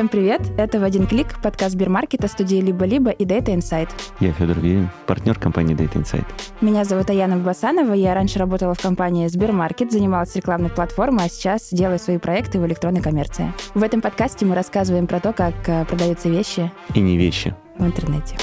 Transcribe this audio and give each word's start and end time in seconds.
Всем 0.00 0.08
привет! 0.08 0.40
Это 0.56 0.80
«В 0.80 0.84
один 0.84 1.06
клик» 1.06 1.42
подкаст 1.42 1.74
Сбермаркета 1.74 2.26
студии 2.26 2.56
«Либо-либо» 2.56 3.10
и 3.10 3.26
Data 3.26 3.54
Insight. 3.54 3.90
Я 4.18 4.32
Федор 4.32 4.58
Вирин, 4.58 4.88
партнер 5.06 5.38
компании 5.38 5.76
Data 5.76 5.92
Insight. 5.92 6.24
Меня 6.62 6.84
зовут 6.84 7.10
Аяна 7.10 7.36
Басанова. 7.36 7.92
Я 7.92 8.14
раньше 8.14 8.38
работала 8.38 8.72
в 8.72 8.80
компании 8.80 9.28
Сбермаркет, 9.28 9.92
занималась 9.92 10.34
рекламной 10.34 10.70
платформой, 10.70 11.26
а 11.26 11.28
сейчас 11.28 11.68
делаю 11.70 11.98
свои 11.98 12.16
проекты 12.16 12.58
в 12.58 12.66
электронной 12.66 13.02
коммерции. 13.02 13.52
В 13.74 13.82
этом 13.82 14.00
подкасте 14.00 14.46
мы 14.46 14.54
рассказываем 14.54 15.06
про 15.06 15.20
то, 15.20 15.34
как 15.34 15.52
э, 15.68 15.84
продаются 15.84 16.30
вещи. 16.30 16.72
И 16.94 17.00
не 17.00 17.18
вещи. 17.18 17.54
В 17.76 17.84
интернете. 17.84 18.38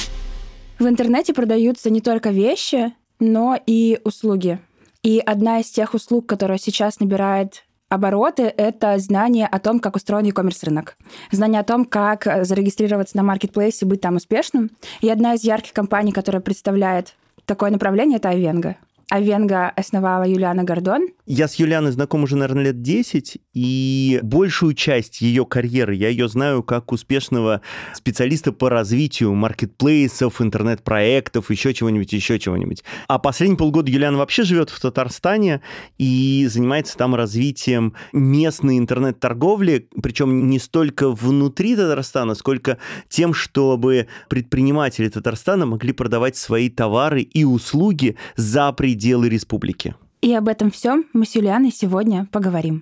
В 0.77 0.85
интернете 0.85 1.33
продаются 1.33 1.89
не 1.89 2.01
только 2.01 2.29
вещи, 2.29 2.93
но 3.19 3.59
и 3.65 3.99
услуги. 4.03 4.59
И 5.01 5.17
одна 5.25 5.61
из 5.61 5.71
тех 5.71 5.95
услуг, 5.95 6.27
которая 6.27 6.59
сейчас 6.59 6.99
набирает 6.99 7.63
Обороты— 7.89 8.43
это 8.57 8.97
знание 8.99 9.47
о 9.47 9.59
том, 9.59 9.79
как 9.79 9.95
устроен 9.95 10.25
e-commerce 10.25 10.65
рынок. 10.65 10.97
Знание 11.31 11.61
о 11.61 11.63
том, 11.63 11.85
как 11.85 12.27
зарегистрироваться 12.43 13.15
на 13.15 13.23
маркетплейсе 13.23 13.85
и 13.85 13.87
быть 13.87 14.01
там 14.01 14.17
успешным. 14.17 14.71
И 14.99 15.09
одна 15.09 15.35
из 15.35 15.43
ярких 15.45 15.71
компаний, 15.71 16.11
которая 16.11 16.41
представляет 16.41 17.15
такое 17.45 17.71
направление, 17.71 18.17
это 18.17 18.29
Авенга. 18.29 18.75
А 19.09 19.21
Венга 19.21 19.69
основала 19.69 20.27
Юлиана 20.27 20.65
Гордон. 20.65 21.07
Я 21.25 21.47
с 21.47 21.55
Юлианой 21.55 21.91
знаком 21.91 22.23
уже, 22.23 22.35
наверное, 22.35 22.65
лет 22.65 22.81
10, 22.81 23.37
и 23.53 24.19
большую 24.21 24.73
часть 24.73 25.21
ее 25.21 25.45
карьеры 25.45 25.95
я 25.95 26.09
ее 26.09 26.27
знаю 26.27 26.61
как 26.61 26.91
успешного 26.91 27.61
специалиста 27.93 28.51
по 28.51 28.69
развитию 28.69 29.33
маркетплейсов, 29.33 30.41
интернет-проектов, 30.41 31.49
еще 31.49 31.73
чего-нибудь, 31.73 32.11
еще 32.11 32.37
чего-нибудь. 32.37 32.83
А 33.07 33.17
последние 33.17 33.57
полгода 33.57 33.89
Юлиана 33.89 34.17
вообще 34.17 34.43
живет 34.43 34.69
в 34.69 34.79
Татарстане 34.81 35.61
и 35.97 36.45
занимается 36.49 36.97
там 36.97 37.15
развитием 37.15 37.93
местной 38.11 38.77
интернет-торговли, 38.77 39.87
причем 40.03 40.49
не 40.49 40.59
столько 40.59 41.09
внутри 41.11 41.77
Татарстана, 41.77 42.35
сколько 42.35 42.77
тем, 43.07 43.33
чтобы 43.33 44.07
предприниматели 44.27 45.07
Татарстана 45.07 45.65
могли 45.65 45.93
продавать 45.93 46.35
свои 46.35 46.69
товары 46.69 47.21
и 47.21 47.45
услуги 47.45 48.17
за 48.35 48.73
пределами 48.73 48.96
пределы 48.97 49.29
республики. 49.29 49.93
И 50.21 50.33
об 50.33 50.47
этом 50.47 50.71
всем 50.71 51.05
мы 51.13 51.27
с 51.27 51.35
Юлианой 51.35 51.71
сегодня 51.71 52.27
поговорим. 52.31 52.81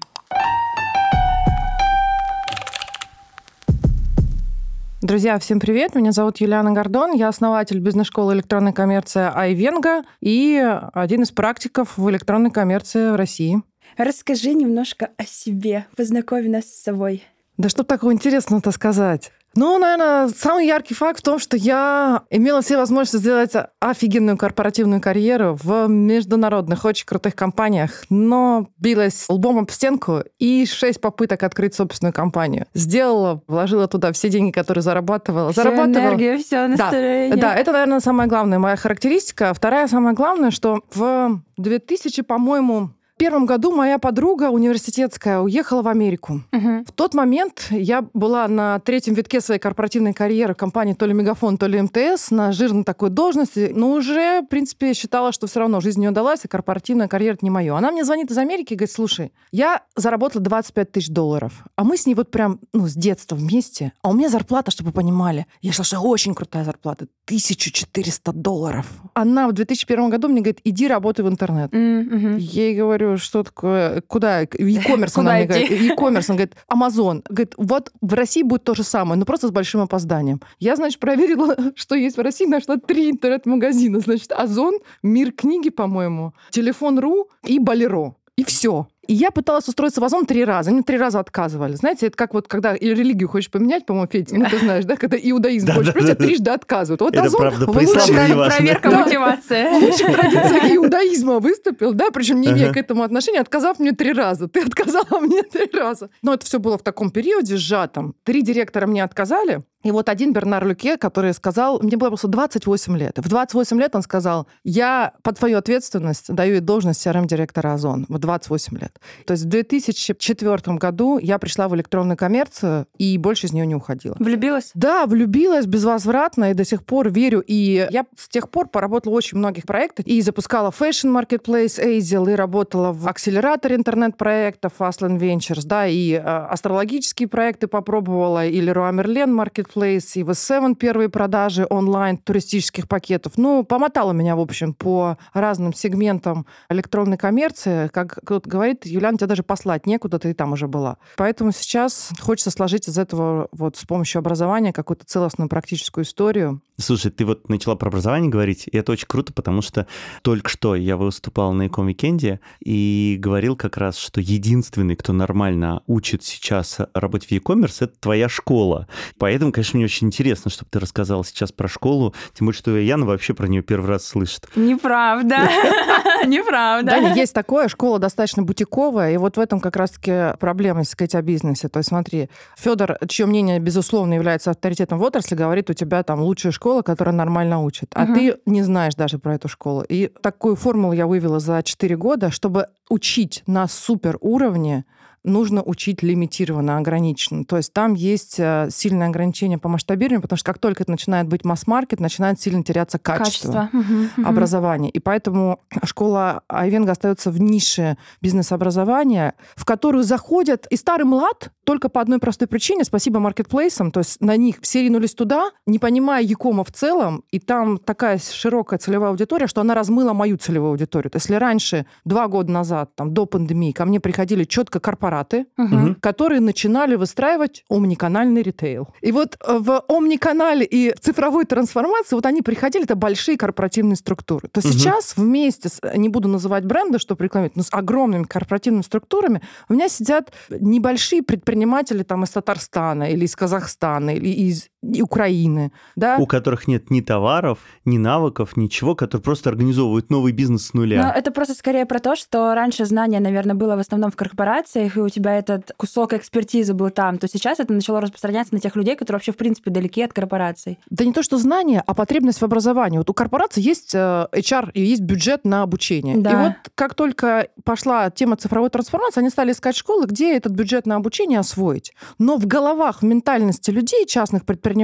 Друзья, 5.02 5.38
всем 5.40 5.60
привет! 5.60 5.94
Меня 5.94 6.14
зовут 6.14 6.38
Юлиана 6.38 6.72
Гордон, 6.72 7.12
я 7.12 7.28
основатель 7.28 7.80
бизнес-школы 7.80 8.34
электронной 8.34 8.72
коммерции 8.72 9.30
Айвенга 9.30 10.04
и 10.22 10.58
один 10.94 11.24
из 11.24 11.32
практиков 11.32 11.98
в 11.98 12.10
электронной 12.10 12.50
коммерции 12.50 13.12
в 13.12 13.16
России. 13.18 13.62
Расскажи 13.98 14.54
немножко 14.54 15.10
о 15.18 15.26
себе, 15.26 15.86
познакомь 15.98 16.50
нас 16.50 16.64
с 16.64 16.82
собой. 16.82 17.24
Да 17.58 17.68
что 17.68 17.84
такого 17.84 18.14
интересного-то 18.14 18.72
сказать? 18.72 19.34
Ну, 19.56 19.78
наверное, 19.78 20.28
самый 20.30 20.68
яркий 20.68 20.94
факт 20.94 21.20
в 21.20 21.24
том, 21.24 21.40
что 21.40 21.56
я 21.56 22.24
имела 22.30 22.62
все 22.62 22.78
возможности 22.78 23.18
сделать 23.18 23.54
офигенную 23.80 24.38
корпоративную 24.38 25.02
карьеру 25.02 25.58
в 25.62 25.88
международных, 25.88 26.84
очень 26.84 27.06
крутых 27.06 27.36
компаниях, 27.36 28.04
но 28.10 28.68
билась 28.78 29.26
лбом 29.30 29.60
об 29.60 29.72
стенку 29.72 30.24
и 30.40 30.66
шесть 30.66 31.00
попыток 31.00 31.44
открыть 31.44 31.74
собственную 31.74 32.14
компанию. 32.14 32.66
Сделала, 32.74 33.42
вложила 33.48 33.88
туда 33.88 34.12
все 34.12 34.30
деньги, 34.30 34.52
которые 34.52 34.82
зарабатывала. 34.82 35.52
Вся 35.52 35.64
зарабатывала... 35.64 36.10
энергия, 36.10 36.38
все 36.38 36.68
настроение. 36.68 37.36
Да, 37.36 37.54
да, 37.54 37.56
это, 37.56 37.72
наверное, 37.72 38.00
самая 38.02 38.28
главная 38.28 38.60
моя 38.60 38.76
характеристика. 38.76 39.54
Вторая 39.54 39.88
самая 39.88 40.14
главная, 40.14 40.52
что 40.52 40.82
в 40.94 41.42
2000, 41.58 42.24
по-моему, 42.24 42.90
в 43.16 43.18
первом 43.18 43.46
году 43.46 43.74
моя 43.74 43.98
подруга 43.98 44.50
университетская 44.50 45.40
уехала 45.40 45.82
в 45.82 45.88
Америку. 45.88 46.42
Угу. 46.52 46.84
В 46.86 46.92
тот 46.92 47.14
момент 47.14 47.68
я 47.72 48.06
была 48.14 48.46
на 48.50 48.80
третьем 48.80 49.14
витке 49.14 49.40
своей 49.40 49.60
корпоративной 49.60 50.14
карьеры 50.14 50.54
в 50.54 50.58
компании 50.58 50.94
то 50.94 51.06
ли 51.06 51.14
Мегафон, 51.14 51.58
то 51.58 51.66
ли 51.68 51.82
МТС 51.82 52.32
на 52.32 52.52
жирной 52.52 52.84
такой 52.84 53.10
должности, 53.10 53.72
но 53.74 53.94
уже, 53.94 54.42
в 54.42 54.48
принципе, 54.48 54.94
считала, 54.94 55.32
что 55.32 55.48
все 55.48 55.62
равно 55.62 55.80
жизнь 55.80 56.02
не 56.02 56.10
удалась, 56.10 56.44
и 56.44 56.50
корпоративная 56.50 57.08
карьера 57.08 57.38
не 57.42 57.50
мое. 57.50 57.78
Она 57.78 57.90
мне 57.90 58.04
звонит 58.04 58.32
из 58.32 58.38
Америки 58.38 58.74
и 58.74 58.76
говорит, 58.76 58.94
слушай, 58.94 59.32
я 59.54 59.84
заработала 59.96 60.44
25 60.44 60.92
тысяч 60.92 61.08
долларов, 61.08 61.64
а 61.78 61.86
мы 61.86 61.96
с 61.96 62.06
ней 62.06 62.16
вот 62.16 62.32
прям, 62.32 62.60
ну, 62.74 62.86
с 62.86 62.96
детства 62.96 63.38
вместе, 63.38 63.94
а 64.02 64.10
у 64.10 64.14
меня 64.14 64.28
зарплата, 64.28 64.72
чтобы 64.72 64.90
вы 64.90 64.94
понимали, 64.94 65.46
я 65.62 65.72
шла, 65.72 65.86
что 65.86 66.02
очень 66.02 66.36
крутая 66.36 66.66
зарплата, 66.66 67.08
1400 67.28 68.34
долларов. 68.34 68.88
Она 69.14 69.48
в 69.48 69.54
2001 69.54 70.10
году 70.10 70.28
мне 70.28 70.42
говорит, 70.42 70.60
иди 70.66 70.86
работай 70.90 71.24
в 71.24 71.30
интернет. 71.30 71.72
Mm-hmm. 71.74 72.40
Ей 72.40 72.76
говорю, 72.76 73.05
что 73.18 73.44
такое, 73.44 74.02
куда, 74.02 74.42
e-commerce, 74.42 75.14
она 75.16 75.36
мне 75.36 75.46
говорит, 75.46 75.72
e-commerce, 75.72 76.26
он 76.30 76.38
говорит, 76.38 76.56
Amazon. 76.72 77.24
Говорит, 77.30 77.54
вот 77.58 77.92
в 78.02 78.14
России 78.14 78.44
будет 78.44 78.64
то 78.64 78.76
же 78.76 78.84
самое, 78.84 79.18
но 79.18 79.26
просто 79.26 79.48
с 79.48 79.52
большим 79.52 79.82
опозданием. 79.82 80.42
Я, 80.60 80.76
значит, 80.76 81.00
проверила, 81.00 81.56
что 81.76 81.96
есть 81.96 82.18
в 82.18 82.22
России, 82.22 82.46
нашла 82.46 82.78
три 82.78 83.12
интернет-магазина. 83.12 84.00
Значит, 84.00 84.32
Озон, 84.32 84.80
Мир 85.04 85.32
книги, 85.32 85.70
по-моему, 85.70 86.34
Телефон.ру 86.52 87.30
и 87.44 87.60
Болеро. 87.60 88.16
И 88.36 88.44
все. 88.44 88.88
И 89.08 89.14
я 89.14 89.32
пыталась 89.32 89.68
устроиться 89.68 90.02
в 90.02 90.04
Озон 90.04 90.26
три 90.26 90.44
раза. 90.44 90.72
Они 90.72 90.82
три 90.82 90.98
раза 90.98 91.20
отказывали. 91.20 91.76
Знаете, 91.76 92.08
это 92.08 92.18
как 92.18 92.34
вот, 92.34 92.48
когда 92.48 92.74
религию 92.74 93.30
хочешь 93.30 93.52
поменять, 93.52 93.86
по-моему, 93.86 94.08
Федя, 94.12 94.36
ну 94.36 94.46
ты 94.50 94.60
знаешь, 94.60 94.86
да, 94.86 94.96
когда 94.96 95.18
иудаизм 95.18 95.72
хочешь 95.72 95.94
поменять, 95.94 96.18
трижды 96.18 96.52
отказывают. 96.52 97.02
Вот 97.02 97.14
это 97.14 97.24
Озон 97.24 97.42
правда, 97.42 97.66
в 97.66 97.70
лучших, 97.70 98.16
проверка 98.16 98.90
мотивации. 98.90 99.80
в 99.80 99.84
лучших 99.84 100.16
традициях 100.16 100.72
иудаизма 100.76 101.40
выступил, 101.40 101.94
да, 101.94 102.12
причем 102.12 102.42
не 102.42 102.50
имея 102.50 102.74
к 102.74 102.78
этому 102.78 103.04
отношения, 103.04 103.40
отказав 103.40 103.80
мне 103.80 103.92
три 103.92 104.14
раза. 104.14 104.48
Ты 104.48 104.62
отказала 104.62 105.20
мне 105.20 105.44
три 105.44 105.70
раза. 105.74 106.10
Но 106.22 106.34
это 106.34 106.46
все 106.46 106.60
было 106.60 106.78
в 106.78 106.84
таком 106.84 107.12
периоде 107.12 107.58
сжатом. 107.58 108.16
Три 108.24 108.42
директора 108.42 108.88
мне 108.88 109.04
отказали, 109.04 109.64
и 109.86 109.92
вот 109.92 110.10
один 110.10 110.34
Бернар 110.34 110.66
Люке, 110.66 110.98
который 110.98 111.32
сказал, 111.36 111.80
мне 111.80 111.96
было 111.96 112.10
просто 112.10 112.28
28 112.28 112.98
лет. 112.98 113.20
И 113.20 113.22
в 113.22 113.30
28 113.30 113.80
лет 113.80 113.96
он 113.96 114.02
сказал, 114.02 114.48
я 114.64 115.14
под 115.22 115.38
твою 115.38 115.60
ответственность 115.60 116.34
даю 116.34 116.54
ей 116.54 116.60
должность 116.60 117.06
CRM-директора 117.06 117.74
Озон. 117.74 118.08
В 118.10 118.18
28 118.18 118.80
лет. 118.80 119.00
То 119.28 119.34
есть 119.34 119.46
в 119.46 119.48
2004 119.48 120.78
году 120.78 121.20
я 121.20 121.38
пришла 121.38 121.68
в 121.68 121.76
электронную 121.76 122.18
коммерцию 122.18 122.88
и 122.98 123.16
больше 123.20 123.46
из 123.46 123.54
нее 123.54 123.68
не 123.68 123.76
уходила. 123.76 124.16
Влюбилась? 124.18 124.72
Да, 124.74 125.06
влюбилась 125.06 125.68
безвозвратно 125.68 126.50
и 126.50 126.56
до 126.56 126.66
сих 126.66 126.84
пор 126.84 127.12
верю. 127.12 127.44
И 127.46 127.88
я 127.92 128.06
с 128.18 128.28
тех 128.28 128.50
пор 128.50 128.70
поработала 128.70 129.14
в 129.14 129.16
очень 129.16 129.38
многих 129.38 129.66
проектах. 129.66 130.08
И 130.08 130.20
запускала 130.22 130.72
Fashion 130.72 131.14
Marketplace 131.14 131.78
Azil, 131.80 132.32
и 132.32 132.36
работала 132.36 132.92
в 132.92 133.08
акселераторе 133.08 133.76
интернет-проектов 133.76 134.74
Aslan 134.80 135.20
Ventures, 135.20 135.62
да, 135.64 135.86
и 135.86 136.14
э, 136.14 136.20
астрологические 136.20 137.30
проекты 137.30 137.68
попробовала, 137.68 138.48
или 138.48 138.74
Leroy 138.74 138.92
Merlin 138.92 139.46
Marketplace, 139.46 139.75
Marketplace, 139.76 140.12
и 140.16 140.24
V7 140.24 140.76
первые 140.76 141.10
продажи 141.10 141.66
онлайн 141.70 142.18
туристических 142.18 142.88
пакетов. 142.88 143.34
Ну, 143.38 143.64
помотала 143.64 144.12
меня, 144.12 144.36
в 144.36 144.40
общем, 144.40 144.74
по 144.74 145.18
разным 145.34 145.74
сегментам 145.74 146.46
электронной 146.70 147.18
коммерции. 147.18 147.88
Как 147.90 148.20
кто-то 148.24 148.50
говорит, 148.50 148.86
Юлиан, 148.86 149.18
тебя 149.18 149.28
даже 149.28 149.44
послать 149.44 149.86
некуда, 149.86 150.20
ты 150.20 150.32
и 150.32 150.34
там 150.34 150.54
уже 150.54 150.68
была. 150.68 150.98
Поэтому 151.18 151.52
сейчас 151.52 152.10
хочется 152.20 152.52
сложить 152.52 152.88
из 152.88 152.98
этого 152.98 153.48
вот 153.52 153.78
с 153.78 153.86
помощью 153.86 154.20
образования 154.20 154.74
какую-то 154.74 155.06
целостную 155.06 155.50
практическую 155.50 156.06
историю. 156.06 156.62
Слушай, 156.78 157.12
ты 157.12 157.26
вот 157.26 157.48
начала 157.48 157.76
про 157.76 157.88
образование 157.88 158.30
говорить, 158.30 158.68
и 158.70 158.78
это 158.78 158.92
очень 158.92 159.08
круто, 159.08 159.32
потому 159.32 159.62
что 159.62 159.88
только 160.24 160.50
что 160.50 160.76
я 160.76 160.98
выступал 160.98 161.54
на 161.54 161.68
Weekend 161.68 162.40
и 162.60 163.18
говорил 163.20 163.56
как 163.56 163.78
раз, 163.78 163.98
что 163.98 164.20
единственный, 164.20 164.96
кто 164.96 165.14
нормально 165.14 165.84
учит 165.88 166.24
сейчас 166.24 166.80
работать 166.94 167.30
в 167.30 167.32
e-commerce, 167.32 167.78
это 167.80 167.94
твоя 168.00 168.28
школа. 168.28 168.88
Поэтому, 169.18 169.52
конечно, 169.56 169.78
мне 169.78 169.86
очень 169.86 170.08
интересно, 170.08 170.52
чтобы 170.52 170.70
ты 170.70 170.80
рассказала 170.82 171.24
сейчас 171.24 171.54
про 171.54 171.70
школу, 171.70 172.14
тем 172.34 172.48
более, 172.48 172.58
что 172.58 172.78
Яна 172.78 173.06
вообще 173.06 173.34
про 173.34 173.48
нее 173.48 173.62
первый 173.62 173.88
раз 173.88 174.06
слышит. 174.06 174.50
Неправда. 174.58 175.50
Неправда. 176.26 176.92
Да, 176.92 176.98
есть 176.98 177.34
такое, 177.34 177.70
школа 177.70 177.98
достаточно 177.98 178.44
бутиковая, 178.44 179.14
и 179.14 179.18
вот 179.18 179.38
в 179.38 179.40
этом 179.40 179.62
как 179.62 179.78
раз-таки 179.78 180.38
проблема, 180.40 180.82
если 180.82 180.92
сказать, 180.92 181.16
о 181.16 181.22
бизнесе. 181.22 181.70
То 181.70 181.80
есть 181.80 181.88
смотри, 181.88 182.30
Федор, 182.58 182.98
чье 183.08 183.26
мнение, 183.28 183.60
безусловно, 183.60 184.16
является 184.16 184.52
авторитетом 184.52 185.00
в 185.00 185.04
отрасли, 185.04 185.36
говорит, 185.36 185.70
у 185.70 185.74
тебя 185.74 186.04
там 186.04 186.20
лучшая 186.20 186.52
школа, 186.52 186.82
которая 186.82 187.16
нормально 187.16 187.64
учит, 187.64 187.92
а 187.94 188.08
ты 188.08 188.36
не 188.46 188.62
знаешь 188.62 188.96
даже 188.96 189.20
про 189.20 189.36
эту 189.36 189.48
школу. 189.48 189.86
И 189.88 190.12
такую 190.22 190.58
формулу 190.58 190.92
я 190.92 191.08
вывела 191.08 191.40
за 191.40 191.64
4 191.64 191.96
года, 191.96 192.30
чтобы 192.30 192.68
учить 192.90 193.42
на 193.48 193.70
супер 193.70 194.18
уровне 194.20 194.84
нужно 195.26 195.62
учить 195.62 196.02
лимитированно, 196.02 196.78
ограниченно. 196.78 197.44
То 197.46 197.58
есть 197.58 197.74
там 197.74 197.94
есть 197.94 198.40
э, 198.40 198.70
сильное 198.72 199.08
ограничение 199.08 199.58
по 199.58 199.68
масштабированию, 199.68 200.22
потому 200.22 200.38
что 200.38 200.46
как 200.46 200.60
только 200.60 200.84
это 200.84 200.92
начинает 200.92 201.28
быть 201.28 201.44
масс-маркет, 201.44 202.00
начинает 202.00 202.40
сильно 202.40 202.64
теряться 202.64 202.98
качество, 202.98 203.70
качество. 203.72 204.30
образования. 204.30 204.90
И 204.90 205.00
поэтому 205.00 205.60
школа 205.84 206.44
Айвенга 206.48 206.94
остается 206.94 207.32
в 207.32 207.40
нише 207.40 207.98
бизнес-образования, 208.22 209.34
в 209.56 209.66
которую 209.66 210.04
заходят 210.04 210.68
и 210.70 210.78
старый 210.78 211.06
млад 211.06 211.52
только 211.66 211.90
по 211.90 212.00
одной 212.00 212.20
простой 212.20 212.48
причине, 212.48 212.84
спасибо 212.84 213.20
маркетплейсам, 213.20 213.92
то 213.92 214.00
есть 214.00 214.22
на 214.22 214.38
них 214.38 214.58
все 214.62 214.84
ринулись 214.84 215.16
туда, 215.16 215.52
не 215.66 215.80
понимая 215.80 216.24
Якома 216.24 216.64
в 216.64 216.72
целом, 216.72 217.24
и 217.32 217.40
там 217.40 217.78
такая 217.78 218.20
широкая 218.20 218.80
целевая 218.80 219.10
аудитория, 219.10 219.48
что 219.48 219.62
она 219.62 219.74
размыла 219.74 220.14
мою 220.14 220.38
целевую 220.38 220.72
аудиторию. 220.72 221.10
То 221.12 221.18
есть 221.18 221.26
если 221.26 221.36
раньше, 221.36 221.86
два 222.06 222.28
года 222.28 222.52
назад, 222.52 222.92
там, 222.96 223.14
до 223.14 223.26
пандемии, 223.26 223.72
ко 223.72 223.86
мне 223.86 224.00
приходили 224.00 224.44
четко 224.44 224.80
корпорации, 224.80 225.15
корпораты, 225.16 225.46
Мгм. 225.58 225.96
которые 226.02 226.40
начинали 226.42 226.96
выстраивать 226.96 227.64
омниканальный 227.70 228.42
ритейл. 228.42 228.88
И 229.02 229.12
вот 229.12 229.38
э, 229.48 229.58
в 229.60 229.84
омниканале 229.88 230.66
и 230.66 230.94
в 230.96 231.00
цифровой 231.00 231.46
трансформации 231.46 232.16
вот 232.16 232.26
они 232.26 232.42
приходили, 232.42 232.84
это 232.86 232.96
большие 232.96 233.38
корпоративные 233.38 233.96
структуры. 233.96 234.48
То 234.52 234.62
Мгм. 234.62 234.72
сейчас 234.72 235.18
вместе 235.18 235.70
с, 235.70 235.80
не 235.96 236.10
буду 236.10 236.28
называть 236.28 236.66
бренды, 236.66 237.00
что 237.00 237.16
рекламируют, 237.20 237.56
но 237.56 237.64
с 237.64 237.70
огромными 237.72 238.24
корпоративными 238.24 238.84
структурами 238.84 239.42
у 239.70 239.74
меня 239.74 239.88
сидят 239.90 240.32
небольшие 240.50 241.22
предприниматели 241.24 242.04
там 242.04 242.24
из 242.24 242.30
Татарстана 242.30 243.12
или 243.12 243.26
из 243.26 243.36
Казахстана 243.36 244.12
или 244.16 244.30
из 244.30 244.68
Украины, 245.02 245.72
да? 245.96 246.18
У 246.18 246.26
которых 246.26 246.68
нет 246.68 246.92
ни 246.92 247.02
товаров, 247.02 247.60
ни 247.86 247.98
навыков, 247.98 248.58
ничего, 248.58 248.96
которые 248.96 249.24
просто 249.24 249.50
организовывают 249.50 250.10
новый 250.10 250.32
бизнес 250.32 250.68
с 250.68 250.74
Но 250.74 250.82
нуля. 250.82 251.14
это 251.16 251.32
просто 251.32 251.54
скорее 251.54 251.86
про 251.86 252.00
то, 252.00 252.16
что 252.16 252.54
раньше 252.54 252.86
знание, 252.86 253.20
наверное, 253.20 253.56
было 253.56 253.76
в 253.76 253.80
основном 253.80 254.12
в 254.12 254.16
корпорациях, 254.16 254.98
и 254.98 255.00
у 255.00 255.10
тебя 255.10 255.38
этот 255.38 255.72
кусок 255.78 256.14
экспертизы 256.14 256.74
был 256.74 256.90
там, 256.90 257.18
то 257.18 257.28
сейчас 257.28 257.60
это 257.60 257.74
начало 257.74 258.02
распространяться 258.02 258.54
на 258.54 258.60
тех 258.60 258.76
людей, 258.76 258.96
которые 258.96 259.18
вообще, 259.18 259.32
в 259.32 259.38
принципе, 259.38 259.72
далеки 259.72 260.02
от 260.02 260.14
корпораций. 260.14 260.80
Да 260.90 261.06
не 261.06 261.14
то, 261.14 261.24
что 261.24 261.38
знание, 261.38 261.84
а 261.86 261.94
потребность 261.94 262.42
в 262.42 262.44
образовании. 262.46 262.98
Вот 262.98 263.10
у 263.10 263.14
корпорации 263.14 263.62
есть 263.62 263.96
э, 263.96 264.28
HR 264.32 264.72
и 264.74 264.82
есть 264.82 265.02
бюджет 265.02 265.46
на 265.46 265.64
обучение. 265.64 266.18
Да. 266.18 266.32
И 266.32 266.36
вот 266.36 266.54
как 266.76 266.96
только 266.96 267.48
пошла 267.64 268.10
тема 268.10 268.36
цифровой 268.36 268.70
трансформации, 268.70 269.22
они 269.22 269.30
стали 269.30 269.52
искать 269.52 269.76
школы, 269.76 270.06
где 270.06 270.36
этот 270.36 270.54
бюджет 270.54 270.86
на 270.86 270.96
обучение 270.96 271.40
освоить. 271.40 271.94
Но 272.20 272.38
в 272.38 272.46
головах, 272.46 273.02
в 273.02 273.06
ментальности 273.06 273.72
людей, 273.72 274.06
частных 274.06 274.46
предпринимателей, 274.46 274.75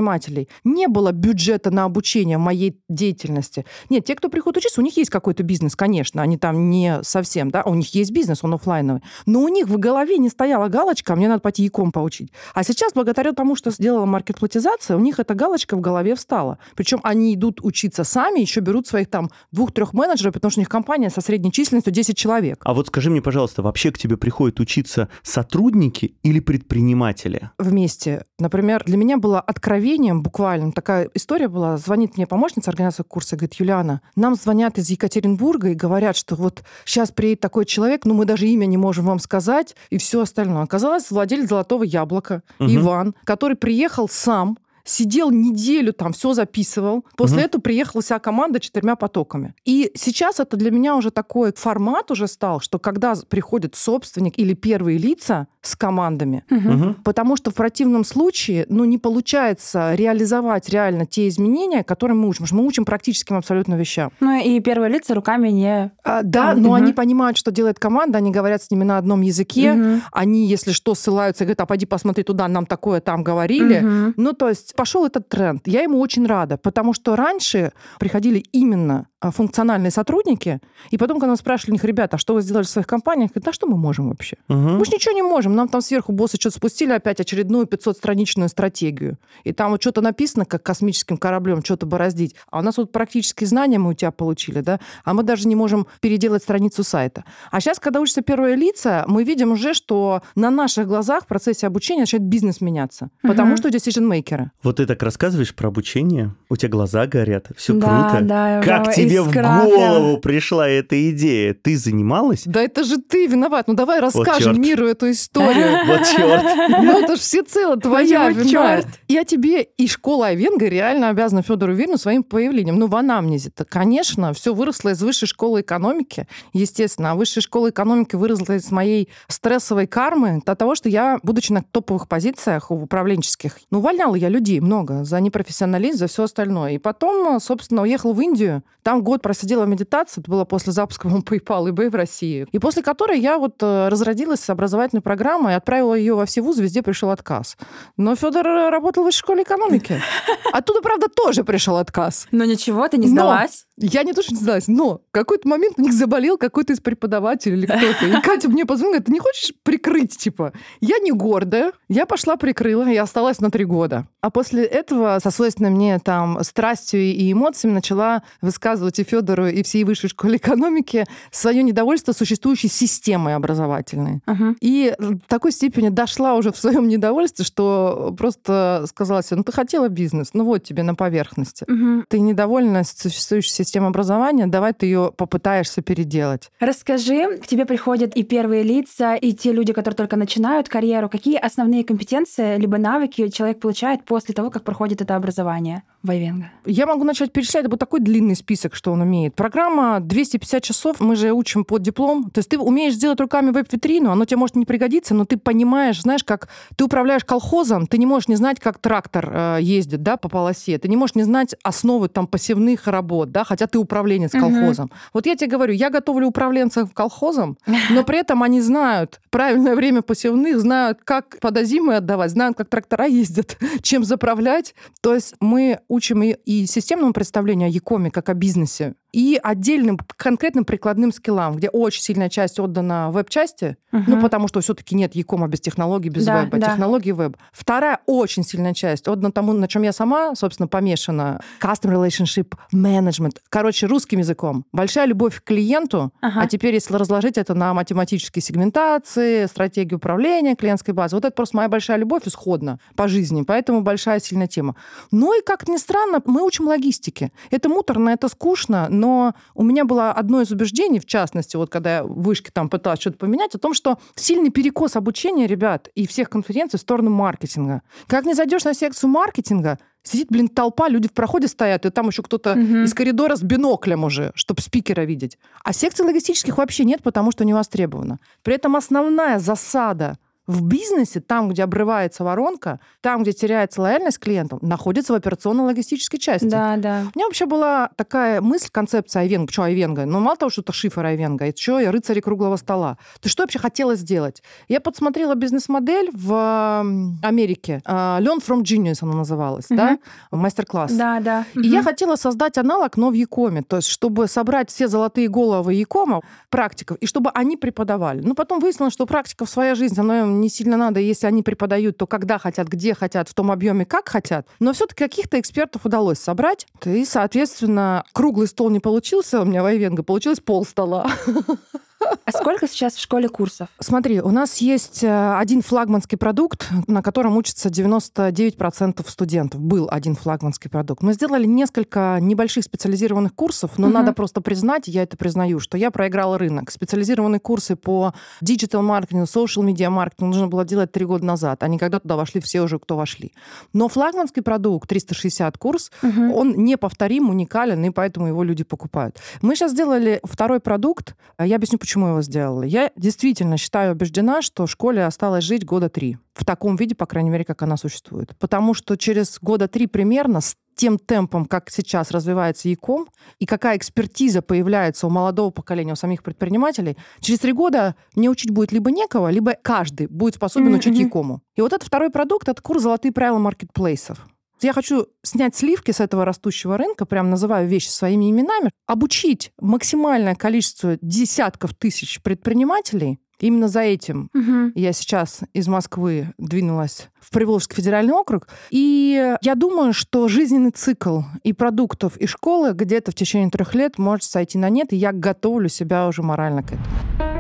не 0.64 0.88
было 0.88 1.12
бюджета 1.12 1.72
на 1.72 1.86
обучение 1.86 2.38
в 2.38 2.42
моей 2.42 2.80
деятельности. 2.90 3.66
Нет, 3.90 4.06
те, 4.06 4.16
кто 4.16 4.30
приходит 4.30 4.58
учиться, 4.58 4.82
у 4.82 4.84
них 4.84 4.98
есть 4.98 5.10
какой-то 5.10 5.44
бизнес, 5.44 5.76
конечно, 5.76 6.22
они 6.22 6.38
там 6.38 6.70
не 6.70 7.00
совсем, 7.04 7.52
да, 7.52 7.64
у 7.64 7.76
них 7.76 7.94
есть 7.94 8.12
бизнес, 8.12 8.44
он 8.44 8.54
оффлайновый. 8.54 9.02
Но 9.26 9.42
у 9.42 9.48
них 9.48 9.68
в 9.68 9.78
голове 9.78 10.18
не 10.18 10.30
стояла 10.30 10.68
галочка, 10.68 11.14
«А 11.14 11.16
мне 11.16 11.28
надо 11.28 11.42
пойти 11.42 11.64
яком 11.64 11.92
поучить. 11.92 12.32
А 12.54 12.64
сейчас, 12.64 12.94
благодаря 12.94 13.34
тому, 13.34 13.56
что 13.56 13.72
сделала 13.72 14.06
маркетплатизация, 14.06 14.98
у 14.98 15.00
них 15.00 15.20
эта 15.20 15.34
галочка 15.34 15.76
в 15.76 15.82
голове 15.82 16.16
встала. 16.16 16.58
Причем 16.76 17.00
они 17.04 17.34
идут 17.34 17.60
учиться 17.64 18.04
сами, 18.04 18.40
еще 18.40 18.62
берут 18.62 18.88
своих 18.88 19.10
там 19.10 19.30
двух-трех 19.52 19.94
менеджеров, 19.94 20.34
потому 20.34 20.52
что 20.52 20.60
у 20.60 20.62
них 20.62 20.70
компания 20.70 21.10
со 21.10 21.22
средней 21.22 21.52
численностью 21.52 21.94
10 21.94 22.16
человек. 22.18 22.62
А 22.64 22.74
вот 22.74 22.88
скажи 22.88 23.10
мне, 23.10 23.22
пожалуйста, 23.22 23.62
вообще 23.62 23.92
к 23.92 23.98
тебе 23.98 24.18
приходят 24.18 24.60
учиться 24.60 25.10
сотрудники 25.24 26.16
или 26.24 26.40
предприниматели? 26.40 27.52
вместе. 27.58 28.26
Например, 28.40 28.84
для 28.86 28.98
меня 28.98 29.18
было 29.18 29.40
откровением 29.82 30.22
буквально 30.22 30.72
такая 30.72 31.10
история 31.16 31.48
была. 31.48 31.78
Звонит 31.78 32.16
мне 32.18 32.28
помощница 32.28 32.70
организации 32.70 33.04
курса, 33.04 33.36
говорит, 33.36 33.56
Юлиана, 33.56 34.02
нам 34.16 34.36
звонят 34.36 34.78
из 34.78 34.90
Екатеринбурга 34.90 35.70
и 35.70 35.74
говорят, 35.74 36.16
что 36.16 36.36
вот 36.36 36.64
сейчас 36.86 37.12
приедет 37.12 37.40
такой 37.42 37.66
человек, 37.66 38.06
но 38.06 38.14
мы 38.14 38.26
даже 38.26 38.48
имя 38.48 38.66
не 38.68 38.78
можем 38.78 39.06
вам 39.06 39.20
сказать 39.20 39.76
и 39.90 39.98
все 39.98 40.22
остальное. 40.22 40.64
Оказалось, 40.64 41.10
владелец 41.10 41.50
«Золотого 41.50 41.84
яблока» 41.84 42.44
Мгм. 42.60 42.76
Иван, 42.78 43.16
который 43.24 43.58
приехал 43.58 44.08
сам, 44.08 44.58
сидел 44.84 45.30
неделю 45.32 45.94
там, 45.94 46.12
все 46.12 46.34
записывал. 46.34 47.06
После 47.16 47.38
Мгм. 47.38 47.46
этого 47.46 47.62
приехала 47.62 48.02
вся 48.02 48.20
команда 48.20 48.60
четырьмя 48.60 48.96
потоками. 48.96 49.54
И 49.64 49.92
сейчас 49.96 50.40
это 50.40 50.58
для 50.58 50.72
меня 50.72 50.96
уже 50.96 51.12
такой 51.12 51.54
формат 51.56 52.10
уже 52.12 52.28
стал, 52.28 52.60
что 52.60 52.80
когда 52.80 53.14
приходит 53.30 53.76
собственник 53.76 54.38
или 54.40 54.54
первые 54.54 54.98
лица 54.98 55.48
с 55.62 55.76
командами, 55.76 56.44
Мгм. 56.50 56.96
Потому 57.04 57.36
что 57.38 57.52
в 57.52 57.54
противном 57.54 58.04
случае, 58.04 58.66
ну, 58.70 58.84
не 58.86 58.98
получается 58.98 59.94
реализовать 59.96 60.70
реально 60.70 61.06
те 61.06 61.28
изменения, 61.28 61.84
которые 61.84 62.16
мы 62.18 62.28
учим. 62.28 62.40
Потому 62.44 62.48
что 62.48 62.56
мы 62.56 62.66
учим 62.66 62.86
практическим 62.86 63.36
абсолютно 63.38 63.76
вещам. 63.76 64.12
Ну 64.20 64.42
и 64.44 64.60
первые 64.60 64.90
лица 64.92 65.14
руками 65.14 65.50
не... 65.50 65.92
А, 66.04 66.22
да, 66.24 66.54
Мгм. 66.54 66.64
но 66.64 66.74
они 66.74 66.94
понимают, 66.94 67.38
что 67.38 67.52
делает 67.52 67.80
команда, 67.80 68.18
они 68.18 68.32
говорят 68.32 68.64
с 68.64 68.72
ними 68.72 68.84
на 68.84 68.98
одном 68.98 69.22
языке, 69.22 69.74
Мгм. 69.74 70.02
они, 70.12 70.48
если 70.48 70.72
что, 70.72 70.96
ссылаются 70.96 71.44
и 71.44 71.46
говорят, 71.46 71.62
а 71.62 71.66
пойди 71.66 71.86
посмотри 71.86 72.24
туда, 72.24 72.48
нам 72.48 72.66
такое 72.66 73.00
там 73.00 73.24
говорили. 73.24 73.80
Мгм. 73.82 74.14
Ну, 74.18 74.34
то 74.34 74.50
есть 74.50 74.76
пошел 74.76 75.06
этот 75.06 75.30
тренд. 75.30 75.68
Я 75.68 75.82
ему 75.82 76.00
очень 76.00 76.26
рада, 76.26 76.58
потому 76.58 76.94
что 76.94 77.16
раньше 77.16 77.72
приходили 78.00 78.44
именно 78.52 79.08
а, 79.20 79.30
функциональные 79.32 79.92
сотрудники, 79.92 80.60
и 80.90 80.98
потом, 80.98 81.20
когда 81.20 81.32
мы 81.32 81.38
спрашивали 81.38 81.72
у 81.72 81.74
них, 81.76 81.84
ребята, 81.84 82.16
а 82.16 82.20
что 82.20 82.34
вы 82.34 82.42
сделали 82.42 82.64
в 82.66 82.70
своих 82.70 82.88
компаниях, 82.88 83.32
говорят, 83.32 83.50
а 83.50 83.54
что 83.54 83.68
мы 83.68 83.78
можем 83.78 84.10
вообще? 84.10 84.38
Мгм. 84.48 84.78
Мы 84.80 84.86
же 84.86 84.92
ничего 84.92 85.14
не 85.14 85.22
можем. 85.22 85.51
Нам 85.56 85.68
там 85.70 85.82
сверху 85.82 86.12
боссы 86.12 86.38
что-то 86.40 86.56
спустили 86.58 86.92
опять 86.92 87.20
очередную 87.20 87.66
500-страничную 87.66 88.48
стратегию. 88.50 89.18
И 89.44 89.54
там 89.54 89.72
вот 89.72 89.82
что-то 89.82 90.02
написано, 90.02 90.46
как 90.46 90.64
космическим 90.64 91.18
кораблем 91.18 91.64
что-то 91.64 91.86
бороздить. 91.86 92.36
А 92.50 92.60
у 92.60 92.62
нас 92.62 92.78
вот 92.78 92.92
практические 92.92 93.48
знания 93.48 93.80
мы 93.80 93.92
у 93.92 93.94
тебя 93.94 94.12
получили, 94.12 94.62
да? 94.62 94.80
А 95.04 95.14
мы 95.14 95.24
даже 95.24 95.48
не 95.48 95.56
можем 95.56 95.88
переделать 96.00 96.44
страницу 96.44 96.84
сайта. 96.84 97.24
А 97.52 97.60
сейчас, 97.62 97.80
когда 97.80 98.00
учатся 98.00 98.22
первые 98.22 98.56
лица, 98.56 99.04
мы 99.08 99.24
видим 99.24 99.52
уже, 99.52 99.74
что 99.74 100.22
на 100.36 100.50
наших 100.50 100.88
глазах 100.88 101.24
в 101.24 101.28
процессе 101.28 101.68
обучения 101.68 102.02
начинает 102.02 102.28
бизнес 102.28 102.62
меняться. 102.62 103.10
Потому 103.22 103.50
Мгм. 103.52 103.58
что 103.58 103.70
decision-мейкеры. 103.70 104.52
Вот 104.64 104.78
ты 104.78 104.86
так 104.86 105.02
рассказываешь 105.04 105.54
про 105.54 105.68
обучение, 105.68 106.34
у 106.50 106.56
тебя 106.56 106.70
глаза 106.70 107.08
горят, 107.08 107.48
все 107.56 107.74
Да, 107.74 108.10
круто. 108.10 108.26
да, 108.26 108.62
как 108.64 108.66
прямо 108.84 108.94
тебе 108.94 109.22
в 109.22 109.28
искра 109.28 109.62
голову 109.66 110.08
прям. 110.18 110.22
пришла 110.22 110.68
эта 110.70 111.10
идея? 111.12 111.54
Ты 111.54 111.78
занималась? 111.78 112.44
Да 112.46 112.62
это 112.62 112.84
же 112.84 112.98
ты 112.98 113.28
виноват. 113.28 113.68
Ну 113.68 113.74
давай 113.74 114.00
расскажем 114.00 114.54
чёрт. 114.56 114.58
миру 114.58 114.86
эту 114.88 115.12
историю. 115.12 115.41
Вот 115.86 116.04
черт. 116.06 116.44
Ну, 116.70 117.00
это 117.00 117.16
же 117.16 117.22
всецело 117.22 117.78
твоя 117.78 118.30
вина. 118.30 118.82
Я 119.08 119.24
тебе 119.24 119.64
и 119.64 119.88
школа 119.88 120.28
Айвенга 120.28 120.68
реально 120.68 121.10
обязана 121.10 121.42
Федору 121.42 121.74
Вирну 121.74 121.98
своим 121.98 122.24
появлением. 122.24 122.78
Ну, 122.78 122.88
в 122.88 122.96
анамнезе-то, 122.96 123.66
конечно, 123.66 124.34
все 124.34 124.54
выросло 124.54 124.90
из 124.90 125.02
высшей 125.02 125.28
школы 125.28 125.62
экономики, 125.62 126.28
естественно. 126.54 127.12
А 127.12 127.16
высшая 127.16 127.42
школа 127.42 127.70
экономики 127.70 128.16
выросла 128.16 128.54
из 128.54 128.72
моей 128.72 129.10
стрессовой 129.28 129.88
кармы 129.88 130.42
до 130.46 130.56
того, 130.56 130.76
что 130.76 130.90
я, 130.90 131.20
будучи 131.24 131.52
на 131.52 131.64
топовых 131.64 132.08
позициях 132.08 132.72
управленческих, 132.72 133.58
ну, 133.70 133.80
увольняла 133.80 134.16
я 134.16 134.30
людей 134.30 134.60
много 134.60 135.04
за 135.04 135.20
непрофессионализм, 135.20 135.98
за 135.98 136.08
все 136.08 136.24
остальное. 136.24 136.74
И 136.74 136.78
потом, 136.78 137.40
собственно, 137.40 137.82
уехала 137.82 138.14
в 138.14 138.22
Индию. 138.22 138.64
Там 138.84 139.04
год 139.04 139.22
просидела 139.22 139.66
в 139.66 139.68
медитации. 139.68 140.22
Это 140.22 140.32
было 140.32 140.46
после 140.46 140.74
запуска 140.74 141.08
PayPal 141.26 141.68
и 141.68 141.72
eBay 141.72 141.90
в 141.90 141.96
России. 141.96 142.48
И 142.52 142.60
после 142.60 142.84
которой 142.84 143.20
я 143.20 143.38
вот 143.38 143.56
э, 143.62 143.88
разродилась 143.90 144.40
с 144.40 144.50
образовательной 144.50 145.02
программой, 145.02 145.31
отправила 145.40 145.94
ее 145.94 146.16
во 146.16 146.26
все 146.26 146.42
вузы, 146.42 146.64
везде 146.64 146.82
пришел 146.82 147.10
отказ. 147.10 147.58
Но 147.98 148.16
Федор 148.16 148.46
работал 148.46 149.04
в 149.04 149.06
высшей 149.06 149.20
школе 149.20 149.44
экономики. 149.44 150.02
Оттуда, 150.52 150.82
правда, 150.82 151.08
тоже 151.08 151.44
пришел 151.44 151.78
отказ. 151.78 152.28
Но 152.32 152.46
ничего, 152.46 152.88
ты 152.88 152.98
не 152.98 153.08
Но- 153.08 153.14
сдалась. 153.14 153.66
Я 153.78 154.04
не 154.04 154.14
то, 154.14 154.22
что 154.22 154.34
не 154.34 154.40
сдалась, 154.40 154.68
но 154.68 155.00
в 155.00 155.12
какой-то 155.12 155.48
момент 155.48 155.76
у 155.78 155.82
них 155.82 155.94
заболел 155.94 156.38
какой-то 156.38 156.74
из 156.74 156.80
преподавателей 156.80 157.58
или 157.58 157.66
кто-то. 157.66 158.06
И 158.06 158.22
Катя 158.22 158.48
мне 158.50 158.66
позвонила, 158.66 158.94
говорит, 158.94 159.08
ты 159.08 159.12
не 159.12 159.20
хочешь 159.20 159.54
прикрыть, 159.64 160.18
типа? 160.18 160.54
Я 160.82 161.00
не 161.00 161.12
гордая, 161.12 161.72
я 161.90 162.06
пошла 162.06 162.36
прикрыла, 162.36 162.88
и 162.88 162.96
осталась 162.96 163.40
на 163.40 163.50
три 163.50 163.66
года. 163.66 164.08
А 164.22 164.30
после 164.30 164.64
этого, 164.66 165.18
со 165.24 165.32
свойственной 165.32 165.72
мне 165.72 165.98
там 165.98 166.44
страстью 166.44 167.02
и 167.02 167.32
эмоциями, 167.32 167.74
начала 167.74 168.22
высказывать 168.42 169.00
и 169.00 169.04
Федору, 169.04 169.48
и 169.48 169.64
всей 169.64 169.84
высшей 169.84 170.10
школе 170.10 170.38
экономики 170.38 171.06
свое 171.32 171.64
недовольство 171.64 172.12
существующей 172.12 172.68
системой 172.68 173.36
образовательной. 173.36 174.22
Мгм. 174.28 174.58
И 174.62 174.94
в 175.24 175.28
такой 175.28 175.52
степени 175.52 175.90
дошла 175.90 176.36
уже 176.36 176.52
в 176.52 176.58
своем 176.58 176.88
недовольстве, 176.88 177.46
что 177.46 178.14
просто 178.18 178.86
сказала 178.88 179.24
себе, 179.24 179.38
ну 179.38 179.44
ты 179.44 179.52
хотела 179.52 179.90
бизнес, 179.90 180.32
ну 180.34 180.44
вот 180.46 180.64
тебе 180.64 180.84
на 180.84 180.96
поверхности. 180.96 181.66
Мгм. 181.68 182.06
Ты 182.08 182.20
недовольна 182.20 182.84
существующей 182.84 183.52
системой 183.52 183.90
образования, 183.90 184.48
давай 184.48 184.74
ты 184.74 184.86
ее 184.86 185.12
попытаешься 185.16 185.82
переделать. 185.82 186.52
Расскажи, 186.60 187.38
к 187.38 187.48
тебе 187.48 187.66
приходят 187.66 188.16
и 188.16 188.24
первые 188.24 188.64
лица, 188.64 189.16
и 189.16 189.34
те 189.34 189.52
люди, 189.52 189.74
которые 189.74 189.98
только 189.98 190.16
начинают 190.16 190.70
карьеру. 190.70 191.10
Какие 191.10 191.38
основные 191.38 191.84
компетенции 191.84 192.58
либо 192.58 192.78
навыки 192.78 193.28
человек 193.30 193.60
получает 193.60 194.04
после 194.04 194.34
того, 194.34 194.50
как 194.50 194.64
проходит 194.64 195.02
это 195.02 195.16
образование 195.16 195.84
в 196.04 196.10
Айвенго? 196.10 196.52
Я 196.66 196.86
могу 196.86 197.04
начать 197.04 197.32
перечислять, 197.32 197.64
это 197.64 197.70
будет 197.70 197.80
такой 197.80 198.00
длинный 198.00 198.36
список, 198.36 198.76
что 198.76 198.92
он 198.92 199.02
умеет. 199.02 199.36
Программа 199.36 200.00
250 200.00 200.64
часов, 200.64 201.00
мы 201.00 201.16
же 201.16 201.32
учим 201.32 201.64
под 201.64 201.82
диплом. 201.82 202.30
То 202.30 202.40
есть 202.40 202.50
ты 202.50 202.58
умеешь 202.58 202.94
сделать 202.94 203.20
руками 203.20 203.52
веб-витрину, 203.52 204.12
оно 204.12 204.26
тебе 204.26 204.38
может 204.38 204.56
не 204.56 204.66
пригодиться, 204.66 205.11
но 205.14 205.26
ты 205.26 205.38
понимаешь, 205.38 206.02
знаешь, 206.02 206.24
как 206.24 206.50
ты 206.76 206.84
управляешь 206.84 207.24
колхозом, 207.24 207.88
ты 207.88 207.98
не 207.98 208.06
можешь 208.06 208.28
не 208.28 208.36
знать, 208.36 208.60
как 208.60 208.78
трактор 208.80 209.30
э, 209.34 209.58
ездит 209.62 210.04
да, 210.04 210.18
по 210.18 210.30
полосе, 210.30 210.78
ты 210.78 210.88
не 210.88 210.98
можешь 210.98 211.16
не 211.16 211.24
знать 211.24 211.56
основы 211.64 212.08
там 212.10 212.28
посевных 212.28 212.88
работ, 212.88 213.32
да, 213.32 213.44
хотя 213.44 213.68
ты 213.68 213.78
управленец 213.80 214.32
колхозом. 214.32 214.92
Вот 215.14 215.26
я 215.26 215.36
тебе 215.36 215.50
говорю, 215.50 215.74
я 215.74 215.90
готовлю 215.90 216.28
управленцев 216.28 216.94
колхозом, 216.94 217.58
но 217.90 218.04
при 218.04 218.20
этом 218.20 218.44
они 218.44 218.62
знают 218.62 219.22
правильное 219.30 219.76
время 219.76 220.02
посевных, 220.02 220.60
знают, 220.60 221.00
как 221.04 221.40
подозимы 221.40 221.96
отдавать, 221.96 222.32
знают, 222.32 222.58
как 222.58 222.70
трактора 222.70 223.06
ездят, 223.06 223.58
чем 223.82 224.04
заправлять. 224.04 224.76
То 225.02 225.14
есть 225.14 225.36
мы 225.40 225.80
учим 225.88 226.24
и, 226.24 226.32
и 226.46 226.66
системному 226.66 227.14
представлению 227.14 227.68
о 227.68 227.72
Якоме 227.72 228.12
как 228.12 228.30
о 228.30 228.34
бизнесе. 228.34 228.96
И 229.14 229.40
отдельным 229.42 230.00
конкретным 230.18 230.64
прикладным 230.66 231.12
скиллам, 231.12 231.56
где 231.56 231.70
очень 231.70 232.02
сильная 232.02 232.30
часть 232.30 232.60
отдана 232.60 233.12
веб-части, 233.12 233.78
Мгм. 233.92 234.06
ну, 234.08 234.22
потому 234.22 234.48
что 234.48 234.62
все-таки 234.62 234.96
нет 234.96 235.16
якома 235.16 235.48
без 235.48 235.60
технологий, 235.60 236.10
без 236.10 236.26
Да, 236.26 236.44
веба. 236.46 236.58
да. 236.58 236.70
Технологии 236.72 237.12
веб. 237.12 237.36
Вторая 237.52 238.00
очень 238.06 238.44
сильная 238.44 238.74
часть 238.74 239.08
отдана 239.08 239.32
тому, 239.34 239.52
на 239.54 239.68
чем 239.68 239.82
я 239.84 239.92
сама, 239.92 240.34
собственно, 240.36 240.68
помешана. 240.68 241.42
Custom 241.62 241.92
Relationship 241.94 242.54
Management. 242.74 243.38
Короче, 243.50 243.88
русским 243.88 244.20
языком. 244.20 244.66
Большая 244.72 245.08
любовь 245.08 245.42
к 245.42 245.44
клиенту, 245.44 246.14
Ага. 246.22 246.42
а 246.44 246.48
теперь, 246.48 246.74
если 246.74 246.96
разложить 246.96 247.38
это 247.38 247.54
на 247.54 247.74
математические 247.74 248.42
сегментации, 248.42 249.46
стратегию 249.48 249.98
управления 249.98 250.56
клиентской 250.56 250.94
базы, 250.94 251.16
вот 251.16 251.26
это 251.26 251.34
просто 251.36 251.58
моя 251.58 251.70
большая 251.70 251.98
любовь 251.98 252.24
исходно 252.26 252.80
по 252.96 253.08
жизни, 253.08 253.42
поэтому 253.44 253.82
большая 253.82 254.20
сильная 254.20 254.48
тема. 254.48 254.76
Ну 255.12 255.38
и, 255.38 255.44
как 255.44 255.68
ни 255.68 255.78
странно, 255.78 256.22
мы 256.26 256.44
учим 256.46 256.68
логистике. 256.68 257.32
Это 257.50 257.68
муторно, 257.70 258.10
это 258.10 258.30
скучно, 258.30 258.88
но 259.02 259.34
у 259.56 259.64
меня 259.64 259.84
было 259.84 260.12
одно 260.12 260.42
из 260.42 260.52
убеждений, 260.52 261.00
в 261.00 261.06
частности, 261.08 261.56
вот 261.56 261.72
когда 261.72 261.98
я 261.98 262.04
в 262.04 262.22
вышке 262.22 262.52
там 262.54 262.70
пыталась 262.70 263.00
что-то 263.00 263.18
поменять, 263.18 263.56
о 263.56 263.58
том, 263.58 263.74
что 263.74 263.98
сильный 264.16 264.52
перекос 264.52 264.96
обучения, 264.96 265.48
ребят, 265.48 265.90
и 265.96 266.06
всех 266.06 266.30
конференций 266.30 266.78
в 266.78 266.82
сторону 266.82 267.10
маркетинга. 267.10 267.82
Как 268.06 268.26
не 268.26 268.36
зайдешь 268.36 268.64
на 268.64 268.76
секцию 268.76 269.10
маркетинга, 269.10 269.80
сидит, 270.04 270.28
блин, 270.30 270.48
толпа, 270.50 270.88
люди 270.88 271.08
в 271.08 271.14
проходе 271.14 271.48
стоят, 271.48 271.86
и 271.86 271.90
там 271.90 272.08
еще 272.10 272.22
кто-то 272.22 272.54
Мгм. 272.56 272.84
из 272.84 272.94
коридора 272.94 273.36
с 273.36 273.42
биноклем 273.42 274.04
уже, 274.04 274.32
чтобы 274.36 274.62
спикера 274.62 275.02
видеть. 275.02 275.40
А 275.64 275.74
секций 275.74 276.06
логистических 276.06 276.58
вообще 276.60 276.86
нет, 276.86 277.02
потому 277.02 277.32
что 277.32 277.44
не 277.44 277.54
востребовано. 277.54 278.20
При 278.44 278.54
этом 278.54 278.76
основная 278.76 279.40
засада 279.40 280.18
в 280.52 280.64
бизнесе, 280.64 281.20
там, 281.22 281.50
где 281.50 281.64
обрывается 281.64 282.24
воронка, 282.24 282.80
там, 283.02 283.24
где 283.24 283.34
теряется 283.34 283.82
лояльность 283.82 284.20
клиентам, 284.20 284.60
находится 284.62 285.14
в 285.14 285.16
операционно-логистической 285.16 286.20
части. 286.20 286.46
Да, 286.46 286.78
да. 286.78 287.06
У 287.14 287.18
меня 287.18 287.28
вообще 287.28 287.46
была 287.46 287.90
такая 287.96 288.42
мысль, 288.42 288.70
концепция 288.72 289.22
Айвенга. 289.22 289.48
Почему 289.48 289.66
Айвенга? 289.66 290.06
Ну, 290.06 290.20
мало 290.20 290.38
того, 290.38 290.50
что 290.50 290.62
это 290.62 290.74
шифр 290.74 291.06
Айвенга, 291.06 291.46
это 291.46 291.58
еще 291.58 291.84
и 291.84 291.88
рыцари 291.88 292.20
круглого 292.20 292.58
стола. 292.58 292.98
То 293.16 293.26
есть 293.26 293.34
что 293.34 293.44
я 293.44 293.46
вообще 293.46 293.60
хотела 293.60 293.96
сделать? 293.96 294.44
Я 294.68 294.82
подсмотрела 294.82 295.36
бизнес-модель 295.36 296.10
в 296.14 296.86
Америке. 297.22 297.82
А, 297.86 298.20
Learn 298.22 298.46
from 298.46 298.62
Genius 298.62 299.00
она 299.02 299.14
называлась, 299.14 299.68
да? 299.70 299.98
Мастер-класс. 300.32 300.92
Да, 300.92 301.20
да. 301.20 301.46
И 301.56 301.68
я 301.68 301.84
хотела 301.84 302.16
создать 302.16 302.58
аналог, 302.58 302.98
но 302.98 303.10
в 303.10 303.14
Якоме. 303.14 303.62
То 303.62 303.78
есть, 303.78 303.88
чтобы 303.88 304.28
собрать 304.28 304.70
все 304.70 304.88
золотые 304.88 305.28
головы 305.28 305.74
Якома, 305.74 306.22
практиков, 306.50 306.98
и 306.98 307.06
чтобы 307.06 307.30
они 307.32 307.58
преподавали. 307.58 308.22
Ну, 308.22 308.36
потом 308.36 308.60
выяснилось, 308.60 308.94
что 308.94 309.06
практиков 309.06 309.50
своя 309.50 309.76
жизнь, 309.76 310.00
оно 310.00 310.20
им 310.20 310.41
не 310.42 310.50
сильно 310.50 310.78
надо. 310.78 311.00
Если 311.00 311.28
они 311.28 311.44
преподают, 311.44 311.98
то 311.98 312.08
когда 312.08 312.38
хотят, 312.38 312.68
где 312.68 312.94
хотят, 312.94 313.30
в 313.30 313.34
том 313.34 313.52
объеме, 313.52 313.86
как 313.86 314.10
хотят. 314.10 314.48
Но 314.60 314.74
все-таки 314.74 315.04
каких-то 315.06 315.40
экспертов 315.40 315.86
удалось 315.86 316.20
собрать. 316.20 316.68
И, 316.86 317.06
соответственно, 317.06 318.04
круглый 318.12 318.48
стол 318.48 318.70
не 318.70 318.80
получился 318.80 319.42
у 319.42 319.46
меня 319.46 319.64
в 319.64 319.66
Айвенго, 319.68 320.04
получилось 320.04 320.40
пол 320.40 320.66
стола. 320.66 321.10
А 322.26 322.32
сколько 322.32 322.68
сейчас 322.68 322.96
в 322.96 323.02
школе 323.02 323.28
курсов? 323.30 323.68
Смотри, 323.80 324.22
у 324.22 324.30
нас 324.32 324.58
есть 324.58 325.04
э, 325.04 325.36
один 325.38 325.62
флагманский 325.62 326.18
продукт, 326.18 326.68
на 326.88 327.02
котором 327.02 327.36
учатся 327.36 327.70
99% 327.70 329.08
студентов. 329.10 329.60
Был 329.62 329.88
один 329.92 330.16
флагманский 330.16 330.70
продукт. 330.70 331.02
Мы 331.04 331.14
сделали 331.14 331.46
несколько 331.46 332.20
небольших 332.22 332.64
специализированных 332.64 333.34
курсов, 333.36 333.72
но 333.78 333.88
Мгм. 333.88 333.94
надо 333.94 334.14
просто 334.14 334.42
признать, 334.42 334.88
я 334.88 335.04
это 335.04 335.18
признаю, 335.18 335.60
что 335.60 335.78
я 335.78 335.92
проиграла 335.92 336.38
рынок. 336.38 336.72
Специализированные 336.72 337.40
курсы 337.40 337.76
по 337.76 338.14
digital-маркетингу, 338.42 339.26
social 339.26 339.53
media-маркетингу 339.53 340.28
нужно 340.28 340.48
было 340.48 340.64
делать 340.66 340.92
три 340.92 341.06
года 341.06 341.26
назад. 341.26 341.64
Они 341.64 341.78
когда 341.78 342.00
туда 342.00 342.16
вошли, 342.16 342.40
все 342.42 342.62
уже, 342.62 342.80
кто 342.80 342.96
вошли. 342.98 343.34
Но 343.74 343.88
флагманский 343.90 344.42
продукт, 344.42 344.88
360 344.90 345.58
курс, 345.58 345.92
Мгм. 346.02 346.32
он 346.34 346.64
неповторим, 346.64 347.30
уникален, 347.30 347.84
и 347.84 347.90
поэтому 347.90 348.28
его 348.28 348.44
люди 348.44 348.64
покупают. 348.64 349.18
Мы 349.42 349.56
сейчас 349.56 349.72
сделали 349.72 350.20
второй 350.24 350.60
продукт. 350.60 351.16
А 351.38 351.46
Я 351.46 351.56
объясню, 351.58 351.78
почему 351.80 351.91
его 351.96 352.22
сделали. 352.22 352.68
Я 352.68 352.92
действительно 352.96 353.58
считаю 353.58 353.94
убеждена, 353.94 354.42
что 354.42 354.68
школе 354.68 355.06
осталось 355.06 355.44
жить 355.44 355.66
года 355.66 355.90
три. 355.90 356.18
В 356.34 356.46
таком 356.46 356.76
виде, 356.76 356.96
по 356.96 357.06
крайней 357.06 357.30
мере, 357.30 357.44
как 357.44 357.62
она 357.62 357.78
существует. 357.78 358.36
Потому 358.40 358.74
что 358.74 358.96
через 358.96 359.38
года 359.42 359.68
три 359.68 359.88
примерно 359.88 360.42
с 360.42 360.56
тем 360.76 360.98
темпом, 360.98 361.46
как 361.46 361.70
сейчас 361.70 362.12
развивается 362.12 362.70
e-com, 362.70 363.08
и 363.40 363.46
какая 363.46 363.78
экспертиза 363.78 364.42
появляется 364.42 365.08
у 365.08 365.10
молодого 365.10 365.52
поколения, 365.52 365.94
у 365.94 365.98
самих 365.98 366.24
предпринимателей, 366.24 366.98
через 367.20 367.40
три 367.40 367.54
года 367.54 367.96
мне 368.16 368.30
учить 368.30 368.52
будет 368.52 368.72
либо 368.72 368.90
некого, 368.90 369.30
либо 369.30 369.54
каждый 369.62 370.08
будет 370.08 370.36
способен 370.36 370.68
Мгм, 370.68 370.76
учить. 370.76 370.98
E-com 370.98 371.29
у. 371.29 371.42
И 371.56 371.62
вот 371.62 371.74
этот 371.74 371.88
второй 371.88 372.10
продукт— 372.10 372.48
это 372.50 372.62
курс 372.62 372.84
«Золотые 372.84 373.12
правила 373.12 373.38
маркетплейсов». 373.38 374.26
Я 374.62 374.74
хочу 374.74 375.08
снять 375.24 375.56
сливки 375.56 375.92
с 375.92 376.00
этого 376.00 376.24
растущего 376.26 376.78
рынка, 376.78 377.06
прям 377.06 377.30
называю 377.30 377.68
вещи 377.68 377.90
своими 377.90 378.30
именами, 378.30 378.72
обучить 378.86 379.52
максимальное 379.60 380.36
количество 380.36 380.98
десятков 381.02 381.74
тысяч 381.74 382.22
предпринимателей. 382.22 383.20
Именно 383.40 383.70
за 383.70 383.80
этим 383.82 384.30
Мгм. 384.34 384.72
я 384.76 384.94
сейчас 384.94 385.40
из 385.54 385.68
Москвы 385.68 386.32
двинулась 386.38 387.10
в 387.20 387.32
Приволжский 387.32 387.76
федеральный 387.76 388.14
округ. 388.14 388.48
И 388.70 389.36
я 389.42 389.56
думаю, 389.56 389.94
что 389.94 390.28
жизненный 390.28 390.70
цикл 390.70 391.22
и 391.44 391.52
продуктов, 391.52 392.18
и 392.18 392.28
школы 392.28 392.74
где-то 392.74 393.10
в 393.12 393.16
течение 393.16 393.50
трех 393.50 393.74
лет 393.74 393.98
может 393.98 394.26
сойти 394.26 394.60
на 394.60 394.70
нет, 394.70 394.94
и 394.94 394.96
я 394.96 395.12
готовлю 395.12 395.70
себя 395.70 396.08
уже 396.08 396.22
морально 396.22 396.62
к 396.62 396.68
этому. 396.68 397.31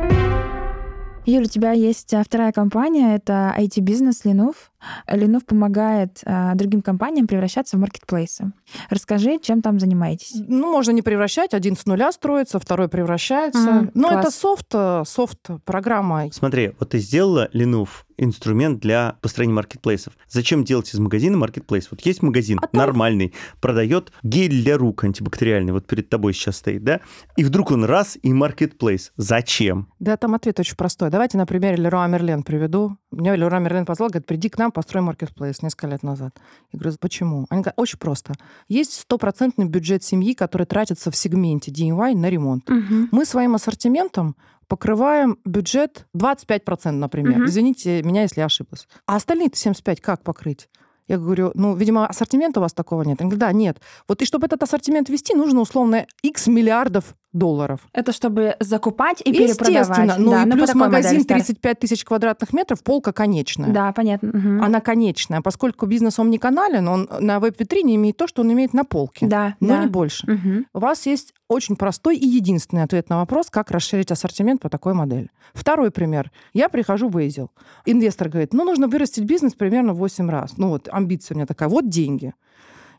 Юля, 1.25 1.41
у 1.41 1.45
тебя 1.45 1.71
есть 1.71 2.13
а, 2.15 2.23
вторая 2.23 2.51
компания, 2.51 3.15
это 3.15 3.53
IT-бизнес 3.55 4.25
Ленув. 4.25 4.71
Ленув 5.07 5.45
помогает 5.45 6.19
а, 6.25 6.55
другим 6.55 6.81
компаниям 6.81 7.27
превращаться 7.27 7.77
в 7.77 7.79
маркетплейсы. 7.79 8.51
Расскажи, 8.89 9.39
чем 9.41 9.61
там 9.61 9.79
занимаетесь? 9.79 10.33
Ну, 10.47 10.71
можно 10.71 10.91
не 10.91 11.01
превращать. 11.01 11.53
Один 11.53 11.75
с 11.75 11.85
нуля 11.85 12.11
строится, 12.11 12.59
второй 12.59 12.87
превращается. 12.87 13.59
Мгм, 13.59 13.91
Но 13.93 14.09
класс. 14.09 14.25
это 14.25 14.31
софт, 14.31 14.67
э, 14.73 15.03
софт-программа. 15.05 16.31
Смотри, 16.31 16.73
вот 16.79 16.89
ты 16.89 16.99
сделала 16.99 17.49
Ленув 17.53 18.05
инструмент 18.17 18.79
для 18.79 19.15
построения 19.21 19.53
маркетплейсов. 19.53 20.13
Зачем 20.29 20.63
делать 20.63 20.93
из 20.93 20.99
магазина 20.99 21.37
маркетплейс? 21.37 21.87
Вот 21.89 22.01
есть 22.01 22.21
магазин 22.21 22.59
А 22.61 22.77
нормальный, 22.77 23.33
продает 23.59 24.11
гель 24.23 24.61
для 24.63 24.77
рук 24.77 25.03
антибактериальный, 25.03 25.73
вот 25.73 25.87
перед 25.87 26.09
тобой 26.09 26.33
сейчас 26.33 26.57
стоит, 26.57 26.83
да? 26.83 27.01
И 27.35 27.43
вдруг 27.43 27.71
он 27.71 27.83
раз 27.85 28.17
и 28.21 28.31
маркетплейс. 28.31 29.11
Зачем? 29.17 29.87
Да, 29.99 30.17
там 30.17 30.35
ответ 30.35 30.59
очень 30.59 30.75
простой. 30.75 31.09
Давайте 31.09 31.37
на 31.37 31.45
примере 31.47 31.77
Леруа 31.77 32.07
Мерлен 32.07 32.43
приведу. 32.43 32.97
Меня 33.11 33.35
Леруа 33.35 33.59
Мерлен 33.59 33.85
позвал, 33.85 34.09
говорит, 34.09 34.25
приди 34.25 34.49
к 34.49 34.57
нам, 34.57 34.71
построй 34.71 35.03
маркетплейс 35.03 35.61
несколько 35.61 35.87
лет 35.87 36.01
назад. 36.01 36.39
Я 36.71 36.79
говорю, 36.79 36.97
почему? 36.99 37.45
Они 37.49 37.61
говорят, 37.61 37.73
очень 37.77 37.99
просто. 37.99 38.33
Есть 38.69 38.93
стопроцентный 38.93 39.65
бюджет 39.65 40.03
семьи, 40.03 40.33
который 40.33 40.65
тратится 40.65 41.11
в 41.11 41.15
сегменте 41.15 41.71
DIY 41.71 42.15
на 42.15 42.29
ремонт. 42.29 42.69
Мгм. 42.69 43.09
Мы 43.11 43.25
своим 43.25 43.55
ассортиментом 43.55 44.37
покрываем 44.67 45.37
бюджет 45.43 46.07
25%, 46.15 46.91
например. 46.91 47.39
Мгм. 47.39 47.47
Извините 47.47 48.01
меня, 48.03 48.21
если 48.21 48.39
я 48.39 48.45
ошиблась. 48.45 48.87
А 49.05 49.17
остальные-то 49.17 49.57
75% 49.57 49.99
как 49.99 50.23
покрыть? 50.23 50.69
Я 51.09 51.17
говорю, 51.17 51.51
ну, 51.55 51.75
видимо, 51.75 52.07
ассортимента 52.07 52.61
у 52.61 52.63
вас 52.63 52.73
такого 52.73 53.03
нет. 53.03 53.19
Они 53.19 53.29
говорят, 53.29 53.49
да, 53.49 53.51
нет. 53.51 53.81
Вот 54.07 54.21
и 54.21 54.25
чтобы 54.25 54.45
этот 54.45 54.63
ассортимент 54.63 55.09
вести, 55.09 55.35
нужно 55.35 55.59
условно 55.59 56.05
X 56.23 56.47
миллиардов 56.47 57.15
долларов. 57.33 57.81
Это 57.93 58.11
чтобы 58.11 58.55
закупать 58.59 59.21
и 59.21 59.31
перепродавать. 59.31 59.89
Естественно. 59.89 60.15
Ну 60.17 60.31
Да, 60.31 60.43
и 60.43 60.49
по 60.49 60.55
плюс 60.57 60.73
магазин 60.73 61.11
модели 61.11 61.23
старт. 61.23 61.45
35 61.45 61.79
тысяч 61.79 62.03
квадратных 62.03 62.53
метров, 62.53 62.83
полка 62.83 63.13
конечная. 63.13 63.69
Да, 63.71 63.91
понятно. 63.93 64.29
Мгм. 64.33 64.63
Она 64.63 64.81
конечная, 64.81 65.41
поскольку 65.41 65.85
бизнес 65.85 66.19
омниканален, 66.19 66.87
он 66.87 67.09
на 67.19 67.39
веб-витрине 67.39 67.95
имеет 67.95 68.17
то, 68.17 68.27
что 68.27 68.41
он 68.41 68.51
имеет 68.51 68.73
на 68.73 68.83
полке. 68.83 69.27
Да, 69.27 69.55
Но 69.59 69.69
да. 69.69 69.83
не 69.83 69.87
больше. 69.87 70.29
Мгм. 70.29 70.65
У 70.73 70.79
вас 70.79 71.05
есть 71.05 71.33
очень 71.47 71.75
простой 71.75 72.17
и 72.17 72.25
единственный 72.27 72.83
ответ 72.83 73.09
на 73.09 73.17
вопрос, 73.17 73.49
как 73.49 73.71
расширить 73.71 74.11
ассортимент 74.11 74.61
по 74.61 74.69
такой 74.69 74.93
модели. 74.93 75.29
Второй 75.53 75.91
пример. 75.91 76.31
Я 76.53 76.69
прихожу 76.69 77.09
в 77.09 77.17
Эйзел. 77.17 77.51
Инвестор 77.85 78.29
говорит, 78.29 78.53
ну, 78.53 78.63
нужно 78.63 78.87
вырастить 78.87 79.25
бизнес 79.25 79.53
примерно 79.53 79.93
в 79.93 79.97
8 79.97 80.29
раз. 80.29 80.57
Ну, 80.57 80.69
вот 80.69 80.87
амбиция 80.91 81.35
у 81.35 81.37
меня 81.37 81.45
такая, 81.45 81.67
вот 81.69 81.89
деньги. 81.89 82.33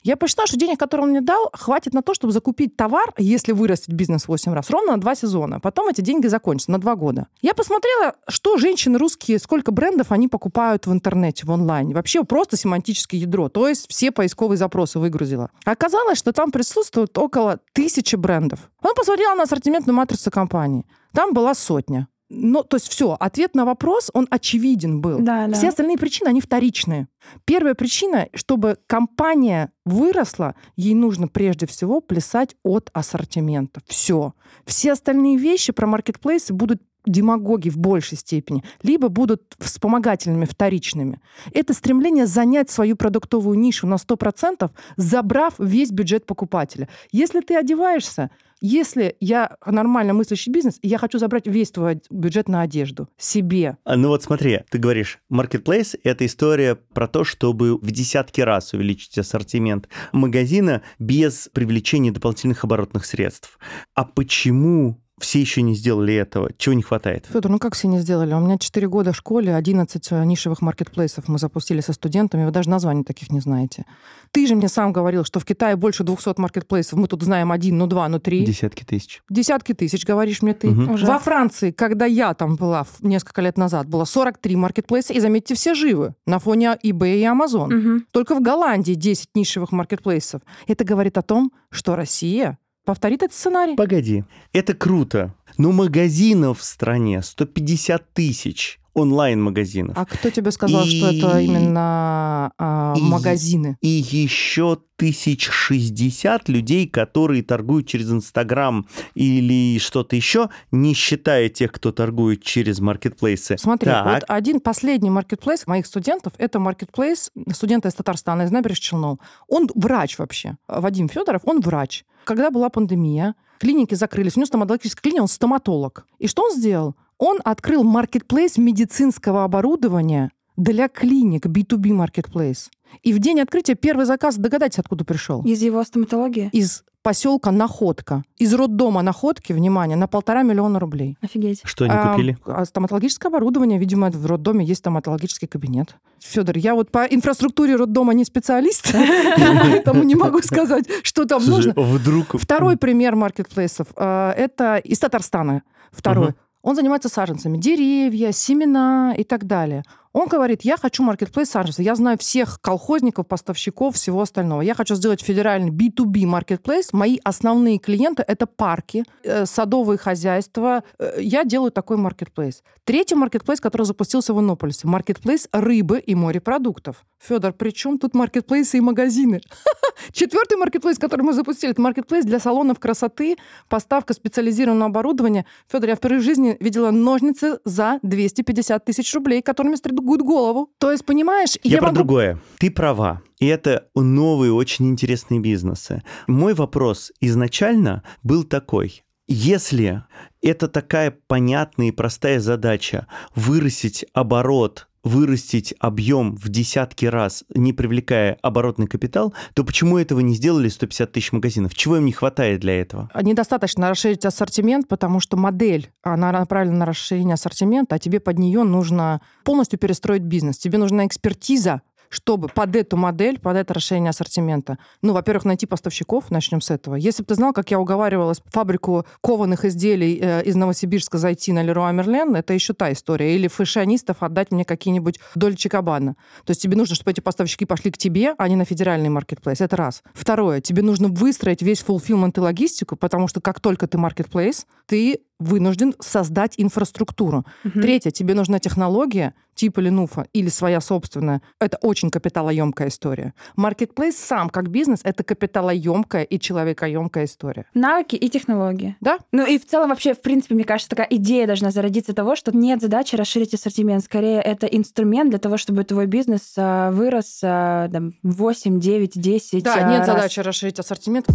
Я 0.02 0.16
посчитала, 0.16 0.47
что 0.47 0.56
денег, 0.56 0.78
которые 0.78 1.04
он 1.04 1.11
мне 1.11 1.21
дал, 1.21 1.50
хватит 1.52 1.94
на 1.94 2.02
то, 2.02 2.12
чтобы 2.12 2.32
закупить 2.32 2.76
товар, 2.76 3.12
если 3.18 3.52
вырастить 3.52 3.94
бизнес 3.94 4.25
в 4.25 4.28
8 4.28 4.52
раз, 4.52 4.71
ровно 4.71 4.92
на 4.92 5.00
2 5.00 5.14
сезона. 5.14 5.61
Потом 5.61 5.88
эти 5.88 6.00
деньги 6.00 6.26
закончатся 6.26 6.73
на 6.73 6.78
2 6.78 6.97
года. 6.97 7.28
Я 7.40 7.54
посмотрела, 7.54 8.14
что 8.28 8.56
женщины 8.56 8.99
русские, 8.99 9.38
сколько 9.38 9.71
брендов 9.71 10.11
они 10.11 10.28
покупают 10.28 10.87
в 10.87 10.92
интернете, 10.92 11.47
в 11.47 11.52
онлайне. 11.52 11.94
Вообще 11.94 12.25
просто 12.25 12.56
семантическое 12.56 13.21
ядро. 13.21 13.49
То 13.49 13.68
есть 13.68 13.87
все 13.88 14.11
поисковые 14.11 14.56
запросы 14.56 14.99
выгрузила. 14.99 15.50
Оказалось, 15.64 16.18
что 16.18 16.32
там 16.32 16.50
присутствует 16.50 17.16
около 17.16 17.61
тысячи 17.73 18.16
брендов. 18.16 18.71
Она 18.82 18.94
посмотрела 18.94 19.35
на 19.35 19.44
ассортиментную 19.44 19.97
матрицу 19.97 20.30
компании. 20.30 20.85
Там 21.12 21.32
была 21.32 21.54
сотня. 21.54 22.09
Ну, 22.35 22.65
то 22.65 22.77
есть 22.77 22.89
все, 22.89 23.15
ответ 23.21 23.55
на 23.55 23.67
вопрос, 23.67 24.11
он 24.15 24.27
очевиден 24.31 25.03
был. 25.03 25.19
Да, 25.21 25.47
да. 25.47 25.53
Все 25.53 25.69
остальные 25.69 25.99
причины, 25.99 26.29
они 26.29 26.41
вторичные. 26.41 27.09
Первая 27.45 27.75
причина, 27.75 28.29
чтобы 28.35 28.79
компания 28.87 29.71
выросла, 29.85 30.55
ей 30.75 30.95
нужно 30.95 31.29
прежде 31.29 31.67
всего 31.67 32.01
плясать 32.01 32.57
от 32.62 32.89
ассортимента. 32.95 33.83
Все. 33.87 34.33
Все 34.65 34.93
остальные 34.93 35.37
вещи 35.37 35.73
про 35.73 35.87
маркетплейсы 35.87 36.55
будут 36.55 36.81
демагоги 37.05 37.69
в 37.69 37.77
большей 37.79 38.17
степени, 38.17 38.65
либо 38.83 39.09
будут 39.09 39.43
вспомогательными, 39.59 40.45
вторичными. 40.45 41.21
Это 41.53 41.75
стремление 41.75 42.27
занять 42.27 42.71
свою 42.71 42.97
продуктовую 42.97 43.59
нишу 43.59 43.87
на 43.87 43.95
100%, 43.95 44.71
забрав 44.97 45.55
весь 45.59 45.91
бюджет 45.91 46.25
покупателя. 46.25 46.89
Если 47.11 47.41
ты 47.41 47.57
одеваешься, 47.57 48.31
Если 48.64 49.16
я 49.19 49.57
нормально 49.66 50.14
мыслящий 50.14 50.52
бизнес, 50.52 50.78
я 50.83 50.97
хочу 50.97 51.19
забрать 51.19 51.49
весь 51.49 51.73
твой 51.73 52.00
бюджет 52.11 52.49
на 52.49 52.61
одежду 52.61 53.09
себе. 53.19 53.76
А, 53.85 53.97
Ну 53.97 54.07
вот 54.07 54.23
смотри, 54.23 54.61
ты 54.71 54.78
говоришь, 54.78 55.19
marketplace— 55.28 55.99
это 56.04 56.25
история 56.25 56.76
про 56.76 57.09
то, 57.09 57.25
чтобы 57.25 57.76
в 57.76 57.90
десятки 57.90 58.40
раз 58.40 58.73
увеличить 58.73 59.19
ассортимент 59.19 59.88
магазина 60.12 60.83
без 61.00 61.50
привлечения 61.52 62.12
дополнительных 62.12 62.62
оборотных 62.62 63.04
средств. 63.04 63.59
А 63.95 64.04
почему 64.04 65.01
все 65.21 65.40
еще 65.40 65.62
не 65.62 65.75
сделали 65.75 66.14
этого? 66.14 66.50
Чего 66.57 66.75
не 66.75 66.83
хватает? 66.83 67.26
Федор, 67.33 67.50
ну 67.50 67.59
как 67.59 67.75
все 67.75 67.88
не 67.88 68.00
сделали? 68.00 68.35
У 68.35 68.40
меня 68.40 68.59
4 68.59 68.88
года 68.88 69.12
в 69.12 69.16
школе, 69.16 69.54
11 69.54 70.11
нишевых 70.25 70.62
маркетплейсов 70.62 71.28
мы 71.28 71.38
запустили 71.38 71.81
со 71.81 71.92
студентами, 71.92 72.45
вы 72.45 72.50
даже 72.50 72.71
названий 72.71 73.04
таких 73.04 73.31
не 73.31 73.40
знаете. 73.40 73.85
Ты 74.31 74.47
же 74.47 74.54
мне 74.54 74.69
сам 74.69 74.92
говорил, 74.92 75.25
что 75.25 75.40
в 75.40 75.45
Китае 75.45 75.76
больше 75.76 76.04
200 76.04 76.40
маркетплейсов, 76.40 76.99
мы 76.99 77.07
тут 77.09 77.23
знаем 77.23 77.52
один, 77.52 77.78
ну 77.78 77.87
два, 77.87 78.09
ну 78.09 78.19
три. 78.19 78.45
Десятки 78.45 78.85
тысяч. 78.85 79.23
Десятки 79.31 79.75
тысяч, 79.75 80.04
говоришь 80.04 80.42
мне 80.42 80.54
ты. 80.54 80.69
Уже. 80.69 81.07
Во 81.07 81.19
Франции, 81.19 81.71
когда 81.71 82.07
я 82.07 82.35
там 82.35 82.57
была 82.57 82.87
несколько 83.00 83.42
лет 83.42 83.59
назад, 83.59 83.88
было 83.88 84.04
43 84.04 84.57
маркетплейса, 84.57 85.12
и 85.12 85.21
заметьте, 85.21 85.54
все 85.54 85.75
живы 85.75 86.14
на 86.26 86.38
фоне 86.38 86.78
eBay 86.85 87.19
и 87.19 87.23
Amazon. 87.23 87.69
Мгм. 87.69 88.07
Только 88.11 88.35
в 88.35 88.40
Голландии 88.40 88.95
10 88.95 89.28
нишевых 89.35 89.73
маркетплейсов. 89.73 90.42
Это 90.66 90.85
говорит 90.85 91.19
о 91.19 91.23
том, 91.23 91.52
что 91.71 91.97
Россия 91.97 92.59
повторит 92.85 93.23
этот 93.23 93.35
сценарий. 93.37 93.77
Погоди, 93.77 94.25
это 94.53 94.75
круто. 94.75 95.35
Но 95.59 95.73
магазинов 95.73 96.61
в 96.61 96.64
стране 96.64 97.23
150 97.23 98.12
тысяч 98.14 98.78
онлайн-магазинов. 98.94 99.97
А 99.97 100.04
кто 100.04 100.28
тебе 100.30 100.50
сказал, 100.50 100.85
что 100.85 101.11
И- 101.11 101.18
это 101.18 101.40
именно 101.40 102.52
а, 102.59 102.94
И- 102.97 103.00
магазины? 103.00 103.76
И 103.80 103.88
еще 103.88 104.78
тысяч 104.97 105.49
шестьдесят 105.49 106.49
людей, 106.50 106.87
которые 106.87 107.42
торгуют 107.42 107.87
через 107.87 108.11
Инстаграм 108.11 108.87
или 109.14 109.78
что-то 109.78 110.14
еще, 110.14 110.50
не 110.71 110.94
считая 110.94 111.49
тех, 111.49 111.73
кто 111.73 111.90
торгует 111.92 112.42
через 112.42 112.80
маркетплейсы. 112.80 113.56
Смотри, 113.59 113.90
Так. 113.90 114.04
вот 114.06 114.25
один 114.28 114.61
последний 114.61 115.11
маркетплейс 115.11 115.66
моих 115.66 115.87
студентов, 115.87 116.35
это 116.38 116.59
маркетплейс 116.59 117.30
студента 117.52 117.88
из 117.88 117.94
Татарстана, 117.94 118.42
из 118.42 118.50
набережных 118.50 118.80
Челнов. 118.80 119.18
Он 119.49 119.68
врач 119.75 120.18
вообще. 120.18 120.56
Вадим 120.68 121.09
Федоров, 121.09 121.42
он 121.44 121.61
врач. 121.61 122.04
Когда 122.25 122.50
была 122.50 122.68
пандемия, 122.68 123.35
клиники 123.62 123.95
закрылись, 123.95 124.37
у 124.37 124.40
него 124.40 124.47
стоматологическая 124.47 125.02
клиника, 125.02 125.23
он 125.23 125.28
стоматолог. 125.28 126.04
И 126.19 126.26
что 126.26 126.42
он 126.42 126.52
сделал? 126.52 126.97
Он 127.19 127.38
открыл 127.45 127.85
маркетплейс 127.85 128.59
медицинского 128.59 129.45
оборудования 129.45 130.33
для 130.62 130.88
клиник, 130.88 131.47
B2B 131.47 131.92
маркетплейс. 131.92 132.71
И 133.02 133.12
в 133.12 133.19
день 133.19 133.40
открытия 133.40 133.75
первый 133.75 134.04
заказ, 134.07 134.37
догадайтесь, 134.37 134.78
откуда 134.78 135.04
пришел? 135.04 135.42
Из 135.42 135.61
его 135.62 135.83
стоматологии? 135.83 136.50
Из 136.52 136.85
поселка 137.02 137.50
Находка. 137.50 138.23
Из 138.38 138.54
роддома 138.54 139.02
Находки, 139.02 139.52
внимание, 139.52 139.97
на 139.97 140.07
полтора 140.07 140.42
миллиона 140.42 140.78
рублей. 140.78 141.16
Офигеть. 141.21 141.62
Что 141.64 141.87
они 141.87 141.95
А, 141.97 142.12
купили? 142.12 142.38
а 142.47 142.64
стоматологическое 142.64 143.28
оборудование, 143.31 143.78
видимо, 143.81 144.11
в 144.11 144.25
роддоме 144.26 144.64
есть 144.64 144.81
стоматологический 144.81 145.49
кабинет. 145.49 145.97
Федор, 146.21 146.57
я 146.57 146.76
вот 146.76 146.92
по 146.92 147.07
инфраструктуре 147.07 147.75
роддома 147.75 148.14
не 148.14 148.25
специалист, 148.25 148.92
поэтому 149.37 150.04
не 150.04 150.14
могу 150.14 150.40
сказать, 150.42 150.85
что 151.02 151.25
там 151.25 151.45
нужно. 151.45 151.73
вдруг... 151.76 152.38
Второй 152.40 152.76
пример 152.76 153.16
маркетплейсов 153.16 153.88
э, 153.97 154.31
это 154.37 154.76
из 154.76 155.00
Татарстана. 155.00 155.62
Второй. 155.90 156.35
Он 156.62 156.76
занимается 156.76 157.09
саженцами, 157.09 157.59
деревья, 157.59 158.31
семена 158.31 159.12
и 159.19 159.25
так 159.25 159.45
далее. 159.47 159.83
Он 160.12 160.28
говорит, 160.28 160.62
я 160.62 160.76
хочу 160.76 161.02
маркетплейс 161.02 161.49
саженцев. 161.49 161.85
Я 161.85 161.95
знаю 161.95 162.19
всех 162.19 162.61
колхозников, 162.61 163.26
поставщиков, 163.26 163.95
всего 163.95 164.21
остального. 164.21 164.61
Я 164.61 164.75
хочу 164.75 164.95
сделать 164.95 165.23
федеральный 165.23 165.71
B2B 165.71 166.26
маркетплейс. 166.26 166.92
Мои 166.92 167.19
основные 167.25 167.78
клиенты— 167.78 168.23
это 168.28 168.47
парки, 168.47 169.04
э, 169.25 169.47
садовые 169.47 169.99
хозяйства. 169.99 170.85
Э, 170.99 171.19
Я 171.19 171.45
делаю 171.45 171.71
такой 171.71 171.97
маркетплейс. 171.97 172.62
Третий 172.85 173.14
маркетплейс, 173.14 173.61
который 173.61 173.87
запустился 173.87 174.35
в 174.35 174.40
Иннополисе. 174.40 174.87
Маркетплейс 174.87 175.49
рыбы 175.52 175.99
и 175.99 176.14
морепродуктов. 176.14 177.04
Федор, 177.19 177.52
при 177.52 177.71
чем 177.71 177.99
тут 177.99 178.14
маркетплейсы 178.14 178.78
и 178.78 178.81
магазины? 178.81 179.40
Четвертый 180.12 180.59
маркетплейс, 180.59 180.98
который 180.98 181.22
мы 181.22 181.33
запустили, 181.33 181.72
это 181.72 181.81
маркетплейс 181.81 182.25
для 182.25 182.38
салонов 182.40 182.81
красоты, 182.81 183.37
поставка 183.68 184.12
специализированного 184.12 184.90
оборудования. 184.90 185.46
Федор, 185.70 185.90
я 185.90 185.94
впервые 185.94 186.20
в 186.20 186.25
жизни 186.25 186.57
видела 186.61 186.90
ножницы 186.90 187.61
за 187.64 187.98
250 188.03 188.85
тысяч 188.85 189.14
рублей, 189.14 189.40
которыми 189.40 189.77
стригут 189.77 190.02
голову. 190.03 190.71
То 190.79 190.91
есть, 190.93 191.05
понимаешь, 191.05 191.57
Я, 191.62 191.79
про 191.79 191.87
могу- 191.87 191.97
другое. 191.97 192.38
Ты 192.59 192.71
права. 192.71 193.23
И 193.38 193.47
это 193.47 193.88
новые, 193.95 194.53
очень 194.53 194.88
интересные 194.88 195.41
бизнесы. 195.41 196.03
Мой 196.27 196.55
вопрос 196.55 197.12
изначально 197.21 198.03
был 198.23 198.45
такой. 198.45 199.03
Если 199.29 200.03
это 200.43 200.69
такая 200.69 201.17
понятная 201.27 201.88
и 201.88 201.93
простая 201.93 202.41
задача 202.41 203.07
вырастить 203.35 204.05
оборот 204.12 204.88
вырастить 205.05 205.75
объем 205.79 206.37
в 206.37 206.49
десятки 206.49 207.07
раз, 207.07 207.45
не 207.55 207.73
привлекая 207.73 208.38
оборотный 208.43 208.87
капитал, 208.87 209.35
то 209.55 209.65
почему 209.65 209.99
этого 209.99 210.21
не 210.21 210.35
сделали 210.35 210.69
150 210.69 211.12
тысяч 211.12 211.33
магазинов? 211.33 211.75
Чего 211.75 211.97
им 211.97 212.05
не 212.05 212.12
хватает 212.12 212.61
для 212.61 212.81
этого? 212.81 213.11
Недостаточно 213.21 213.88
расширить 213.88 214.25
ассортимент, 214.25 214.88
потому 214.88 215.21
что 215.21 215.37
модель, 215.37 215.91
она 216.03 216.33
направлена 216.33 216.79
на 216.79 216.87
расширение 216.87 217.35
ассортимента, 217.35 217.97
а 217.97 217.99
тебе 217.99 218.21
под 218.21 218.38
нее 218.38 218.62
нужно 218.62 219.21
полностью 219.45 219.79
перестроить 219.79 220.23
бизнес. 220.23 220.59
Тебе 220.59 220.79
нужна 220.79 221.07
экспертиза, 221.07 221.83
чтобы 222.12 222.48
под 222.48 222.77
эту 222.77 222.96
модель, 222.96 223.38
под 223.38 223.57
это 223.57 223.72
расширение 223.72 224.11
ассортимента, 224.11 224.79
ну, 225.01 225.14
во-первых, 225.14 225.46
найти 225.46 225.66
поставщиков, 225.66 226.31
начнем 226.31 226.61
с 226.61 226.70
этого. 226.70 226.94
Если 226.94 227.22
бы 227.22 227.27
ты 227.27 227.35
знал, 227.35 227.53
как 227.55 227.70
я 227.70 227.81
уговаривала 227.81 228.35
фабрику 228.53 229.07
кованых 229.22 229.64
изделий 229.64 230.18
э, 230.20 230.42
из 230.44 230.55
Новосибирска 230.55 231.16
зайти 231.16 231.53
на 231.53 231.62
Леруа 231.62 231.90
Мерлен, 231.92 232.37
это 232.37 232.53
еще 232.53 232.75
та 232.75 232.92
история. 232.92 233.35
Или 233.35 233.48
фэшонистов 233.48 234.22
отдать 234.22 234.51
мне 234.51 234.64
какие-нибудь 234.66 235.20
Дольче 235.35 235.70
Кабана. 235.70 236.16
То 236.44 236.51
есть 236.51 236.61
тебе 236.61 236.77
нужно, 236.77 236.94
чтобы 236.94 237.12
эти 237.12 237.20
поставщики 237.20 237.64
пошли 237.64 237.90
к 237.90 237.96
тебе, 237.96 238.35
а 238.37 238.48
не 238.48 238.57
на 238.57 238.66
федеральный 238.66 239.09
маркетплейс. 239.09 239.62
Это 239.62 239.77
раз. 239.77 240.03
Второе. 240.12 240.61
Тебе 240.61 240.83
нужно 240.83 241.09
выстроить 241.09 241.62
весь 241.62 241.83
fulfillment 241.83 242.35
и 242.37 242.40
логистику, 242.40 242.94
потому 242.96 243.27
что 243.27 243.40
как 243.40 243.61
только 243.61 243.87
ты 243.87 243.96
маркетплейс, 243.96 244.66
ты 244.87 245.20
вынужден 245.42 245.94
создать 246.00 246.55
инфраструктуру. 246.57 247.44
Третье, 247.74 248.11
тебе 248.11 248.35
нужна 248.35 248.59
технология 248.59 249.35
типа 249.55 249.81
Ленуфа 249.81 250.26
или 250.33 250.48
своя 250.48 250.81
собственная. 250.81 251.42
Это 251.61 251.78
очень 251.83 252.11
капиталоемкая 252.11 252.88
история. 252.88 253.35
Маркетплейс 253.57 254.16
сам 254.16 254.48
как 254.48 254.70
бизнес— 254.70 255.00
это 255.05 255.24
капиталоемкая 255.24 256.24
и 256.24 256.38
человекоемкая 256.38 257.26
история. 257.26 257.66
Навыки 257.74 258.16
и 258.16 258.28
технологии. 258.28 258.96
Да? 259.00 259.18
Ну 259.31 259.46
и 259.46 259.59
в 259.59 259.66
целом 259.66 259.90
вообще, 259.90 260.14
в 260.14 260.22
принципе, 260.22 260.55
мне 260.55 260.64
кажется, 260.64 260.90
такая 260.90 261.07
идея 261.11 261.46
должна 261.46 261.70
зародиться 261.70 262.14
того, 262.14 262.37
что 262.37 262.57
нет 262.57 262.81
задачи 262.81 263.14
расширить 263.16 263.55
ассортимент. 263.55 264.05
Скорее, 264.05 264.40
это 264.40 264.66
инструмент 264.66 265.31
для 265.31 265.38
того, 265.38 265.57
чтобы 265.57 265.85
твой 265.85 266.07
бизнес 266.07 266.55
а, 266.57 266.90
вырос 266.90 267.40
а, 267.42 267.88
там, 267.88 268.14
8, 268.22 268.81
9, 268.81 269.20
10 269.20 269.62
Да, 269.62 269.74
а, 269.74 269.90
нет 269.90 269.98
раз. 270.00 270.07
задачи 270.07 270.40
расширить 270.40 270.78
ассортимент. 270.78 271.26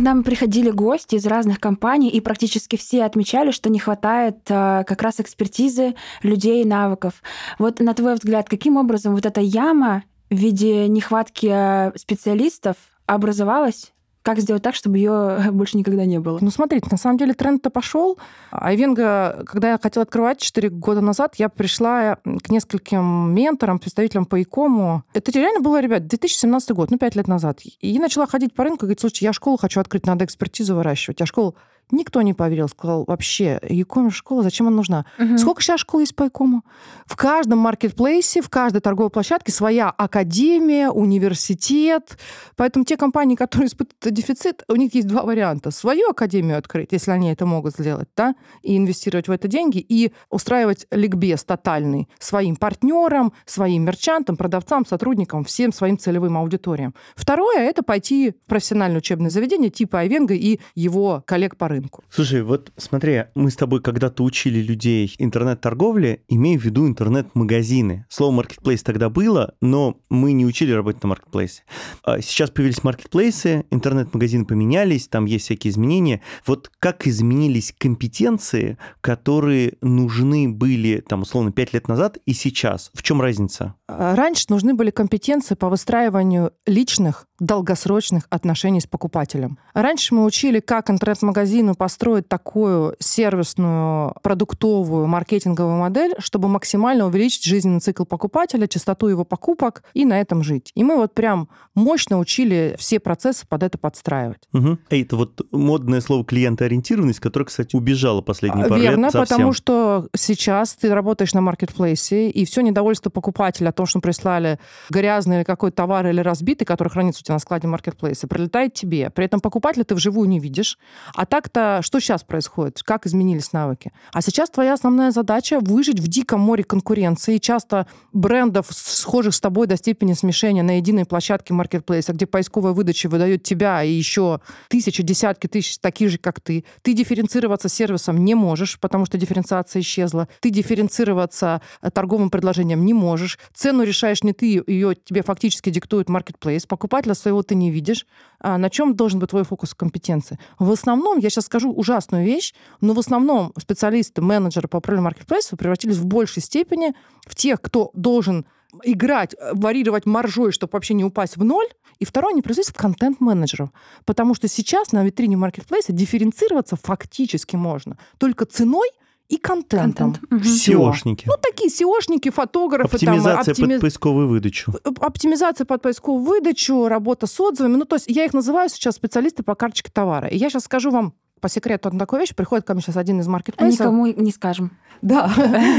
К 0.00 0.02
нам 0.02 0.22
приходили 0.22 0.70
гости 0.70 1.16
из 1.16 1.26
разных 1.26 1.60
компаний, 1.60 2.08
и 2.08 2.22
практически 2.22 2.76
все 2.76 3.04
отмечали, 3.04 3.50
что 3.50 3.68
не 3.68 3.78
хватает 3.78 4.38
а, 4.48 4.82
как 4.84 5.02
раз 5.02 5.20
экспертизы, 5.20 5.94
людей, 6.22 6.64
навыков. 6.64 7.22
Вот 7.58 7.80
на 7.80 7.92
твой 7.92 8.14
взгляд, 8.14 8.48
каким 8.48 8.78
образом 8.78 9.14
вот 9.14 9.26
эта 9.26 9.42
яма 9.42 10.04
в 10.30 10.34
виде 10.36 10.88
нехватки 10.88 11.48
а, 11.52 11.92
специалистов 11.96 12.78
образовалась? 13.04 13.92
Как 14.22 14.38
сделать 14.38 14.62
так, 14.62 14.74
чтобы 14.74 14.98
ее 14.98 15.38
больше 15.52 15.78
никогда 15.78 16.04
не 16.04 16.20
было? 16.20 16.38
Ну, 16.40 16.50
смотрите, 16.50 16.88
на 16.90 16.96
самом 16.96 17.16
деле 17.16 17.34
тренд-то 17.34 17.70
пошел. 17.70 18.18
Айвенга, 18.50 19.44
когда 19.46 19.70
я 19.70 19.78
хотела 19.78 20.02
открывать 20.02 20.40
4 20.40 20.68
года 20.68 21.00
назад, 21.00 21.36
я 21.36 21.48
пришла 21.48 22.16
к 22.16 22.50
нескольким 22.50 23.34
менторам, 23.34 23.78
представителям 23.78 24.26
по 24.26 24.40
ИКОМу. 24.42 25.04
Это 25.14 25.30
реально 25.32 25.60
было, 25.60 25.80
ребят, 25.80 26.06
2017 26.06 26.72
год, 26.72 26.90
ну, 26.90 26.98
5 26.98 27.16
лет 27.16 27.28
назад. 27.28 27.60
И 27.80 27.98
начала 27.98 28.26
ходить 28.26 28.54
по 28.54 28.64
рынку 28.64 28.84
и 28.84 28.86
говорить, 28.86 29.00
слушайте, 29.00 29.26
я 29.26 29.32
школу 29.32 29.56
хочу 29.56 29.80
открыть, 29.80 30.06
надо 30.06 30.24
экспертизу 30.24 30.74
выращивать. 30.74 31.20
А 31.22 31.26
школу 31.26 31.56
никто 31.92 32.22
не 32.22 32.34
поверил, 32.34 32.68
сказал, 32.68 33.04
вообще, 33.06 33.58
ИКОМ 33.62 34.10
школа, 34.10 34.42
зачем 34.42 34.66
она 34.66 34.76
нужна? 34.76 35.04
Мгм. 35.18 35.38
Сколько 35.38 35.62
сейчас 35.62 35.80
школ 35.80 36.00
есть 36.00 36.14
по 36.14 36.28
ИКОМу? 36.28 36.64
В 37.06 37.16
каждом 37.16 37.58
маркетплейсе, 37.58 38.42
в 38.42 38.48
каждой 38.48 38.80
торговой 38.80 39.10
площадке 39.10 39.52
своя 39.52 39.90
академия, 39.90 40.90
университет. 40.90 42.18
Поэтому 42.56 42.84
те 42.84 42.96
компании, 42.96 43.36
которые 43.36 43.68
испытывают 43.68 44.14
дефицит, 44.14 44.64
у 44.68 44.76
них 44.76 44.94
есть 44.94 45.08
два 45.08 45.22
варианта. 45.22 45.70
Свою 45.70 46.10
академию 46.10 46.58
открыть, 46.58 46.92
если 46.92 47.10
они 47.10 47.30
это 47.30 47.46
могут 47.46 47.74
сделать, 47.74 48.08
да, 48.16 48.34
и 48.62 48.76
инвестировать 48.76 49.28
в 49.28 49.30
это 49.30 49.48
деньги, 49.48 49.78
и 49.78 50.12
устраивать 50.30 50.86
ликбез 50.90 51.44
тотальный 51.44 52.08
своим 52.18 52.56
партнерам, 52.56 53.32
своим 53.46 53.84
мерчантам, 53.84 54.36
продавцам, 54.36 54.86
сотрудникам, 54.86 55.44
всем 55.44 55.72
своим 55.72 55.98
целевым 55.98 56.36
аудиториям. 56.36 56.94
Второе— 57.14 57.58
это 57.58 57.82
пойти 57.82 58.30
в 58.30 58.48
профессиональное 58.48 58.98
учебное 58.98 59.30
заведение 59.30 59.70
типа 59.70 60.00
Айвенга 60.00 60.34
и 60.34 60.60
его 60.74 61.22
коллег 61.26 61.56
по 61.56 61.68
рынку. 61.68 61.79
Рынку. 61.80 62.04
Слушай, 62.10 62.42
вот 62.42 62.72
смотри, 62.76 63.24
мы 63.34 63.50
с 63.50 63.56
тобой 63.56 63.80
когда-то 63.80 64.22
учили 64.24 64.60
людей 64.60 65.14
интернет-торговле, 65.18 66.22
имея 66.28 66.58
в 66.58 66.64
виду 66.64 66.86
интернет-магазины. 66.86 68.06
Слово 68.08 68.32
маркетплейс 68.32 68.82
тогда 68.82 69.08
было, 69.08 69.54
но 69.60 69.98
мы 70.08 70.32
не 70.32 70.46
учили 70.46 70.72
работать 70.72 71.02
на 71.02 71.10
маркетплейсе. 71.10 71.62
А 72.02 72.20
сейчас 72.20 72.50
появились 72.50 72.84
маркетплейсы, 72.84 73.64
интернет-магазины 73.70 74.44
поменялись, 74.44 75.08
там 75.08 75.24
есть 75.24 75.46
всякие 75.46 75.72
изменения. 75.72 76.20
Вот 76.46 76.70
как 76.78 77.06
изменились 77.06 77.74
компетенции, 77.76 78.78
которые 79.00 79.74
нужны 79.80 80.48
были, 80.48 81.02
там, 81.06 81.22
условно, 81.22 81.52
5 81.52 81.74
лет 81.74 81.88
назад 81.88 82.18
и 82.26 82.32
сейчас? 82.32 82.90
В 82.94 83.02
чем 83.02 83.20
разница? 83.20 83.74
А, 83.98 84.14
раньше 84.14 84.46
нужны 84.48 84.74
были 84.74 84.90
компетенции 84.90 85.54
по 85.54 85.68
выстраиванию 85.68 86.52
личных, 86.66 87.26
долгосрочных 87.40 88.26
отношений 88.30 88.80
с 88.80 88.86
покупателем. 88.86 89.58
Раньше 89.72 90.14
мы 90.14 90.24
учили, 90.24 90.60
как 90.60 90.90
интернет-магазину 90.90 91.74
построить 91.74 92.28
такую 92.28 92.94
сервисную, 92.98 94.14
продуктовую, 94.22 95.06
маркетинговую 95.06 95.78
модель, 95.78 96.14
чтобы 96.18 96.48
максимально 96.48 97.06
увеличить 97.06 97.44
жизненный 97.44 97.80
цикл 97.80 98.04
покупателя, 98.04 98.66
частоту 98.66 99.08
его 99.08 99.24
покупок 99.24 99.82
и 99.94 100.04
на 100.04 100.20
этом 100.20 100.42
жить. 100.42 100.70
И 100.74 100.84
мы 100.84 100.96
вот 100.96 101.14
прям 101.14 101.48
мощно 101.74 102.18
учили 102.18 102.76
все 102.78 103.00
процессы 103.00 103.46
под 103.48 103.62
это 103.62 103.78
подстраивать. 103.78 104.42
Угу. 104.52 104.78
Это 104.90 105.16
вот 105.16 105.40
модное 105.50 106.00
слово 106.02 106.24
клиентоориентированность, 106.24 107.20
которое, 107.20 107.46
кстати, 107.46 107.74
убежало 107.74 108.20
последние 108.20 108.66
пару 108.66 108.80
Верно, 108.80 109.06
лет 109.06 109.12
совсем. 109.12 109.36
потому 109.36 109.52
что 109.54 110.08
сейчас 110.14 110.74
ты 110.74 110.92
работаешь 110.92 111.32
на 111.32 111.40
маркетплейсе, 111.40 112.28
и 112.28 112.44
все 112.44 112.60
недовольство 112.60 113.08
покупателя 113.08 113.72
о 113.80 113.82
том, 113.82 113.86
что 113.86 114.00
прислали 114.00 114.58
грязный 114.90 115.44
какой-то 115.44 115.76
товар 115.76 116.06
или 116.06 116.20
разбитый, 116.20 116.66
который 116.66 116.88
хранится 116.88 117.22
у 117.22 117.24
тебя 117.24 117.34
на 117.34 117.38
складе 117.38 117.66
маркетплейса, 117.66 118.28
прилетает 118.28 118.74
тебе. 118.74 119.10
При 119.10 119.24
этом 119.24 119.40
покупателя 119.40 119.84
ты 119.84 119.94
вживую 119.94 120.28
не 120.28 120.38
видишь. 120.38 120.78
А 121.14 121.24
так-то 121.24 121.80
что 121.82 122.00
сейчас 122.00 122.22
происходит? 122.22 122.82
Как 122.82 123.06
изменились 123.06 123.52
навыки? 123.52 123.92
А 124.12 124.20
сейчас 124.20 124.50
твоя 124.50 124.74
основная 124.74 125.10
задача 125.10 125.60
выжить 125.60 125.98
в 126.00 126.08
диком 126.08 126.40
море 126.40 126.62
конкуренции. 126.64 127.38
Часто 127.38 127.86
брендов, 128.12 128.66
схожих 128.70 129.34
с 129.34 129.40
тобой 129.40 129.66
до 129.66 129.76
степени 129.76 130.12
смешения 130.12 130.62
на 130.62 130.76
единой 130.76 131.06
площадке 131.06 131.54
маркетплейса, 131.54 132.12
где 132.12 132.26
поисковая 132.26 132.72
выдача 132.72 133.08
выдает 133.08 133.42
тебя 133.42 133.82
и 133.82 133.90
еще 133.90 134.40
тысячи, 134.68 135.02
десятки 135.02 135.46
тысяч 135.46 135.78
таких 135.78 136.10
же, 136.10 136.18
как 136.18 136.40
ты. 136.40 136.64
Ты 136.82 136.92
дифференцироваться 136.92 137.68
сервисом 137.68 138.24
не 138.24 138.34
можешь, 138.34 138.78
потому 138.78 139.06
что 139.06 139.16
дифференциация 139.16 139.80
исчезла. 139.80 140.28
Ты 140.40 140.50
дифференцироваться 140.50 141.62
э, 141.80 141.90
торговым 141.90 142.30
предложением 142.30 142.84
не 142.84 142.92
можешь. 142.92 143.38
Цену 143.70 143.84
решаешь 143.84 144.24
не 144.24 144.32
ты, 144.32 144.64
ее 144.66 144.96
тебе 144.96 145.22
фактически 145.22 145.70
диктует 145.70 146.08
маркетплейс. 146.08 146.66
Покупателя 146.66 147.14
своего 147.14 147.44
ты 147.44 147.54
не 147.54 147.70
видишь. 147.70 148.04
А 148.40 148.58
на 148.58 148.68
чем 148.68 148.96
должен 148.96 149.20
быть 149.20 149.30
твой 149.30 149.44
фокус 149.44 149.74
компетенции? 149.74 150.40
В 150.58 150.72
основном, 150.72 151.18
я 151.18 151.30
сейчас 151.30 151.46
скажу 151.46 151.72
ужасную 151.72 152.24
вещь, 152.24 152.52
но 152.80 152.94
в 152.94 152.98
основном 152.98 153.52
специалисты, 153.56 154.22
менеджеры 154.22 154.66
по 154.66 154.78
управлению 154.78 155.04
маркетплейсов 155.04 155.56
превратились 155.56 155.98
в 155.98 156.04
большей 156.04 156.42
степени 156.42 156.94
в 157.28 157.36
тех, 157.36 157.60
кто 157.60 157.92
должен 157.94 158.44
играть, 158.82 159.36
э, 159.38 159.52
варьировать 159.52 160.04
маржой, 160.04 160.50
чтобы 160.50 160.72
вообще 160.72 160.94
не 160.94 161.04
упасть 161.04 161.36
в 161.36 161.44
ноль. 161.44 161.68
И 162.00 162.04
второе, 162.04 162.32
они 162.32 162.42
превратились 162.42 162.70
в 162.70 162.76
контент-менеджеров. 162.76 163.70
Потому 164.04 164.34
что 164.34 164.48
сейчас 164.48 164.90
на 164.90 165.04
витрине 165.04 165.36
маркетплейса 165.36 165.92
дифференцироваться 165.92 166.74
фактически 166.74 167.54
можно 167.54 167.98
только 168.18 168.46
ценой 168.46 168.88
и 169.30 169.36
контентом. 169.36 170.14
Контент. 170.14 170.44
SEOшники. 170.44 171.22
Ну, 171.26 171.34
такие 171.40 171.70
SEOшники, 171.70 172.30
фотографы, 172.30 172.96
Оптимизация 172.96 173.54
там, 173.54 173.64
оптими- 173.64 173.72
под 173.74 173.80
поисковую 173.80 174.28
выдачу. 174.28 174.72
оптимизация 175.00 175.64
под 175.64 175.82
поисковую 175.82 176.24
выдачу, 176.24 176.88
работа 176.88 177.26
с 177.26 177.40
отзывами. 177.40 177.76
Ну, 177.76 177.84
то 177.84 177.96
есть 177.96 178.06
я 178.08 178.24
их 178.24 178.34
называю 178.34 178.68
сейчас 178.68 178.96
специалисты 178.96 179.42
по 179.42 179.54
карточке 179.54 179.90
товара. 179.92 180.28
И 180.28 180.36
я 180.36 180.50
сейчас 180.50 180.64
скажу 180.64 180.90
вам 180.90 181.14
по 181.40 181.48
секрету 181.48 181.88
одну 181.88 181.98
такую 182.00 182.20
вещь. 182.20 182.34
Приходит 182.34 182.66
ко 182.66 182.74
мне 182.74 182.82
сейчас 182.82 182.96
один 182.96 183.20
из 183.20 183.26
А 183.26 183.30
маркетплейсов. 183.30 183.80
никому 183.80 184.06
не 184.06 184.30
скажем. 184.32 184.72
Да. 185.00 185.28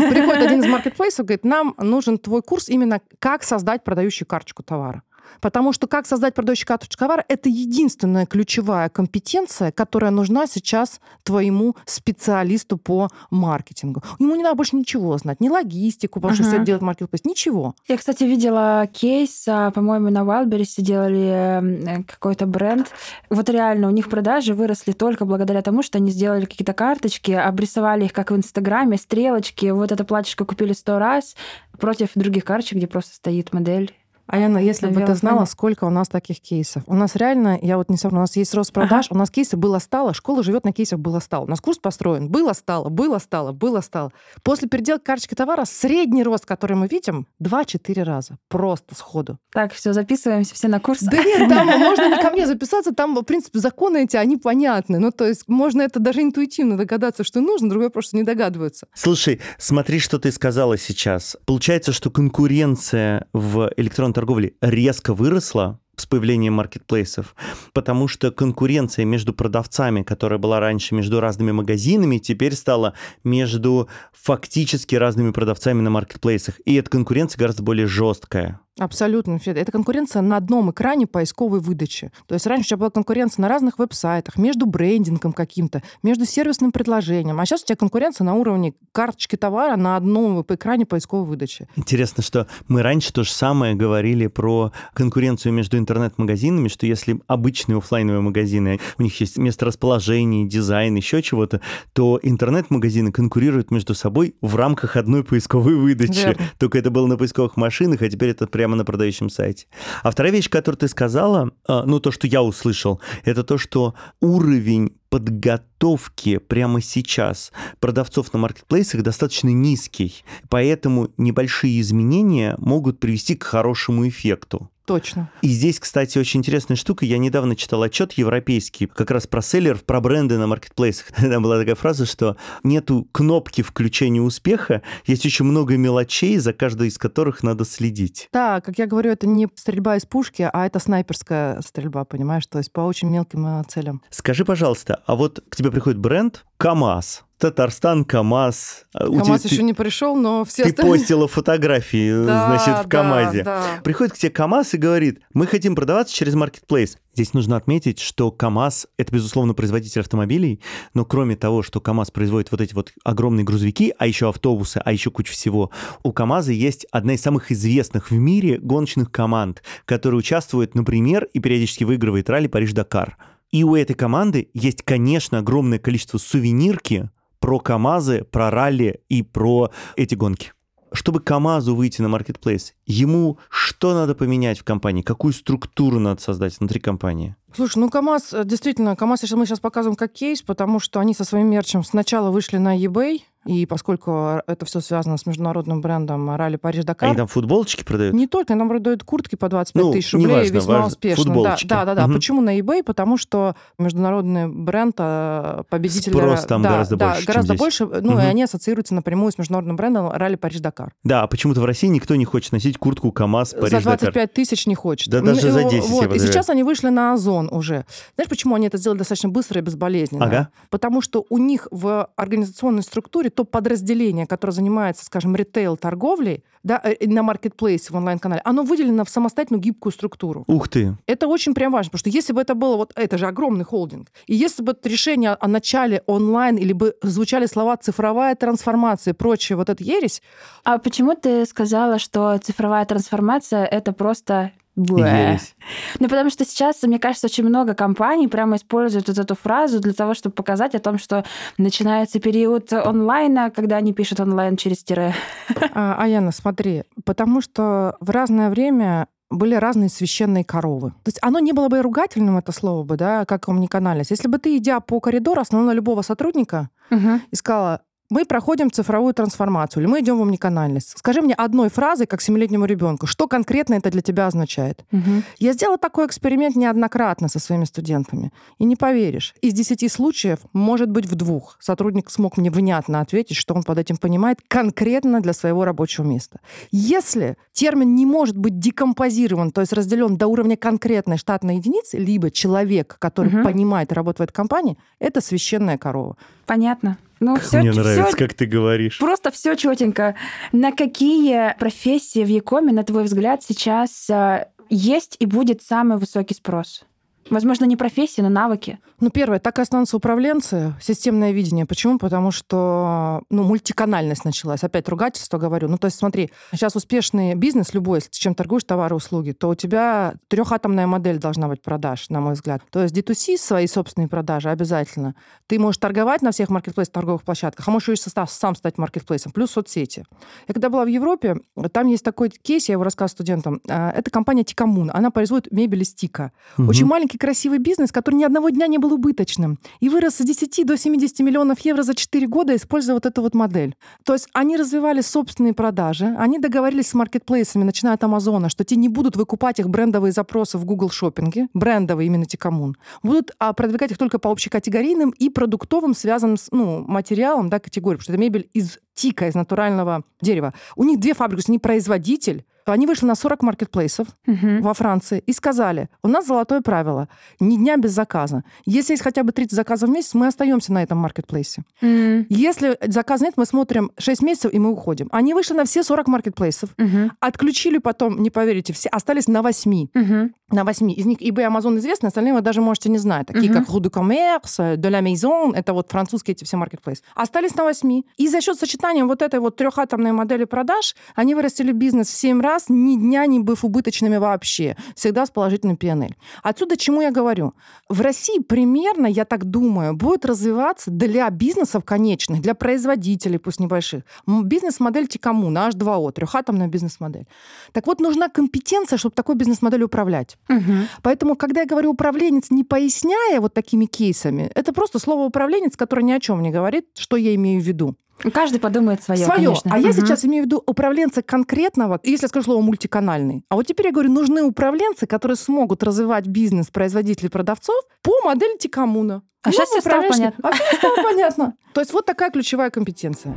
Приходит 0.10 0.42
один 0.46 0.62
из 0.62 0.68
маркетплейсов, 0.68 1.26
говорит, 1.26 1.44
нам 1.46 1.76
нужен 1.78 2.18
твой 2.18 2.42
курс 2.42 2.70
именно 2.70 3.00
как 3.20 3.44
создать 3.44 3.84
продающую 3.84 4.28
карточку 4.28 4.64
товара. 4.64 5.04
Потому 5.40 5.74
что 5.74 5.88
как 5.88 6.06
создать 6.06 6.34
продающую 6.34 6.68
карточку 6.68 7.00
товара, 7.00 7.24
это 7.28 7.50
единственная 7.50 8.26
ключевая 8.26 8.90
компетенция, 8.90 9.72
которая 9.72 10.12
нужна 10.12 10.48
сейчас 10.48 11.00
твоему 11.24 11.76
специалисту 11.86 12.78
по 12.78 13.10
маркетингу. 13.30 14.04
Ему 14.20 14.36
не 14.36 14.44
надо 14.44 14.56
больше 14.56 14.76
ничего 14.76 15.18
знать, 15.18 15.40
ни 15.40 15.50
логистику, 15.50 16.20
потому 16.20 16.36
что 16.36 16.44
Ага. 16.44 16.56
все 16.56 16.66
делает 16.66 16.82
маркетплейс, 16.82 17.26
ничего. 17.26 17.76
Я, 17.88 17.98
кстати, 17.98 18.24
видела 18.24 18.88
кейс, 18.92 19.46
а, 19.48 19.72
по-моему, 19.72 20.10
на 20.10 20.20
Wildberries 20.20 20.82
делали 20.82 22.00
э, 22.00 22.04
какой-то 22.04 22.46
бренд. 22.46 22.92
Вот 23.30 23.50
реально 23.50 23.88
у 23.88 23.92
них 23.92 24.10
продажи 24.10 24.54
выросли 24.54 24.92
только 24.92 25.26
благодаря 25.26 25.62
тому, 25.62 25.84
что 25.84 25.98
они 25.98 26.12
сделали 26.12 26.46
какие-то 26.46 26.74
карточки, 26.74 27.32
обрисовали 27.32 28.06
их, 28.06 28.14
как 28.14 28.32
в 28.32 28.36
Инстаграме, 28.36 28.98
стрелочки. 28.98 29.68
Вот 29.68 29.92
это 29.92 30.04
платьишко 30.04 30.46
купили 30.46 30.74
сто 30.74 31.00
раз 31.00 31.36
против 31.80 32.10
других 32.16 32.46
карточек, 32.46 32.78
где 32.78 32.88
просто 32.88 33.16
стоит 33.16 33.54
модель. 33.54 33.94
А 34.28 34.38
Яна, 34.38 34.58
если 34.58 34.88
бы 34.88 35.02
ты 35.02 35.16
знала, 35.16 35.46
сколько 35.46 35.86
у 35.86 35.90
нас 35.90 36.08
таких 36.08 36.40
кейсов. 36.40 36.84
У 36.88 36.94
нас 36.94 37.16
реально, 37.16 37.60
я 37.62 37.78
вот 37.78 37.90
не 37.90 37.98
совру, 37.98 38.18
у 38.18 38.22
нас 38.22 38.36
есть 38.36 38.54
рост 38.54 38.72
продаж, 38.72 39.08
у 39.10 39.16
нас 39.16 39.30
кейсы 39.30 39.58
было-стало, 39.58 40.14
школа 40.14 40.44
живет 40.44 40.64
на 40.64 40.72
кейсах 40.72 41.00
было-стало. 41.00 41.46
У 41.46 41.48
нас 41.48 41.60
курс 41.62 41.78
построен, 41.80 42.30
было-стало, 42.30 42.90
было-стало, 42.90 43.52
было-стало. 43.52 44.12
После 44.44 44.68
переделки 44.68 45.04
карточки 45.04 45.36
товара 45.36 45.66
средний 45.66 46.24
рост, 46.24 46.46
который 46.46 46.78
мы 46.78 46.88
видим, 46.88 47.28
2-4 47.42 48.04
раза. 48.04 48.38
Просто 48.48 48.96
сходу. 48.96 49.38
Так, 49.52 49.74
все, 49.74 49.94
записываемся 49.94 50.56
все 50.56 50.68
на 50.68 50.80
курс. 50.80 51.02
Да 51.02 51.18
нет, 51.18 51.50
там 51.50 51.68
можно 51.80 52.10
не 52.10 52.22
ко 52.22 52.32
мне 52.32 52.48
записаться, 52.48 52.94
там, 52.94 53.16
в 53.16 53.24
принципе, 53.24 53.60
законы 53.60 54.04
эти, 54.04 54.16
они 54.18 54.38
понятны. 54.38 55.00
Ну, 55.00 55.12
то 55.12 55.26
есть 55.28 55.48
можно 55.48 55.82
это 55.82 56.00
даже 56.00 56.22
интуитивно 56.22 56.78
догадаться, 56.78 57.24
что 57.24 57.42
нужно, 57.42 57.70
другое 57.70 57.90
просто 57.90 58.16
не 58.18 58.24
догадываются. 58.24 58.88
Слушай, 58.94 59.42
смотри, 59.58 60.00
что 60.00 60.20
ты 60.20 60.32
сказала 60.32 60.78
сейчас. 60.78 61.38
Получается, 61.46 61.92
что 61.92 62.10
конкуренция 62.10 63.28
в 63.34 63.72
электронной 64.12 64.14
торговле 64.14 64.54
резко 64.62 65.14
выросла 65.14 65.80
с 66.02 66.06
появлением 66.06 66.54
маркетплейсов, 66.54 67.36
потому 67.74 68.08
что 68.08 68.32
конкуренция 68.32 69.06
между 69.06 69.34
продавцами, 69.34 70.04
которая 70.04 70.40
была 70.40 70.60
раньше 70.60 70.96
между 70.96 71.20
разными 71.20 71.52
магазинами, 71.52 72.18
теперь 72.18 72.56
стала 72.56 72.94
между 73.24 73.88
фактически 74.14 74.96
разными 74.96 75.32
продавцами 75.32 75.82
на 75.82 75.90
маркетплейсах. 75.90 76.60
И 76.66 76.76
эта 76.76 76.90
конкуренция 76.90 77.40
гораздо 77.40 77.64
более 77.64 77.88
жесткая. 77.88 78.60
Абсолютно, 78.80 79.38
Феда. 79.38 79.60
Это 79.60 79.72
конкуренция 79.72 80.22
на 80.22 80.38
одном 80.38 80.72
экране 80.72 81.06
поисковой 81.06 81.60
выдачи. 81.60 82.12
То 82.26 82.36
есть 82.36 82.48
раньше 82.48 82.64
у 82.64 82.68
тебя 82.70 82.78
была 82.78 82.90
конкуренция 82.90 83.44
на 83.44 83.50
разных 83.50 83.78
веб-сайтах, 83.78 84.38
между 84.38 84.66
брендингом 84.66 85.34
каким-то, 85.34 85.84
между 86.04 86.26
сервисным 86.26 86.72
предложением. 86.72 87.40
А 87.40 87.46
сейчас 87.46 87.64
у 87.64 87.66
тебя 87.66 87.76
конкуренция 87.76 88.24
на 88.24 88.34
уровне 88.34 88.74
карточки 88.94 89.36
товара 89.36 89.76
на 89.76 89.98
одном 89.98 90.42
экране 90.48 90.86
поисковой 90.86 91.28
выдачи. 91.28 91.68
Интересно, 91.76 92.24
что 92.24 92.48
мы 92.70 92.82
раньше 92.82 93.12
то 93.12 93.24
же 93.24 93.32
самое 93.32 93.76
говорили 93.76 94.28
про 94.28 94.72
конкуренцию 94.94 95.54
между 95.54 95.78
интернет-магазинами, 95.92 96.70
что 96.70 96.86
если 96.86 97.20
обычные 97.28 97.78
оффлайновые 97.78 98.22
магазины, 98.22 98.80
у 98.98 99.04
них 99.04 99.20
есть 99.20 99.38
место 99.38 99.66
расположения, 99.66 100.46
дизайн, 100.46 100.96
еще 100.96 101.22
чего-то, 101.22 101.60
то 101.92 102.18
интернет-магазины 102.24 103.12
конкурируют 103.12 103.72
между 103.72 103.94
собой 103.94 104.36
в 104.42 104.56
рамках 104.56 104.96
одной 104.96 105.26
поисковой 105.26 105.76
выдачи. 105.76 106.28
Верно. 106.28 106.46
Только 106.58 106.78
это 106.78 106.92
было 106.92 107.08
на 107.08 107.18
поисковых 107.18 107.58
машинах, 107.58 108.02
а 108.02 108.10
теперь 108.10 108.30
это 108.30 108.48
прямо 108.48 108.78
на 108.78 108.86
продающем 108.86 109.30
сайте. 109.30 109.68
А 110.02 110.12
вторая 110.12 110.32
вещь, 110.32 110.50
которую 110.50 110.80
ты 110.80 110.88
сказала, 110.88 111.52
а, 111.68 111.84
ну 111.86 112.00
то, 112.00 112.12
что 112.12 112.26
я 112.26 112.42
услышал, 112.42 113.02
это 113.26 113.44
то, 113.44 113.58
что 113.58 113.94
уровень 114.22 114.94
подготовки 115.10 116.38
прямо 116.38 116.82
сейчас 116.82 117.52
продавцов 117.82 118.32
на 118.32 118.40
маркетплейсах 118.40 119.04
достаточно 119.04 119.50
низкий, 119.50 120.24
поэтому 120.48 121.10
небольшие 121.18 121.82
изменения 121.82 122.56
могут 122.60 123.02
привести 123.02 123.36
к 123.36 123.44
хорошему 123.44 124.08
эффекту. 124.08 124.71
Точно. 124.86 125.30
И 125.42 125.48
здесь, 125.48 125.80
кстати, 125.80 126.18
очень 126.18 126.40
интересная 126.40 126.76
штука. 126.76 127.06
Я 127.06 127.18
недавно 127.18 127.56
читал 127.56 127.84
отчет 127.84 128.14
европейский, 128.14 128.88
как 128.88 129.12
раз 129.12 129.28
про 129.28 129.42
селлеров, 129.42 129.84
про 129.84 130.02
бренды 130.02 130.38
на 130.38 130.48
маркетплейсах. 130.48 131.08
Там 131.16 131.44
была 131.44 131.60
такая 131.60 131.76
фраза, 131.76 132.06
что 132.06 132.38
нету 132.64 133.08
кнопки 133.12 133.62
включения 133.62 134.22
успеха, 134.22 134.82
есть 135.06 135.26
очень 135.26 135.46
много 135.46 135.78
мелочей, 135.78 136.38
за 136.38 136.54
каждой 136.54 136.88
из 136.88 136.98
которых 136.98 137.44
надо 137.44 137.66
следить. 137.66 138.28
Да, 138.34 138.62
как 138.62 138.78
я 138.78 138.88
говорю, 138.88 139.12
это 139.12 139.28
не 139.28 139.48
стрельба 139.56 139.98
из 139.98 140.06
пушки, 140.06 140.50
а 140.52 140.66
это 140.66 140.80
снайперская 140.80 141.62
стрельба, 141.62 142.04
понимаешь? 142.06 142.46
То 142.48 142.58
есть 142.58 142.72
по 142.72 142.82
очень 142.82 143.10
мелким 143.10 143.46
э, 143.46 143.64
целям. 143.68 144.02
Скажи, 144.10 144.46
пожалуйста, 144.46 145.02
а 145.06 145.16
вот 145.16 145.44
к 145.50 145.56
тебе 145.56 145.72
приходит 145.72 146.00
бренд 146.00 146.46
КАМАЗ, 146.62 147.24
Татарстан, 147.38 148.06
КАМАЗ. 148.06 148.86
У 149.08 149.18
КамАЗ 149.20 149.46
еще 149.46 149.64
не 149.64 149.74
пришел, 149.74 150.16
но 150.16 150.46
все 150.46 150.64
ты 150.64 150.70
остальные- 150.70 151.00
постила 151.00 151.28
фотографии, 151.28 152.26
Да, 152.26 152.46
значит, 152.48 152.86
в 152.86 152.88
да, 152.88 152.98
КАМАЗе. 152.98 153.44
да. 153.44 153.64
Приходит 153.84 154.14
к 154.14 154.18
тебе 154.18 154.32
КАМАЗ 154.32 154.76
и 154.76 154.78
говорит, 154.78 155.22
мы 155.34 155.48
хотим 155.48 155.76
продаваться 155.76 156.14
через 156.14 156.36
маркетплейс. 156.36 156.98
Здесь 157.14 157.34
нужно 157.34 157.58
отметить, 157.58 158.00
что 158.00 158.32
КАМАЗ— 158.32 158.88
это, 158.98 159.14
безусловно, 159.14 159.54
производитель 159.54 160.02
автомобилей, 160.02 160.62
но 160.94 161.04
кроме 161.04 161.36
того, 161.36 161.64
что 161.64 161.82
КАМАЗ 161.82 162.12
производит 162.12 162.52
вот 162.52 162.62
эти 162.62 162.74
вот 162.74 162.92
огромные 163.04 163.44
грузовики, 163.44 163.94
а 163.98 164.06
еще 164.08 164.30
автобусы, 164.30 164.82
а 164.86 164.92
еще 164.94 165.10
куча 165.12 165.34
всего, 165.34 165.72
у 166.04 166.14
КАМАЗа 166.14 166.52
есть 166.54 166.86
одна 166.92 167.16
из 167.16 167.22
самых 167.22 167.52
известных 167.52 168.12
в 168.12 168.14
мире 168.14 168.60
гоночных 168.60 169.12
команд, 169.12 169.64
которая 169.86 170.20
участвует, 170.20 170.76
например, 170.76 171.28
и 171.34 171.40
периодически 171.40 171.84
выигрывает 171.84 172.30
ралли 172.30 172.48
Париж-Дакар. 172.48 173.18
И 173.52 173.66
у 173.66 173.76
этой 173.76 173.94
команды 173.96 174.50
есть, 174.54 174.82
конечно, 174.82 175.40
огромное 175.40 175.78
количество 175.78 176.18
сувенирки 176.18 177.10
про 177.40 177.60
КАМАЗы, 177.60 178.24
про 178.24 178.50
ралли 178.50 179.02
и 179.10 179.24
про 179.24 179.72
эти 179.98 180.16
гонки. 180.16 180.54
Чтобы 180.94 181.20
КАМАЗу 181.20 181.76
выйти 181.76 182.02
на 182.02 182.08
маркетплейс, 182.08 182.74
ему 182.92 183.38
что 183.50 183.94
надо 183.94 184.16
поменять 184.16 184.60
в 184.60 184.64
компании? 184.64 185.02
Какую 185.02 185.34
структуру 185.34 186.00
надо 186.00 186.22
создать 186.22 186.60
внутри 186.60 186.80
компании? 186.80 187.36
Слушай, 187.56 187.80
ну 187.80 187.90
КАМАЗ, 187.90 188.34
э, 188.34 188.46
действительно, 188.46 188.96
КАМАЗ 188.96 189.32
мы 189.34 189.46
сейчас 189.46 189.60
показываем 189.60 189.96
как 189.96 190.14
кейс, 190.14 190.42
потому 190.42 190.80
что 190.80 191.00
они 191.00 191.14
со 191.14 191.26
своим 191.26 191.48
мерчем 191.48 191.84
сначала 191.84 192.32
вышли 192.32 192.58
на 192.58 192.78
eBay, 192.78 193.22
и 193.46 193.66
поскольку 193.66 194.42
это 194.46 194.66
все 194.66 194.82
связано 194.82 195.18
с 195.18 195.26
международным 195.26 195.82
брендом 195.82 196.36
ралли 196.36 196.58
Париж-Дакар... 196.58 197.10
Они 197.10 197.18
там 197.18 197.28
футболочки 197.28 197.84
продают? 197.84 198.14
Не 198.14 198.28
только, 198.28 198.54
они 198.54 198.60
там 198.60 198.70
продают 198.70 199.04
куртки 199.04 199.36
по 199.36 199.50
25 199.50 199.84
ну, 199.84 199.92
тысяч 199.92 200.14
рублей, 200.14 200.28
неважно, 200.30 200.54
весьма 200.54 200.74
важно. 200.74 200.88
успешно. 200.88 201.24
Футболочки. 201.24 201.68
Да, 201.68 201.86
да, 201.86 201.96
да. 201.96 202.06
Угу. 202.06 202.14
Почему 202.14 202.42
на 202.42 202.60
eBay? 202.60 202.84
Потому 202.84 203.18
что 203.18 203.56
международный 203.80 204.48
бренд 204.48 204.96
э, 205.00 205.64
победителя... 205.70 206.14
Спрос 206.14 206.46
там 206.46 206.62
да, 206.62 206.70
гораздо 206.70 206.96
да, 206.98 207.10
больше, 207.14 207.26
гораздо 207.26 207.54
больше. 207.56 207.86
Ну, 207.86 208.12
угу. 208.12 208.20
и 208.20 208.24
они 208.24 208.44
ассоциируются 208.44 208.94
напрямую 208.94 209.32
с 209.32 209.40
международным 209.40 209.76
брендом 209.76 210.12
ралли 210.12 210.36
Париж-Дакар. 210.36 210.94
Да, 211.04 211.24
а 211.24 211.28
почему-то 211.28 211.62
в 211.62 211.66
России 211.66 211.88
никто 211.88 212.16
не 212.16 212.26
хочет 212.26 212.52
носить 212.52 212.78
куртку 212.82 213.12
КАМАЗ 213.12 213.54
Париж-Дакар. 213.54 213.82
За 213.82 213.90
25 213.90 214.34
тысяч 214.34 214.66
не 214.66 214.74
хочет. 214.74 215.08
Да 215.10 215.22
даже 215.22 215.52
за 215.52 215.64
10, 215.64 215.88
вот. 215.90 216.16
И 216.16 216.20
сейчас 216.20 216.50
они 216.50 216.64
вышли 216.64 216.90
на 216.90 217.14
Озон 217.14 217.48
уже. 217.52 217.86
Знаешь, 218.16 218.28
почему 218.28 218.56
они 218.56 218.66
это 218.66 218.78
сделали 218.78 218.98
достаточно 218.98 219.30
быстро 219.30 219.62
и 219.62 219.64
безболезненно? 219.64 220.26
Ага. 220.26 220.50
Потому 220.72 221.02
что 221.02 221.24
у 221.30 221.38
них 221.38 221.68
в 221.70 222.10
организационной 222.16 222.82
структуре 222.82 223.30
то 223.30 223.44
подразделение, 223.44 224.26
которое 224.26 224.54
занимается, 224.54 225.06
скажем, 225.06 225.36
ритейл-торговлей, 225.36 226.44
да, 226.64 226.82
э, 226.84 227.08
на 227.08 227.24
маркетплейсе 227.24 227.92
в 227.92 227.96
онлайн-канале, 227.96 228.42
оно 228.44 228.64
выделено 228.64 229.04
в 229.06 229.10
самостоятельную 229.10 229.62
гибкую 229.62 229.94
структуру. 229.94 230.44
Ух 230.48 230.68
ты! 230.68 230.96
Это 231.06 231.28
очень 231.28 231.54
прям 231.54 231.72
важно, 231.72 231.92
потому 231.92 232.00
что 232.00 232.10
если 232.10 232.34
бы 232.34 232.42
это 232.42 232.56
было, 232.56 232.78
вот 232.78 232.92
это 232.96 233.18
же 233.18 233.28
огромный 233.28 233.66
холдинг, 233.66 234.12
и 234.28 234.36
если 234.36 234.64
бы 234.64 234.74
это 234.74 234.88
решение 234.90 235.32
о 235.32 235.48
начале 235.48 236.04
онлайн, 236.06 236.58
или 236.58 236.74
бы 236.74 236.96
звучали 237.02 237.46
слова 237.46 237.78
цифровая 237.78 238.36
трансформация 238.36 239.14
и 239.14 239.16
прочее, 239.16 239.58
вот 239.58 239.70
эта 239.70 239.84
ересь... 239.84 240.22
А 240.64 240.78
почему 240.78 241.16
ты 241.16 241.46
сказала, 241.46 242.00
что 242.00 242.38
цифровая 242.38 242.86
трансформация— 242.86 243.66
это 243.72 243.94
просто 243.94 244.52
Ересь. 244.76 245.56
Ну, 246.00 246.08
потому 246.08 246.30
что 246.30 246.46
сейчас, 246.46 246.82
мне 246.84 247.00
кажется, 247.00 247.28
очень 247.28 247.44
много 247.44 247.74
компаний 247.74 248.28
прямо 248.28 248.56
используют 248.56 249.08
вот 249.08 249.18
эту 249.18 249.36
фразу 249.36 249.80
для 249.80 249.94
того, 249.94 250.14
чтобы 250.14 250.34
показать 250.34 250.76
о 250.76 250.80
том, 250.80 250.98
что 250.98 251.26
начинается 251.58 252.20
период 252.20 252.72
онлайна, 252.74 253.52
когда 253.52 253.78
они 253.78 253.94
пишут 253.94 254.20
онлайн 254.20 254.58
через 254.58 254.84
тире. 254.84 255.14
А, 255.74 255.96
Аяна, 256.00 256.32
смотри, 256.32 256.84
потому 257.06 257.42
что 257.42 257.96
в 258.00 258.10
разное 258.10 258.50
время 258.50 259.08
были 259.30 259.56
разные 259.56 259.90
священные 259.90 260.44
коровы. 260.44 260.90
То 260.90 261.08
есть 261.08 261.20
оно 261.22 261.40
не 261.40 261.54
было 261.54 261.70
бы 261.70 261.82
ругательным, 261.82 262.38
это 262.38 262.52
слово 262.52 262.84
бы, 262.84 262.98
да, 262.98 263.26
как 263.26 263.48
омниканальность. 263.48 264.12
Если 264.12 264.28
бы 264.28 264.38
ты, 264.38 264.58
идя 264.58 264.80
по 264.82 265.00
коридору, 265.00 265.42
основного 265.42 265.74
любого 265.74 266.02
сотрудника, 266.02 266.70
Угу. 266.92 267.22
искала 267.32 267.82
мы 268.12 268.26
проходим 268.26 268.70
цифровую 268.70 269.14
трансформацию, 269.14 269.82
или 269.84 269.90
мы 269.90 270.02
идем 270.02 270.20
в 270.20 270.22
омниканальность. 270.22 270.98
Скажи 270.98 271.22
мне 271.22 271.34
одной 271.34 271.70
фразой, 271.70 272.08
как 272.08 272.22
семилетнему 272.22 272.66
ребенку, 272.66 273.08
что 273.08 273.28
конкретно 273.28 273.76
это 273.76 273.90
для 273.90 274.02
тебя 274.02 274.28
означает? 274.28 274.84
Угу. 274.92 275.24
Я 275.40 275.54
сделала 275.54 275.78
такой 275.78 276.08
эксперимент 276.08 276.58
неоднократно 276.58 277.30
со 277.30 277.40
своими 277.40 277.64
студентами. 277.64 278.34
И 278.60 278.66
не 278.66 278.76
поверишь, 278.76 279.34
из 279.42 279.54
десяти 279.54 279.88
случаев, 279.88 280.40
может 280.52 280.90
быть, 280.90 281.06
в 281.06 281.16
двух 281.16 281.56
сотрудник 281.62 282.10
смог 282.10 282.36
мне 282.36 282.52
внятно 282.52 283.00
ответить, 283.00 283.38
что 283.38 283.54
он 283.54 283.64
под 283.64 283.78
этим 283.78 283.96
понимает 283.96 284.40
конкретно 284.50 285.22
для 285.22 285.32
своего 285.32 285.64
рабочего 285.64 286.04
места. 286.04 286.42
Если 286.72 287.38
термин 287.54 287.96
не 287.96 288.06
может 288.06 288.38
быть 288.38 288.60
декомпозирован, 288.60 289.52
то 289.52 289.62
есть 289.62 289.72
разделен 289.72 290.18
до 290.18 290.28
уровня 290.28 290.58
конкретной 290.58 291.18
штатной 291.18 291.56
единицы, 291.56 291.98
либо 291.98 292.30
человек, 292.30 292.98
который 293.00 293.32
Мгм. 293.32 293.44
понимает 293.44 293.92
и 293.94 293.96
работает 293.96 294.32
в 294.32 294.34
компании, 294.34 294.78
это 295.00 295.22
священная 295.22 295.78
корова. 295.78 296.18
Понятно. 296.46 296.98
Ну, 297.22 297.38
все, 297.40 297.60
Мне 297.60 297.72
нравится, 297.72 298.18
как 298.18 298.34
ты 298.34 298.48
говоришь. 298.48 298.98
Просто 298.98 299.30
все 299.30 299.56
четенько. 299.56 300.16
На 300.52 300.72
какие 300.72 301.56
профессии 301.60 302.24
в 302.24 302.28
Якоме, 302.28 302.74
на 302.74 302.84
твой 302.84 303.04
взгляд, 303.04 303.44
сейчас 303.44 304.10
а, 304.10 304.48
есть 304.70 305.18
и 305.20 305.28
будет 305.28 305.62
самый 305.62 306.00
высокий 306.00 306.34
спрос? 306.34 306.84
Возможно, 307.32 307.66
не 307.66 307.78
профессии, 307.78 308.22
но 308.22 308.30
навыки. 308.30 308.78
Ну, 309.00 309.10
первое, 309.10 309.40
так 309.40 309.58
и 309.58 309.62
останутся 309.62 309.96
управленцы, 309.98 310.74
системное 310.82 311.32
видение. 311.32 311.66
Почему? 311.66 311.98
Потому 311.98 312.30
что, 312.32 313.24
ну, 313.30 313.44
мультиканальность 313.44 314.26
началась. 314.26 314.64
Опять 314.64 314.88
ругательство 314.90 315.38
говорю. 315.38 315.70
Ну, 315.70 315.78
то 315.78 315.86
есть, 315.86 315.98
смотри, 315.98 316.30
сейчас 316.52 316.76
успешный 316.76 317.34
бизнес 317.36 317.74
любой, 317.74 318.00
если 318.00 318.10
ты 318.10 318.20
чем 318.20 318.36
торгуешь, 318.36 318.66
товары, 318.66 318.96
услуги, 318.96 319.32
то 319.32 319.48
у 319.48 319.56
тебя 319.56 320.16
трехатомная 320.28 320.88
модель 320.88 321.20
должна 321.20 321.48
быть 321.48 321.62
продаж, 321.62 322.10
на 322.10 322.20
мой 322.20 322.34
взгляд. 322.34 322.62
То 322.70 322.84
есть 322.84 322.96
D2C, 322.96 323.38
свои 323.38 323.66
собственные 323.66 324.10
продажи 324.10 324.50
обязательно. 324.50 325.16
Ты 325.48 325.58
можешь 325.58 325.80
торговать 325.80 326.22
на 326.22 326.32
всех 326.32 326.50
маркетплейсах, 326.50 326.94
торговых 326.94 327.24
площадках, 327.24 327.66
а 327.66 327.72
можешь 327.72 327.88
еще 327.88 327.94
и 327.94 328.10
состав- 328.10 328.30
сам 328.30 328.56
стать 328.56 328.78
маркетплейсом, 328.78 329.32
плюс 329.32 329.52
соцсети. 329.52 330.04
Я 330.50 330.54
когда 330.54 330.70
была 330.70 330.84
в 330.84 330.90
Европе, 330.90 331.38
там 331.72 331.88
есть 331.88 332.04
такой 332.04 332.30
кейс, 332.30 332.68
я 332.68 332.74
его 332.74 332.84
рассказываю 332.84 333.16
студентам. 333.16 333.62
А, 333.70 333.92
Это 333.92 334.12
компания 334.12 334.44
Тикамун. 334.44 334.92
Она 334.94 335.12
производит 335.12 335.52
мебель 335.54 335.84
из 335.84 335.94
тика. 335.94 336.34
Мгм. 336.58 336.70
Очень 336.70 336.86
маленький 336.88 337.18
красивый 337.22 337.60
бизнес, 337.60 337.92
который 337.92 338.16
ни 338.16 338.24
одного 338.24 338.50
дня 338.50 338.66
не 338.66 338.80
был 338.80 338.94
убыточным. 338.94 339.60
И 339.80 339.90
вырос 339.90 340.16
с 340.16 340.26
10 340.26 340.66
до 340.66 340.76
70 340.76 341.20
миллионов 341.20 341.60
евро 341.60 341.84
за 341.84 341.94
4 341.94 342.28
года, 342.28 342.56
используя 342.56 342.96
вот 342.96 343.06
эту 343.06 343.22
вот 343.22 343.36
модель. 343.36 343.76
То 344.04 344.14
есть 344.14 344.28
они 344.34 344.58
развивали 344.58 345.02
собственные 345.02 345.54
продажи, 345.54 346.16
они 346.18 346.40
договорились 346.40 346.88
с 346.88 346.94
маркетплейсами, 346.96 347.64
начиная 347.64 347.94
от 347.94 348.04
Амазона, 348.04 348.50
что 348.50 348.64
те 348.64 348.76
не 348.76 348.90
будут 348.90 349.16
выкупать 349.16 349.60
их 349.60 349.70
брендовые 349.70 350.12
запросы 350.12 350.58
в 350.58 350.66
Google 350.66 350.90
шопинге, 350.90 351.48
брендовые 351.54 352.08
именно 352.08 352.26
Тикамун, 352.26 352.76
будут 353.04 353.32
а, 353.38 353.54
продвигать 353.54 353.92
их 353.92 354.00
только 354.00 354.18
по 354.18 354.32
общекатегорийным 354.32 355.12
и 355.12 355.30
продуктовым, 355.30 355.94
связанным 355.94 356.38
с 356.38 356.48
ну, 356.52 356.84
материалом, 356.88 357.50
да, 357.50 357.60
категории, 357.60 357.98
потому 357.98 358.04
что 358.04 358.14
это 358.14 358.20
мебель 358.20 358.50
из 358.54 358.80
тика, 358.96 359.28
из 359.28 359.36
натурального 359.36 360.04
дерева. 360.22 360.54
У 360.76 360.84
них 360.84 361.00
две 361.00 361.14
фабрики, 361.14 361.44
они 361.48 361.60
производитель, 361.60 362.46
они 362.66 362.86
вышли 362.88 363.06
на 363.06 363.16
40 363.16 363.44
маркетплейсов, 363.44 364.08
Мгм. 364.26 364.62
во 364.62 364.74
Франции 364.74 365.24
и 365.26 365.34
сказали, 365.34 365.90
у 366.04 366.08
нас 366.08 366.28
золотое 366.28 366.62
правило, 366.62 367.08
ни 367.40 367.56
дня 367.58 367.78
без 367.78 367.92
заказа. 367.92 368.44
Если 368.66 368.94
есть 368.94 369.04
хотя 369.04 369.24
бы 369.24 369.32
30 369.32 369.56
заказов 369.56 369.90
в 369.90 369.92
месяц, 369.92 370.14
мы 370.14 370.28
остаемся 370.28 370.74
на 370.74 370.84
этом 370.84 370.98
маркетплейсе. 371.00 371.64
М, 371.82 372.26
Если 372.30 372.78
заказа 372.88 373.26
нет, 373.26 373.34
мы 373.38 373.46
смотрим 373.46 373.92
6 373.98 374.22
месяцев, 374.22 374.54
и 374.54 374.60
мы 374.60 374.70
уходим. 374.72 375.08
Они 375.12 375.34
вышли 375.34 375.54
на 375.54 375.66
все 375.66 375.84
40 375.84 376.08
маркетплейсов, 376.08 376.70
мгм, 376.78 377.12
отключили 377.20 377.78
потом, 377.80 378.22
не 378.22 378.30
поверите, 378.30 378.74
все, 378.74 378.90
остались 378.90 379.28
на 379.28 379.42
8. 379.42 379.90
мгм. 379.94 380.34
На 380.52 380.64
8. 380.64 380.92
Из 380.92 381.06
них 381.06 381.20
eBay 381.22 381.44
и 381.44 381.48
Amazon 381.48 381.78
известны, 381.78 382.08
остальные 382.08 382.34
вы 382.34 382.42
даже 382.42 382.62
можете 382.62 382.90
не 382.90 382.98
знать. 382.98 383.28
Такие 383.28 383.52
Мгм. 383.52 383.60
как 383.66 383.70
Rue 383.74 383.80
de 383.82 383.90
Commerce, 383.90 384.76
De 384.76 384.90
la 384.90 385.02
Maison, 385.02 385.54
это 385.56 385.74
вот 385.74 385.90
французские 385.92 386.34
эти 386.36 386.44
все 386.44 386.58
маркетплейсы. 386.58 387.04
Остались 387.16 387.56
на 387.56 387.64
8. 387.64 388.04
И 388.18 388.28
за 388.28 388.42
счет 388.42 388.60
сочетания 388.60 389.06
вот 389.06 389.22
этой 389.22 389.40
вот 389.40 389.56
трехатомной 389.56 390.12
модели 390.12 390.44
продаж 390.46 390.96
они 391.16 391.36
вырастили 391.36 391.72
бизнес 391.72 392.08
в 392.10 392.18
7 392.18 392.42
раз, 392.42 392.66
ни 392.70 392.96
дня 392.96 393.26
не 393.26 393.40
быв 393.40 393.64
убыточными 393.64 394.18
вообще. 394.18 394.76
Всегда 394.96 395.26
с 395.26 395.30
положительным 395.30 395.78
PNL. 395.78 396.14
Отсюда 396.44 396.76
чему 396.78 397.02
я 397.02 397.12
говорю? 397.12 397.54
В 397.90 398.02
России 398.02 398.40
примерно, 398.40 399.08
я 399.08 399.26
так 399.26 399.46
думаю, 399.46 399.94
будет 399.96 400.26
развиваться 400.26 400.92
для 400.92 401.30
бизнесов 401.30 401.84
конечных, 401.86 402.42
для 402.42 402.54
производителей, 402.56 403.40
пусть 403.40 403.60
небольших, 403.60 404.04
бизнес-модель 404.28 405.08
Тикамуна, 405.08 405.70
H2O, 405.70 406.12
трехатомная 406.12 406.68
бизнес-модель. 406.68 407.26
Так 407.72 407.88
вот, 407.88 408.00
нужна 408.00 408.28
компетенция, 408.28 408.98
чтобы 408.98 409.16
такой 409.16 409.36
бизнес-моделью 409.36 409.86
управлять. 409.86 410.38
Мгм. 410.50 410.88
Поэтому, 411.04 411.36
когда 411.36 411.62
я 411.62 411.66
говорю 411.66 411.92
управленец, 411.92 412.50
не 412.52 412.64
поясняя 412.64 413.40
вот 413.40 413.54
такими 413.54 413.86
кейсами, 413.86 414.52
это 414.56 414.74
просто 414.74 415.00
слово 415.00 415.24
управленец, 415.26 415.76
которое 415.78 416.04
ни 416.04 416.12
о 416.12 416.20
чем 416.20 416.42
не 416.42 416.52
говорит, 416.52 416.86
что 416.98 417.16
я 417.18 417.34
имею 417.36 417.62
в 417.62 417.64
виду. 417.64 417.96
Каждый 418.34 418.60
подумает 418.60 419.02
свое, 419.02 419.26
Своё. 419.26 419.36
конечно. 419.46 419.72
А 419.74 419.80
я 419.80 419.90
Мгм. 419.90 419.94
сейчас 419.94 420.26
имею 420.26 420.44
в 420.44 420.46
виду 420.46 420.62
управленца 420.68 421.24
конкретного, 421.24 422.00
если 422.04 422.26
я 422.26 422.30
скажу 422.30 422.46
слово 422.46 422.62
мультиканальный. 422.62 423.44
А 423.50 423.56
вот 423.56 423.66
теперь 423.66 423.88
я 423.88 423.92
говорю, 423.92 424.12
нужны 424.12 424.44
управленцы, 424.44 425.08
которые 425.08 425.38
смогут 425.38 425.82
развивать 425.82 426.28
бизнес 426.28 426.68
производителей 426.68 427.30
продавцов 427.32 427.82
по 428.04 428.12
модели 428.24 428.58
Тикамуна. 428.58 429.24
А 429.44 429.52
сейчас 429.52 429.70
всё 429.70 429.82
стало 429.82 430.04
понятно. 430.08 430.50
А 430.50 430.54
сейчас 430.56 430.78
стало 430.78 430.96
понятно. 431.04 431.54
То 431.74 431.82
есть 431.82 431.94
вот 431.94 432.06
такая 432.06 432.30
ключевая 432.30 432.70
компетенция. 432.70 433.34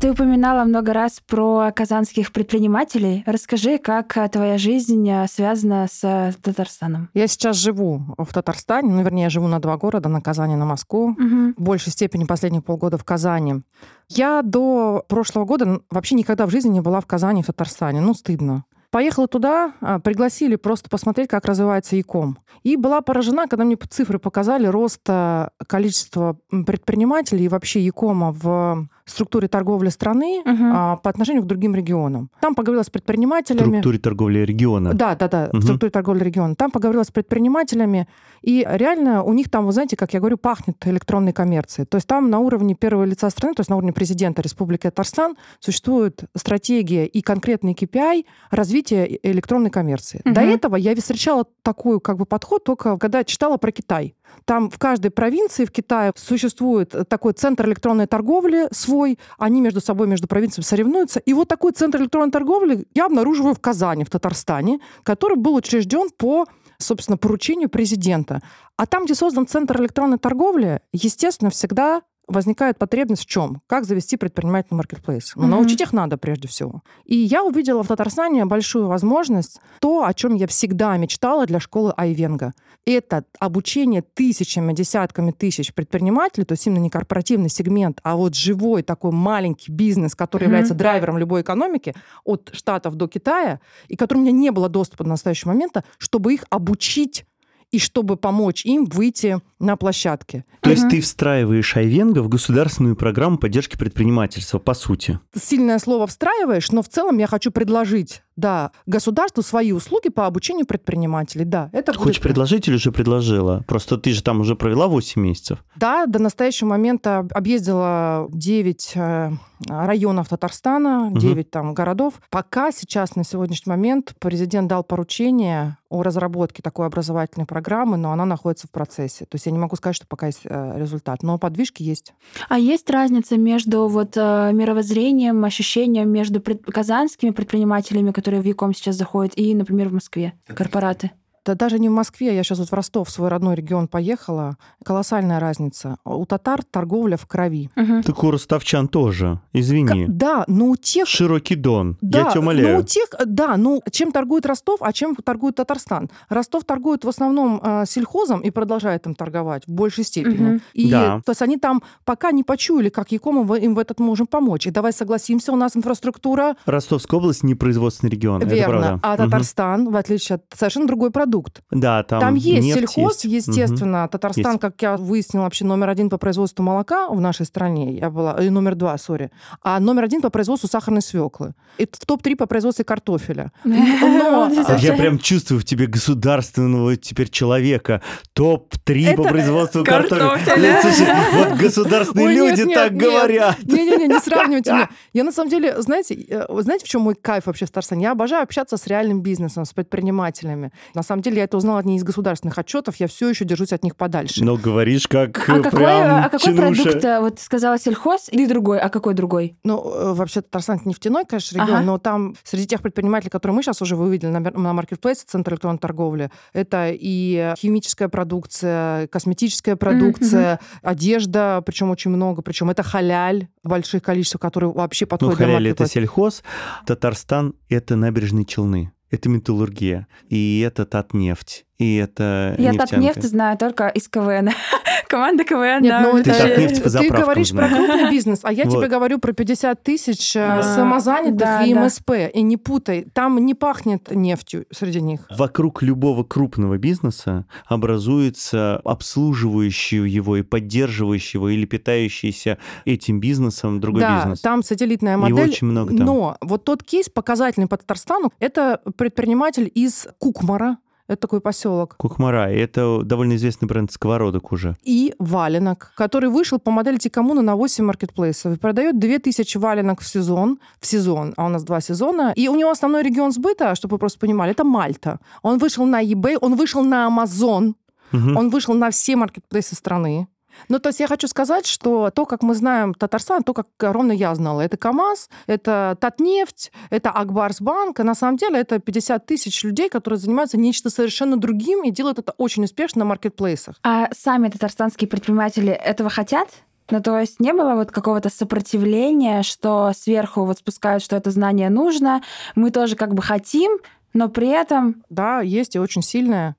Ты 0.00 0.10
упоминала 0.10 0.64
много 0.64 0.92
раз 0.92 1.20
про 1.24 1.70
казанских 1.70 2.32
предпринимателей. 2.32 3.22
Расскажи, 3.26 3.78
как 3.78 4.16
а, 4.16 4.28
твоя 4.28 4.58
жизнь 4.58 5.08
а, 5.08 5.28
связана 5.28 5.86
с 5.88 6.00
а, 6.02 6.32
Татарстаном. 6.42 7.10
Я 7.14 7.28
сейчас 7.28 7.56
живу 7.56 8.02
в 8.18 8.32
Татарстане, 8.32 8.92
ну, 8.92 9.02
вернее, 9.02 9.24
я 9.24 9.30
живу 9.30 9.46
на 9.46 9.60
два 9.60 9.76
города, 9.76 10.08
на 10.08 10.20
Казани 10.20 10.54
и 10.54 10.56
на 10.56 10.64
Москву. 10.64 11.14
Мгм. 11.16 11.54
в 11.56 11.62
большей 11.62 11.92
степени 11.92 12.24
последних 12.24 12.64
полгода 12.64 12.98
в 12.98 13.04
Казани. 13.04 13.62
Я 14.08 14.42
до 14.42 15.04
прошлого 15.08 15.44
года 15.44 15.80
вообще 15.90 16.16
никогда 16.16 16.46
в 16.46 16.50
жизни 16.50 16.70
не 16.70 16.80
была 16.80 17.00
в 17.00 17.06
Казани, 17.06 17.42
в 17.42 17.46
Татарстане. 17.46 18.00
Ну, 18.00 18.14
стыдно. 18.14 18.64
Поехала 18.90 19.28
туда, 19.28 19.74
а, 19.80 19.98
пригласили 20.00 20.56
просто 20.56 20.88
посмотреть, 20.88 21.28
как 21.28 21.44
развивается 21.44 21.96
ЯКом. 21.96 22.38
И 22.62 22.76
была 22.76 23.00
поражена, 23.00 23.46
когда 23.46 23.64
мне 23.64 23.76
цифры 23.76 24.18
показали 24.18 24.66
роста 24.66 25.50
количества 25.66 26.36
предпринимателей 26.50 27.44
и 27.44 27.48
вообще 27.48 27.80
ЯКома 27.80 28.32
в 28.32 28.88
структуре 29.06 29.48
торговли 29.48 29.90
страны 29.90 30.42
Мгм. 30.44 30.72
а, 30.74 30.96
по 30.96 31.10
отношению 31.10 31.42
к 31.42 31.46
другим 31.46 31.74
регионам. 31.74 32.30
Там 32.40 32.54
поговорила 32.54 32.82
с 32.82 32.88
В 32.88 32.92
предпринимателями. 32.92 33.68
структуре 33.68 33.98
торговли 33.98 34.38
региона. 34.40 34.94
Да, 34.94 35.14
да, 35.14 35.28
да, 35.28 35.48
Мгм. 35.52 35.60
в 35.60 35.62
структуре 35.64 35.90
торговли 35.90 36.24
региона. 36.24 36.54
Там 36.54 36.70
поговорила 36.70 37.02
с 37.02 37.10
предпринимателями, 37.10 38.08
и 38.42 38.66
реально 38.68 39.22
у 39.22 39.32
них 39.34 39.50
там, 39.50 39.66
вы 39.66 39.72
знаете, 39.72 39.96
как 39.96 40.14
я 40.14 40.20
говорю, 40.20 40.36
пахнет 40.38 40.76
электронной 40.86 41.32
коммерцией. 41.32 41.86
То 41.86 41.96
есть 41.96 42.06
там 42.06 42.30
на 42.30 42.38
уровне 42.38 42.74
первого 42.74 43.04
лица 43.04 43.28
страны, 43.30 43.54
то 43.54 43.60
есть 43.60 43.70
на 43.70 43.76
уровне 43.76 43.92
президента 43.92 44.42
Республики 44.42 44.82
Татарстан 44.84 45.36
существует 45.60 46.24
стратегия 46.36 47.04
и 47.06 47.20
конкретный 47.22 47.74
KPI 47.74 48.24
развития 48.50 49.18
электронной 49.22 49.70
коммерции. 49.70 50.20
До 50.24 50.40
Мгм. 50.40 50.50
этого 50.50 50.76
я 50.76 50.94
встречала 50.96 51.44
такой 51.62 52.00
как 52.00 52.16
бы 52.16 52.24
подход 52.24 52.64
только 52.64 52.96
когда 52.98 53.24
читала 53.24 53.56
про 53.58 53.70
Китай. 53.70 54.14
Там 54.46 54.68
в 54.70 54.78
каждой 54.78 55.10
провинции 55.10 55.64
в 55.64 55.70
Китае 55.70 56.12
существует 56.16 56.94
такой 57.08 57.34
центр 57.34 57.66
электронной 57.66 58.06
торговли 58.06 58.66
свой. 58.72 58.93
Они 59.38 59.60
между 59.60 59.80
собой, 59.80 60.06
между 60.06 60.26
провинциями 60.28 60.64
соревнуются. 60.64 61.20
И 61.20 61.32
вот 61.34 61.48
такой 61.48 61.72
центр 61.72 62.00
электронной 62.00 62.30
торговли 62.30 62.86
я 62.94 63.06
обнаруживаю 63.06 63.54
в 63.54 63.60
Казани, 63.60 64.04
в 64.04 64.10
Татарстане, 64.10 64.80
который 65.02 65.36
был 65.36 65.54
учрежден 65.54 66.10
по 66.16 66.46
собственно, 66.78 67.16
поручению 67.16 67.68
президента. 67.68 68.40
А 68.76 68.86
там, 68.86 69.04
где 69.04 69.14
создан 69.14 69.46
центр 69.46 69.80
электронной 69.80 70.18
торговли, 70.18 70.80
естественно, 70.92 71.50
всегда 71.50 72.02
возникает 72.26 72.78
потребность 72.78 73.22
в 73.22 73.26
чем? 73.26 73.60
Как 73.66 73.84
завести 73.84 74.16
предпринимательный 74.16 74.78
маркетплейс? 74.78 75.32
Ну, 75.36 75.42
Мгм. 75.42 75.50
научить 75.50 75.80
их 75.80 75.92
надо 75.92 76.16
прежде 76.16 76.48
всего. 76.48 76.82
И 77.04 77.16
я 77.16 77.44
увидела 77.44 77.82
в 77.82 77.88
Татарстане 77.88 78.44
большую 78.44 78.86
возможность, 78.86 79.60
то, 79.80 80.04
о 80.04 80.14
чем 80.14 80.34
я 80.34 80.46
всегда 80.46 80.96
мечтала 80.96 81.46
для 81.46 81.60
школы 81.60 81.92
Айвенга. 81.96 82.52
Это 82.86 83.24
обучение 83.38 84.02
тысячами, 84.02 84.74
десятками 84.74 85.30
тысяч 85.30 85.72
предпринимателей, 85.72 86.44
то 86.44 86.52
есть 86.52 86.66
именно 86.66 86.80
не 86.82 86.90
корпоративный 86.90 87.48
сегмент, 87.48 87.98
а 88.02 88.16
вот 88.16 88.34
живой 88.34 88.82
такой 88.82 89.10
маленький 89.10 89.72
бизнес, 89.72 90.14
который 90.14 90.44
Мгм. 90.44 90.50
является 90.50 90.74
драйвером 90.74 91.16
любой 91.16 91.40
экономики 91.42 91.94
от 92.24 92.50
Штатов 92.52 92.96
до 92.96 93.08
Китая, 93.08 93.60
и 93.88 93.96
которому 93.96 94.24
у 94.24 94.26
меня 94.28 94.38
не 94.38 94.50
было 94.50 94.68
доступа 94.68 95.04
до 95.04 95.10
настоящего 95.10 95.48
момента, 95.50 95.82
чтобы 95.98 96.34
их 96.34 96.44
обучить 96.50 97.24
и 97.70 97.78
чтобы 97.78 98.16
помочь 98.16 98.64
им 98.66 98.84
выйти 98.84 99.40
на 99.58 99.76
площадке. 99.76 100.44
То 100.60 100.70
есть 100.70 100.88
ты 100.90 101.00
встраиваешь 101.00 101.76
Айвенго 101.76 102.22
в 102.22 102.28
государственную 102.28 102.96
программу 102.96 103.38
поддержки 103.38 103.76
предпринимательства, 103.76 104.58
по 104.58 104.74
сути. 104.74 105.18
Сильное 105.34 105.78
слово 105.78 106.06
встраиваешь, 106.06 106.70
но 106.70 106.82
в 106.82 106.88
целом 106.88 107.18
я 107.18 107.26
хочу 107.26 107.50
предложить, 107.50 108.22
да, 108.36 108.70
государству 108.86 109.42
свои 109.42 109.72
услуги 109.72 110.08
по 110.08 110.26
обучению 110.26 110.66
предпринимателей. 110.66 111.44
Да, 111.44 111.70
это 111.72 111.92
Ты 111.92 111.98
будет- 111.98 112.08
хочешь 112.08 112.22
предложить 112.22 112.68
или 112.68 112.74
уже 112.76 112.92
предложила? 112.92 113.62
Просто 113.66 113.96
ты 113.98 114.12
же 114.12 114.22
там 114.22 114.40
уже 114.40 114.56
провела 114.56 114.86
8 114.88 115.20
месяцев. 115.22 115.64
Да, 115.76 116.06
до 116.06 116.18
настоящего 116.18 116.68
момента 116.68 117.26
объездила 117.32 118.26
9 118.30 118.92
э, 118.96 119.30
районов 119.68 120.28
Татарстана, 120.28 121.10
Мгм. 121.10 121.18
9 121.18 121.50
там 121.50 121.74
городов. 121.74 122.14
Пока 122.30 122.72
сейчас, 122.72 123.16
на 123.16 123.24
сегодняшний 123.24 123.70
момент, 123.70 124.14
президент 124.18 124.68
дал 124.68 124.82
поручение 124.84 125.76
о 125.88 126.02
разработке 126.02 126.60
такой 126.60 126.86
образовательной 126.86 127.46
программы, 127.46 127.96
но 127.96 128.10
она 128.12 128.24
находится 128.24 128.66
в 128.66 128.70
процессе. 128.72 129.26
То 129.26 129.36
есть 129.36 129.46
я 129.46 129.52
не 129.52 129.58
могу 129.58 129.76
сказать, 129.76 129.94
что 129.96 130.06
пока 130.08 130.26
есть 130.26 130.40
э, 130.44 130.74
результат, 130.78 131.22
но 131.22 131.38
подвижки 131.38 131.82
есть. 131.82 132.14
А 132.48 132.58
есть 132.58 132.90
разница 132.90 133.36
между 133.38 133.86
вот 133.86 134.16
э, 134.16 134.50
мировоззрением, 134.52 135.44
ощущением 135.44 136.10
между 136.10 136.40
пред- 136.40 136.64
казанскими 136.64 137.30
предпринимателями, 137.30 138.10
которые 138.24 138.40
в 138.40 138.46
Яком 138.46 138.72
сейчас 138.72 138.96
заходят, 138.96 139.34
и, 139.36 139.54
например, 139.54 139.90
в 139.90 139.92
Москве, 139.92 140.32
корпораты? 140.46 141.10
Да 141.44 141.54
даже 141.54 141.78
не 141.78 141.88
в 141.88 141.92
Москве, 141.92 142.34
я 142.34 142.42
сейчас 142.42 142.58
вот 142.58 142.68
в 142.70 142.72
Ростов, 142.72 143.08
в 143.08 143.10
свой 143.10 143.28
родной 143.28 143.54
регион 143.54 143.86
поехала. 143.86 144.56
Колоссальная 144.84 145.40
разница. 145.40 145.96
У 146.04 146.24
татар 146.24 146.62
торговля 146.64 147.16
в 147.18 147.26
крови. 147.26 147.70
Мгм. 147.76 148.02
Так 148.02 148.24
у 148.24 148.30
ростовчан 148.30 148.88
тоже, 148.88 149.40
извини. 149.52 150.06
К- 150.06 150.08
Да, 150.10 150.44
но 150.48 150.66
у 150.68 150.76
тех 150.76 151.06
Широкий 151.06 151.54
дон, 151.56 151.98
Да, 152.00 152.20
я 152.20 152.30
тебя 152.30 152.40
умоляю. 152.40 152.78
у 152.80 152.82
тех, 152.82 153.08
да, 153.26 153.56
ну 153.58 153.82
чем 153.90 154.10
торгует 154.12 154.46
Ростов, 154.46 154.78
а 154.80 154.92
чем 154.92 155.14
торгует 155.16 155.56
Татарстан? 155.56 156.08
Ростов 156.30 156.64
торгует 156.64 157.04
в 157.04 157.08
основном 157.08 157.60
э, 157.62 157.84
сельхозом 157.86 158.40
и 158.40 158.50
продолжает 158.50 159.06
им 159.06 159.14
торговать 159.14 159.64
в 159.66 159.70
большей 159.72 160.04
степени. 160.04 160.36
Мгм. 160.48 160.60
И 160.72 160.90
Да. 160.90 161.20
то 161.26 161.32
есть 161.32 161.42
они 161.42 161.58
там 161.58 161.82
пока 162.06 162.30
не 162.32 162.42
почуяли, 162.42 162.88
как 162.88 163.12
Якому 163.12 163.44
мы 163.44 163.58
им 163.58 163.74
в 163.74 163.78
этот 163.78 164.00
можем 164.00 164.26
помочь. 164.26 164.66
И 164.66 164.70
давай 164.70 164.92
согласимся, 164.94 165.52
у 165.52 165.56
нас 165.56 165.76
инфраструктура 165.76 166.56
Ростовская 166.64 167.18
область 167.20 167.42
не 167.44 167.54
производственный 167.54 168.10
регион, 168.10 168.40
это 168.42 168.54
верно, 168.54 168.78
правда. 168.80 169.00
а 169.02 169.14
Мгм. 169.14 169.24
Татарстан, 169.30 169.90
в 169.90 169.96
отличие 169.96 170.36
от 170.36 170.42
совершенно 170.54 170.86
другой 170.86 171.10
продукт. 171.10 171.33
Да, 171.70 172.02
там, 172.02 172.20
Там, 172.20 172.34
есть 172.34 172.62
нефть 172.66 172.78
сельхоз, 172.78 173.24
есть. 173.24 173.48
естественно. 173.48 174.08
Татарстан, 174.08 174.52
Есть. 174.52 174.60
как 174.60 174.80
я 174.82 174.96
выяснила, 174.96 175.44
вообще 175.44 175.64
номер 175.64 175.88
один 175.88 176.10
по 176.10 176.18
производству 176.18 176.62
молока 176.62 177.08
в 177.08 177.20
нашей 177.20 177.46
стране. 177.46 177.96
Я 177.96 178.10
была 178.10 178.40
и 178.42 178.50
номер 178.50 178.74
два, 178.74 178.96
сори. 178.98 179.30
А 179.62 179.80
номер 179.80 180.04
один 180.04 180.20
по 180.20 180.30
производству 180.30 180.68
сахарной 180.68 181.02
свеклы. 181.02 181.54
И 181.78 181.86
в 181.90 182.06
топ-3 182.06 182.36
по 182.36 182.46
производству 182.46 182.84
картофеля. 182.84 183.50
Но- 183.64 184.46
Вот 184.48 184.58
это 184.58 184.74
А 184.74 184.78
я 184.78 184.92
прям 184.94 185.18
чувствую 185.18 185.60
в 185.60 185.64
тебе 185.64 185.86
государственного 185.86 186.96
теперь 186.96 187.28
человека. 187.30 188.00
Топ-3 188.34 189.16
по 189.16 189.22
производству 189.24 189.84
картофеля. 189.84 190.80
Ну, 190.82 191.44
вот 191.48 191.58
государственные 191.58 192.36
люди 192.36 192.64
так 192.74 192.94
говорят. 192.96 193.58
Не-не-не, 193.62 194.08
не 194.08 194.18
сравнивайте 194.20 194.72
меня. 194.72 194.88
Я 195.12 195.24
на 195.24 195.32
самом 195.32 195.50
деле, 195.50 195.80
знаете, 195.80 196.14
э, 196.14 196.46
знаете, 196.60 196.84
в 196.84 196.88
чем 196.88 197.02
мой 197.02 197.14
кайф 197.14 197.46
вообще 197.46 197.66
в 197.66 197.68
Татарстане? 197.68 198.04
Я 198.04 198.12
обожаю 198.12 198.42
общаться 198.42 198.76
с 198.76 198.86
реальным 198.86 199.22
бизнесом, 199.22 199.64
с 199.64 199.72
предпринимателями. 199.72 200.72
На 200.94 201.02
самом 201.02 201.22
деле, 201.24 201.38
я 201.38 201.44
это 201.44 201.56
узнала 201.56 201.82
не 201.82 201.96
из 201.96 202.04
государственных 202.04 202.56
отчетов, 202.58 202.96
я 202.96 203.08
все 203.08 203.28
еще 203.28 203.44
держусь 203.44 203.72
от 203.72 203.82
них 203.82 203.96
подальше. 203.96 204.44
Но 204.44 204.56
говоришь, 204.56 205.08
как 205.08 205.48
А 205.48 205.56
э, 205.58 205.62
какой, 205.62 205.78
прям 205.80 206.24
а 206.24 206.28
какой 206.28 206.54
чинуша. 206.54 206.82
продукт, 206.82 207.04
э, 207.04 207.20
вот 207.20 207.40
сказала 207.40 207.78
сельхоз 207.78 208.28
или 208.30 208.46
другой, 208.46 208.78
а 208.80 208.88
какой 208.88 209.14
другой? 209.14 209.56
Ну, 209.64 209.82
э, 209.92 210.12
вообще, 210.14 210.40
Татарстан 210.42 210.78
это 210.78 210.88
нефтяной, 210.88 211.24
конечно, 211.24 211.56
регион, 211.56 211.76
Ага. 211.76 211.84
но 211.84 211.98
там 211.98 212.34
среди 212.44 212.66
тех 212.66 212.82
предпринимателей, 212.82 213.30
которые 213.30 213.56
мы 213.56 213.62
сейчас 213.62 213.80
уже 213.82 213.96
вывели 213.96 214.26
на, 214.26 214.40
на 214.40 214.72
маркетплейс, 214.72 215.24
центр 215.24 215.52
электронной 215.54 215.78
торговли, 215.78 216.30
это 216.52 216.90
и 216.92 217.52
химическая 217.58 218.08
продукция, 218.08 219.06
косметическая 219.08 219.76
продукция, 219.76 220.60
одежда, 220.82 221.62
причем 221.64 221.90
очень 221.90 222.10
много, 222.10 222.42
причем 222.42 222.70
это 222.70 222.82
халяль 222.82 223.48
в 223.62 223.68
больших 223.68 224.02
количествах, 224.02 224.40
которые 224.42 224.72
вообще 224.72 225.04
Ну, 225.04 225.08
подходят 225.08 225.36
для 225.38 225.46
халяль 225.46 225.68
это 225.68 225.86
сельхоз, 225.86 226.42
Татарстан 226.86 227.54
это 227.68 227.96
набережные 227.96 228.44
Челны. 228.44 228.92
Это 229.14 229.28
металлургия, 229.28 230.08
и 230.28 230.58
это 230.66 230.84
Татнефть, 230.84 231.66
и 231.78 231.96
это 231.96 232.54
Я 232.58 232.70
нефтянка. 232.72 232.86
Татнефть 232.94 233.22
знаю 233.24 233.58
только 233.58 233.88
из 233.88 234.08
КВН. 234.08 234.50
Команда 235.08 235.44
КВН. 235.44 235.82
Нет, 235.82 235.90
да, 235.90 236.00
ну 236.02 236.22
Ты 236.22 236.30
это- 236.30 236.48
Татнефть 236.48 236.82
по 236.82 236.90
ты 236.90 237.08
говоришь 237.10 237.50
про 237.50 237.68
знаешь. 237.68 237.74
крупный 237.74 238.10
бизнес, 238.10 238.40
а 238.42 238.52
я 238.52 238.64
Вот. 238.64 238.78
тебе 238.78 238.88
говорю 238.88 239.18
про 239.18 239.32
50 239.32 239.82
тысяч 239.82 240.36
А, 240.36 240.62
самозанятых 240.62 241.36
да, 241.36 241.62
и 241.64 241.74
да. 241.74 241.84
МСП. 241.84 242.10
И 242.32 242.42
не 242.42 242.56
путай, 242.56 243.06
там 243.12 243.44
не 243.44 243.54
пахнет 243.54 244.10
нефтью 244.10 244.66
среди 244.72 245.00
них. 245.00 245.26
Вокруг 245.36 245.82
любого 245.82 246.24
крупного 246.24 246.78
бизнеса 246.78 247.44
образуется 247.66 248.80
обслуживающий 248.84 250.08
его 250.08 250.36
и 250.36 250.42
поддерживающий 250.42 251.38
его 251.38 251.48
или 251.48 251.64
питающийся 251.66 252.58
этим 252.84 253.20
бизнесом 253.20 253.80
другой 253.80 254.02
да, 254.02 254.16
бизнес. 254.18 254.40
там 254.40 254.62
сателлитная 254.62 255.12
Его 255.14 255.22
модель. 255.28 255.48
очень 255.50 255.66
много 255.66 255.96
там. 255.96 256.06
Но 256.06 256.36
вот 256.40 256.64
тот 256.64 256.82
кейс 256.82 257.08
показательный 257.08 257.66
по 257.68 257.76
Татарстану, 257.76 258.32
это 258.38 258.80
предприниматель 258.96 259.70
из 259.74 260.06
Кукмара, 260.18 260.78
это 261.06 261.20
такой 261.22 261.40
поселок, 261.40 261.96
Кукмара, 261.96 262.50
это 262.50 263.02
довольно 263.02 263.34
известный 263.36 263.66
бренд 263.66 263.92
сковородок 263.92 264.52
уже. 264.52 264.76
и 264.82 265.14
валенок, 265.18 265.92
который 265.96 266.28
вышел 266.30 266.58
по 266.58 266.70
модели 266.70 266.96
Тикамуна 266.98 267.42
на 267.42 267.56
8 267.56 267.84
маркетплейсов 267.84 268.54
и 268.54 268.58
продает 268.58 268.98
2000 268.98 269.58
валенок 269.58 270.00
в 270.00 270.06
сезон, 270.08 270.58
в 270.80 270.86
сезон, 270.86 271.34
а 271.36 271.46
у 271.46 271.48
нас 271.48 271.64
два 271.64 271.80
сезона. 271.80 272.32
И 272.36 272.48
у 272.48 272.54
него 272.56 272.70
основной 272.70 273.02
регион 273.02 273.32
сбыта, 273.32 273.74
чтобы 273.74 273.94
вы 273.94 273.98
просто 273.98 274.18
понимали, 274.18 274.52
это 274.52 274.64
Мальта. 274.64 275.18
Он 275.42 275.58
вышел 275.58 275.84
на 275.86 276.02
eBay, 276.04 276.36
он 276.40 276.54
вышел 276.56 276.82
на 276.82 277.06
Amazon, 277.08 277.74
Мгм. 278.12 278.36
он 278.36 278.50
вышел 278.50 278.74
на 278.74 278.90
все 278.90 279.16
маркетплейсы 279.16 279.74
страны. 279.74 280.28
Ну, 280.68 280.78
то 280.78 280.88
есть 280.88 281.00
я 281.00 281.08
хочу 281.08 281.28
сказать, 281.28 281.66
что 281.66 282.10
то, 282.10 282.26
как 282.26 282.42
мы 282.42 282.54
знаем 282.54 282.94
Татарстан, 282.94 283.42
то, 283.42 283.54
как 283.54 283.66
ровно 283.80 284.12
я 284.12 284.34
знала, 284.34 284.60
это 284.60 284.76
КАМАЗ, 284.76 285.28
это 285.46 285.96
Татнефть, 286.00 286.72
это 286.90 287.10
Акбарсбанк, 287.10 288.00
а 288.00 288.04
на 288.04 288.14
самом 288.14 288.36
деле 288.36 288.60
это 288.60 288.78
50 288.78 289.26
тысяч 289.26 289.62
людей, 289.64 289.88
которые 289.88 290.18
занимаются 290.18 290.58
нечто 290.58 290.90
совершенно 290.90 291.36
другим 291.36 291.84
и 291.84 291.90
делают 291.90 292.18
это 292.18 292.32
очень 292.38 292.64
успешно 292.64 293.00
на 293.00 293.04
маркетплейсах. 293.06 293.76
А 293.82 294.08
сами 294.12 294.48
татарстанские 294.48 295.08
предприниматели 295.08 295.72
этого 295.72 296.10
хотят? 296.10 296.48
Ну, 296.90 297.00
то 297.00 297.18
есть 297.18 297.40
не 297.40 297.52
было 297.52 297.74
вот 297.74 297.90
какого-то 297.90 298.28
сопротивления, 298.28 299.42
что 299.42 299.92
сверху 299.96 300.44
вот 300.44 300.58
спускают, 300.58 301.02
что 301.02 301.16
это 301.16 301.30
знание 301.30 301.70
нужно, 301.70 302.22
мы 302.54 302.70
тоже 302.70 302.94
как 302.94 303.14
бы 303.14 303.22
хотим, 303.22 303.78
но 304.12 304.28
при 304.28 304.48
этом... 304.48 305.02
Да, 305.08 305.40
есть 305.40 305.76
и 305.76 305.78
очень 305.78 306.02
сильное, 306.02 306.56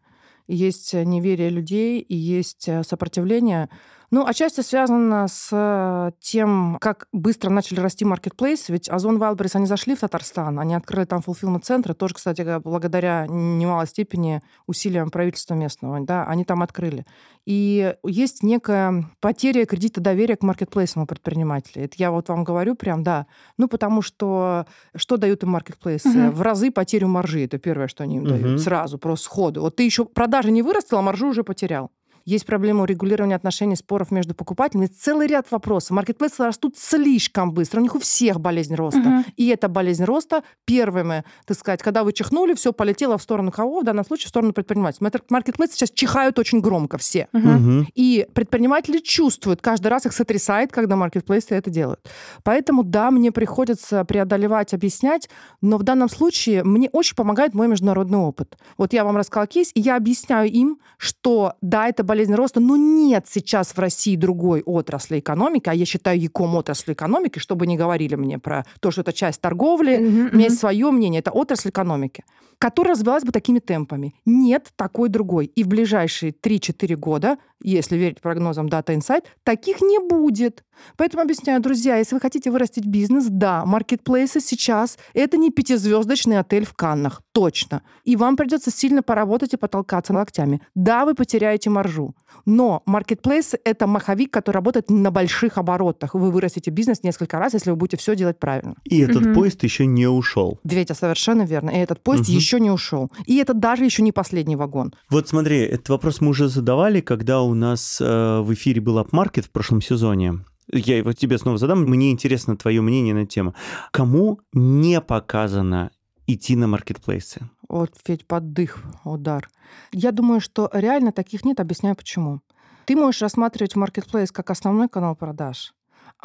есть 0.48 0.94
неверие 0.94 1.50
людей, 1.50 2.00
и 2.00 2.16
есть 2.16 2.68
э, 2.68 2.84
сопротивление. 2.84 3.70
Ну, 4.12 4.26
отчасти 4.26 4.62
связано 4.62 5.28
с 5.28 5.50
э, 5.52 6.12
тем, 6.20 6.78
как 6.80 7.08
быстро 7.12 7.50
начали 7.50 7.80
расти 7.80 8.06
маркетплейсы. 8.06 8.72
Ведь 8.72 8.90
Озон 8.90 9.18
Wildberries, 9.18 9.52
они 9.56 9.66
зашли 9.66 9.96
в 9.96 10.00
Татарстан, 10.00 10.60
они 10.60 10.76
открыли 10.76 11.06
там 11.06 11.22
фулфилмент-центры, 11.22 11.94
тоже, 11.94 12.16
кстати, 12.16 12.60
благодаря 12.60 13.26
немалой 13.28 13.88
степени 13.88 14.42
усилиям 14.68 15.10
правительства 15.10 15.56
местного, 15.56 16.00
да, 16.02 16.26
они 16.26 16.46
там 16.46 16.62
открыли. 16.62 17.06
И 17.46 17.96
есть 18.04 18.42
некая 18.42 19.06
потеря 19.20 19.66
кредита 19.66 20.02
доверия 20.02 20.36
к 20.36 20.42
маркетплейсам 20.44 21.04
у 21.04 21.06
предпринимателей. 21.06 21.86
Это 21.86 21.96
я 21.98 22.10
вот 22.10 22.30
вам 22.30 22.44
говорю 22.44 22.76
прям, 22.76 23.04
да. 23.04 23.28
Ну, 23.58 23.68
потому 23.68 24.02
что 24.02 24.66
что 24.96 25.18
дают 25.18 25.44
им 25.44 25.50
маркетплейсы? 25.50 26.10
Uh-huh. 26.10 26.32
В 26.32 26.42
разы 26.42 26.72
потерю 26.72 27.08
маржи. 27.08 27.46
Это 27.46 27.60
первое, 27.60 27.88
что 27.88 28.04
они 28.04 28.18
им 28.18 28.26
uh-huh. 28.26 28.40
дают. 28.40 28.62
Сразу, 28.62 28.98
просто 28.98 29.26
сходу. 29.26 29.62
Вот 29.62 29.76
ты 29.76 29.84
еще 29.84 30.06
продажи 30.06 30.50
не 30.50 30.64
вырастил, 30.64 30.98
а 30.98 31.02
маржу 31.04 31.28
уже 31.28 31.44
потерял. 31.44 31.92
Есть 32.26 32.46
проблема 32.48 32.84
урегулирования 32.84 33.36
отношений, 33.36 33.76
споров 33.76 34.10
между 34.10 34.34
покупателями. 34.34 34.88
Целый 34.88 35.28
ряд 35.28 35.52
вопросов. 35.52 35.92
Маркетплейсы 35.92 36.44
растут 36.44 36.76
слишком 36.76 37.54
быстро. 37.54 37.80
У 37.80 37.84
них 37.84 37.96
у 37.96 38.00
всех 38.00 38.42
болезнь 38.42 38.74
роста. 38.74 39.00
Uh-huh. 39.00 39.26
И 39.38 39.48
эта 39.48 39.70
болезнь 39.70 40.04
роста 40.04 40.44
первыми, 40.66 41.24
так 41.46 41.58
сказать, 41.58 41.84
когда 41.84 42.04
вы 42.04 42.14
чихнули, 42.14 42.56
все 42.56 42.74
полетело 42.74 43.20
в 43.20 43.22
сторону 43.22 43.52
кого? 43.52 43.82
В 43.82 43.84
данном 43.84 44.06
случае 44.06 44.26
в 44.26 44.30
сторону 44.30 44.54
предпринимателей. 44.54 45.08
Маркетплейсы 45.30 45.76
сейчас 45.76 45.92
чихают 45.92 46.40
очень 46.40 46.62
громко 46.62 46.98
все. 46.98 47.28
Uh-huh. 47.32 47.86
И 47.94 48.28
предприниматели 48.34 48.98
чувствуют, 48.98 49.62
каждый 49.62 49.88
раз 49.90 50.08
их 50.08 50.14
сотрясает, 50.14 50.72
когда 50.72 50.96
маркетплейсы 50.96 51.54
это 51.54 51.70
делают. 51.70 52.00
Поэтому, 52.44 52.84
да, 52.84 53.12
мне 53.12 53.32
приходится 53.32 54.04
преодолевать, 54.04 54.74
объяснять, 54.74 55.30
но 55.62 55.78
в 55.78 55.84
данном 55.84 56.10
случае 56.10 56.64
мне 56.64 56.90
очень 56.92 57.16
помогает 57.16 57.54
мой 57.54 57.68
международный 57.68 58.18
опыт. 58.18 58.58
Вот 58.78 58.94
я 58.94 59.06
вам 59.06 59.16
рассказала 59.16 59.46
кейс, 59.46 59.70
и 59.76 59.80
я 59.80 59.96
объясняю 59.96 60.52
им, 60.52 60.80
что 60.98 61.54
да, 61.62 61.88
это 61.88 62.04
болезнь 62.04 62.15
болезнь 62.16 62.34
роста, 62.34 62.62
но 62.62 62.78
нет 62.78 63.26
сейчас 63.28 63.76
в 63.76 63.80
России 63.80 64.16
другой 64.16 64.62
отрасли 64.62 65.20
экономики, 65.20 65.68
а 65.70 65.74
я 65.74 65.86
считаю 65.86 66.18
ЯКОМ 66.18 66.56
отрасль 66.56 66.94
экономики, 66.94 67.40
чтобы 67.40 67.68
не 67.68 67.76
говорили 67.76 68.16
мне 68.16 68.40
про 68.40 68.64
то, 68.80 68.90
что 68.92 69.02
это 69.02 69.12
часть 69.12 69.42
торговли, 69.42 69.98
mm-hmm. 69.98 70.30
у 70.32 70.36
меня 70.36 70.46
есть 70.46 70.60
свое 70.60 70.92
мнение, 70.92 71.20
это 71.20 71.32
отрасль 71.32 71.70
экономики, 71.70 72.24
которая 72.66 72.94
развивалась 72.96 73.24
бы 73.24 73.32
такими 73.32 73.60
темпами. 73.60 74.16
Нет 74.26 74.74
такой 74.76 75.10
другой. 75.10 75.46
И 75.46 75.64
в 75.64 75.68
ближайшие 75.68 76.32
3-4 76.32 76.96
года, 76.96 77.38
если 77.62 77.96
верить 77.96 78.22
прогнозам 78.22 78.66
Data 78.66 78.88
Insight, 78.88 79.26
таких 79.44 79.82
не 79.82 80.00
будет. 80.00 80.64
Поэтому 80.98 81.24
объясняю, 81.24 81.62
друзья, 81.62 81.98
если 81.98 82.16
вы 82.16 82.22
хотите 82.22 82.52
вырастить 82.52 82.86
бизнес, 82.86 83.28
да, 83.30 83.66
маркетплейсы 83.66 84.40
сейчас 84.40 84.98
это 85.14 85.38
не 85.38 85.52
пятизвездочный 85.52 86.40
отель 86.40 86.66
в 86.66 86.74
Каннах, 86.74 87.22
точно. 87.32 87.82
И 88.04 88.16
вам 88.16 88.36
придется 88.36 88.72
сильно 88.72 89.02
поработать 89.02 89.54
и 89.54 89.58
потолкаться 89.58 90.14
локтями. 90.14 90.62
Да, 90.74 91.06
вы 91.06 91.16
потеряете 91.16 91.70
маржу, 91.70 92.16
но 92.46 92.84
маркетплейс— 92.86 93.56
это 93.64 93.88
маховик, 93.88 94.32
который 94.32 94.56
работает 94.56 94.90
на 94.90 95.12
больших 95.12 95.58
оборотах. 95.58 96.14
Вы 96.14 96.32
вырастите 96.32 96.72
бизнес 96.72 97.04
несколько 97.04 97.40
раз, 97.40 97.54
если 97.54 97.70
вы 97.70 97.76
будете 97.76 97.98
все 97.98 98.16
делать 98.16 98.40
правильно. 98.40 98.76
И 98.84 99.00
этот 99.00 99.26
угу. 99.26 99.34
поезд 99.36 99.64
еще 99.64 99.86
не 99.86 100.08
ушел. 100.08 100.60
Ветя, 100.64 100.94
совершенно 100.94 101.44
верно. 101.44 101.70
И 101.70 101.78
этот 101.78 102.02
поезд 102.02 102.24
угу. 102.24 102.32
еще 102.32 102.55
не 102.60 102.72
ушел. 102.72 103.12
И 103.26 103.38
это 103.38 103.54
даже 103.54 103.86
еще 103.86 104.02
не 104.02 104.12
последний 104.12 104.56
вагон. 104.56 104.94
Вот 105.10 105.28
смотри, 105.28 105.60
этот 105.60 105.90
вопрос 105.90 106.22
мы 106.22 106.30
уже 106.30 106.48
задавали, 106.48 107.02
когда 107.02 107.42
у 107.42 107.54
нас 107.54 108.00
э, 108.02 108.40
в 108.40 108.54
эфире 108.54 108.82
был 108.82 108.98
апмаркет 108.98 109.46
в 109.46 109.52
прошлом 109.52 109.82
сезоне. 109.82 110.46
Я 110.72 110.98
его 110.98 111.14
тебе 111.14 111.38
снова 111.38 111.58
задам. 111.58 111.84
Мне 111.84 112.12
интересно 112.12 112.58
твое 112.58 112.82
мнение 112.82 113.14
на 113.14 113.26
тему. 113.26 113.54
Кому 113.92 114.40
не 114.54 115.00
показано 115.00 115.92
идти 116.28 116.56
на 116.56 116.68
маркетплейсы? 116.68 117.50
Вот, 117.70 117.92
Федь, 118.04 118.26
поддых, 118.26 118.84
удар. 119.04 119.50
Я 119.92 120.12
думаю, 120.12 120.42
что 120.42 120.70
реально 120.74 121.12
таких 121.12 121.46
нет. 121.46 121.60
Объясняю, 121.60 121.96
почему. 121.96 122.42
Ты 122.86 122.96
можешь 122.96 123.22
рассматривать 123.22 123.76
маркетплейс 123.76 124.32
как 124.32 124.50
основной 124.50 124.90
канал 124.90 125.16
продаж 125.16 125.74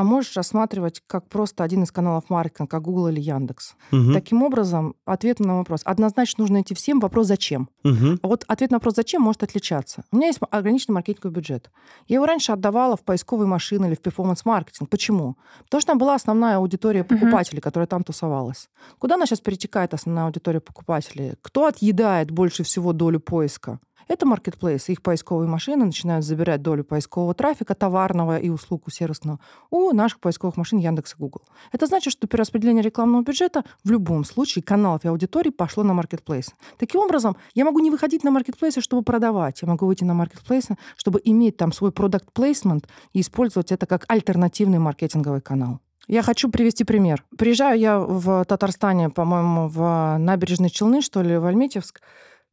а 0.01 0.03
можешь 0.03 0.34
рассматривать 0.34 1.03
как 1.07 1.28
просто 1.28 1.62
один 1.62 1.82
из 1.82 1.92
каналов 1.92 2.30
маркетинга, 2.30 2.70
как 2.70 2.82
Google 2.82 3.09
или 3.09 3.20
Яндекс. 3.20 3.74
Угу. 3.92 4.14
Таким 4.14 4.42
образом, 4.42 4.94
ответ 5.05 5.40
на 5.40 5.59
вопрос. 5.59 5.82
Однозначно 5.84 6.40
нужно 6.42 6.62
идти 6.62 6.74
всем. 6.74 7.01
Вопрос 7.01 7.26
«зачем?». 7.26 7.68
Угу. 7.84 8.20
А 8.22 8.26
вот 8.26 8.46
ответ 8.48 8.70
на 8.70 8.78
вопрос 8.78 8.94
«зачем?» 8.94 9.20
может 9.20 9.42
отличаться. 9.42 10.03
У 10.11 10.16
меня 10.16 10.28
есть 10.28 10.40
ограниченный 10.51 10.94
маркетинговый 10.94 11.34
бюджет. 11.34 11.70
Я 12.09 12.14
его 12.14 12.24
раньше 12.24 12.53
отдавала 12.53 12.96
в 12.96 13.03
поисковые 13.03 13.46
машины 13.46 13.88
или 13.88 13.94
в 13.94 14.01
перформанс-маркетинг. 14.01 14.88
Почему? 14.88 15.36
Потому 15.64 15.82
что 15.82 15.92
там 15.92 15.98
была 15.98 16.14
основная 16.14 16.57
аудитория 16.57 17.05
покупателей, 17.05 17.59
угу. 17.59 17.64
которая 17.64 17.86
там 17.86 18.03
тусовалась. 18.03 18.70
Куда 18.98 19.16
она 19.16 19.26
сейчас 19.26 19.40
перетекает, 19.40 19.92
основная 19.92 20.24
аудитория 20.24 20.61
покупателей? 20.61 21.34
Кто 21.42 21.66
отъедает 21.66 22.30
больше 22.30 22.62
всего 22.62 22.94
долю 22.94 23.20
поиска? 23.20 23.78
Это 24.11 24.26
маркетплейсы. 24.26 24.90
Их 24.90 25.02
поисковые 25.02 25.48
машины 25.48 25.84
начинают 25.84 26.24
забирать 26.24 26.62
долю 26.62 26.82
поискового 26.82 27.32
трафика, 27.32 27.76
товарного 27.76 28.38
и 28.38 28.48
услуг 28.48 28.82
сервисного 28.90 29.38
у 29.70 29.92
наших 29.92 30.18
поисковых 30.18 30.56
машин 30.56 30.80
Яндекс 30.80 31.14
и 31.14 31.16
Google. 31.16 31.42
Это 31.70 31.86
значит, 31.86 32.12
что 32.12 32.26
перераспределение 32.26 32.82
рекламного 32.82 33.22
бюджета 33.22 33.62
в 33.84 33.90
любом 33.92 34.24
случае 34.24 34.64
каналов 34.64 35.04
и 35.04 35.08
аудиторий 35.08 35.52
пошло 35.52 35.84
на 35.84 35.94
маркетплейсы. 35.94 36.54
Таким 36.76 37.02
образом, 37.02 37.36
я 37.54 37.64
могу 37.64 37.78
не 37.78 37.92
выходить 37.92 38.24
на 38.24 38.32
маркетплейсы, 38.32 38.80
чтобы 38.80 39.04
продавать. 39.04 39.62
Я 39.62 39.68
могу 39.68 39.86
выйти 39.86 40.02
на 40.02 40.14
маркетплейсы, 40.14 40.76
чтобы 40.96 41.20
иметь 41.22 41.56
там 41.56 41.70
свой 41.70 41.92
продукт 41.92 42.32
плейсмент 42.32 42.88
и 43.12 43.20
использовать 43.20 43.70
это 43.70 43.86
как 43.86 44.06
альтернативный 44.08 44.80
маркетинговый 44.80 45.40
канал. 45.40 45.78
Я 46.08 46.22
хочу 46.22 46.50
привести 46.50 46.82
пример. 46.82 47.24
Приезжаю 47.38 47.78
я 47.78 48.00
в 48.00 48.44
Татарстане, 48.44 49.11
по-моему, 49.11 49.68
в 49.68 50.16
набережные 50.18 50.68
Челны, 50.68 51.00
что 51.00 51.22
ли, 51.22 51.36
в 51.36 51.44
Альметьевск, 51.44 52.00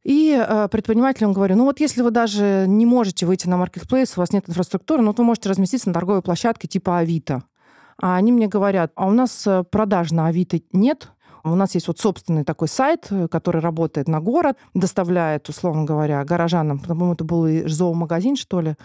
и 0.04 0.32
э, 0.38 0.68
предпринимателям 0.68 1.32
говорю, 1.32 1.56
ну 1.56 1.64
вот 1.64 1.80
если 1.80 2.02
вы 2.02 2.10
даже 2.10 2.64
не 2.68 2.86
можете 2.86 3.26
выйти 3.26 3.48
на 3.48 3.56
маркетплейс, 3.56 4.16
у 4.16 4.20
вас 4.20 4.32
нет 4.32 4.48
инфраструктуры, 4.48 5.02
ну 5.02 5.08
вот 5.08 5.18
вы 5.18 5.24
можете 5.24 5.48
разместиться 5.48 5.88
на 5.88 5.94
торговой 5.94 6.22
площадке 6.22 6.68
типа 6.68 6.98
Авито. 6.98 7.42
А 8.00 8.16
они 8.16 8.30
мне 8.30 8.46
говорят, 8.46 8.92
а 8.94 9.06
у 9.06 9.10
нас 9.10 9.46
э, 9.46 9.64
продаж 9.64 10.12
на 10.12 10.28
Авито 10.28 10.60
нет, 10.72 11.10
у 11.44 11.54
нас 11.54 11.74
есть 11.74 11.88
вот 11.88 11.98
собственный 11.98 12.44
такой 12.44 12.68
сайт, 12.68 13.08
э, 13.10 13.28
который 13.28 13.60
работает 13.60 14.08
на 14.08 14.20
город, 14.20 14.56
доставляет, 14.74 15.48
условно 15.48 15.84
говоря, 15.84 16.24
горожанам, 16.24 16.78
по-моему, 16.78 17.14
это 17.14 17.24
был 17.24 17.68
зоомагазин, 17.68 18.36
что 18.36 18.60
ли, 18.60 18.76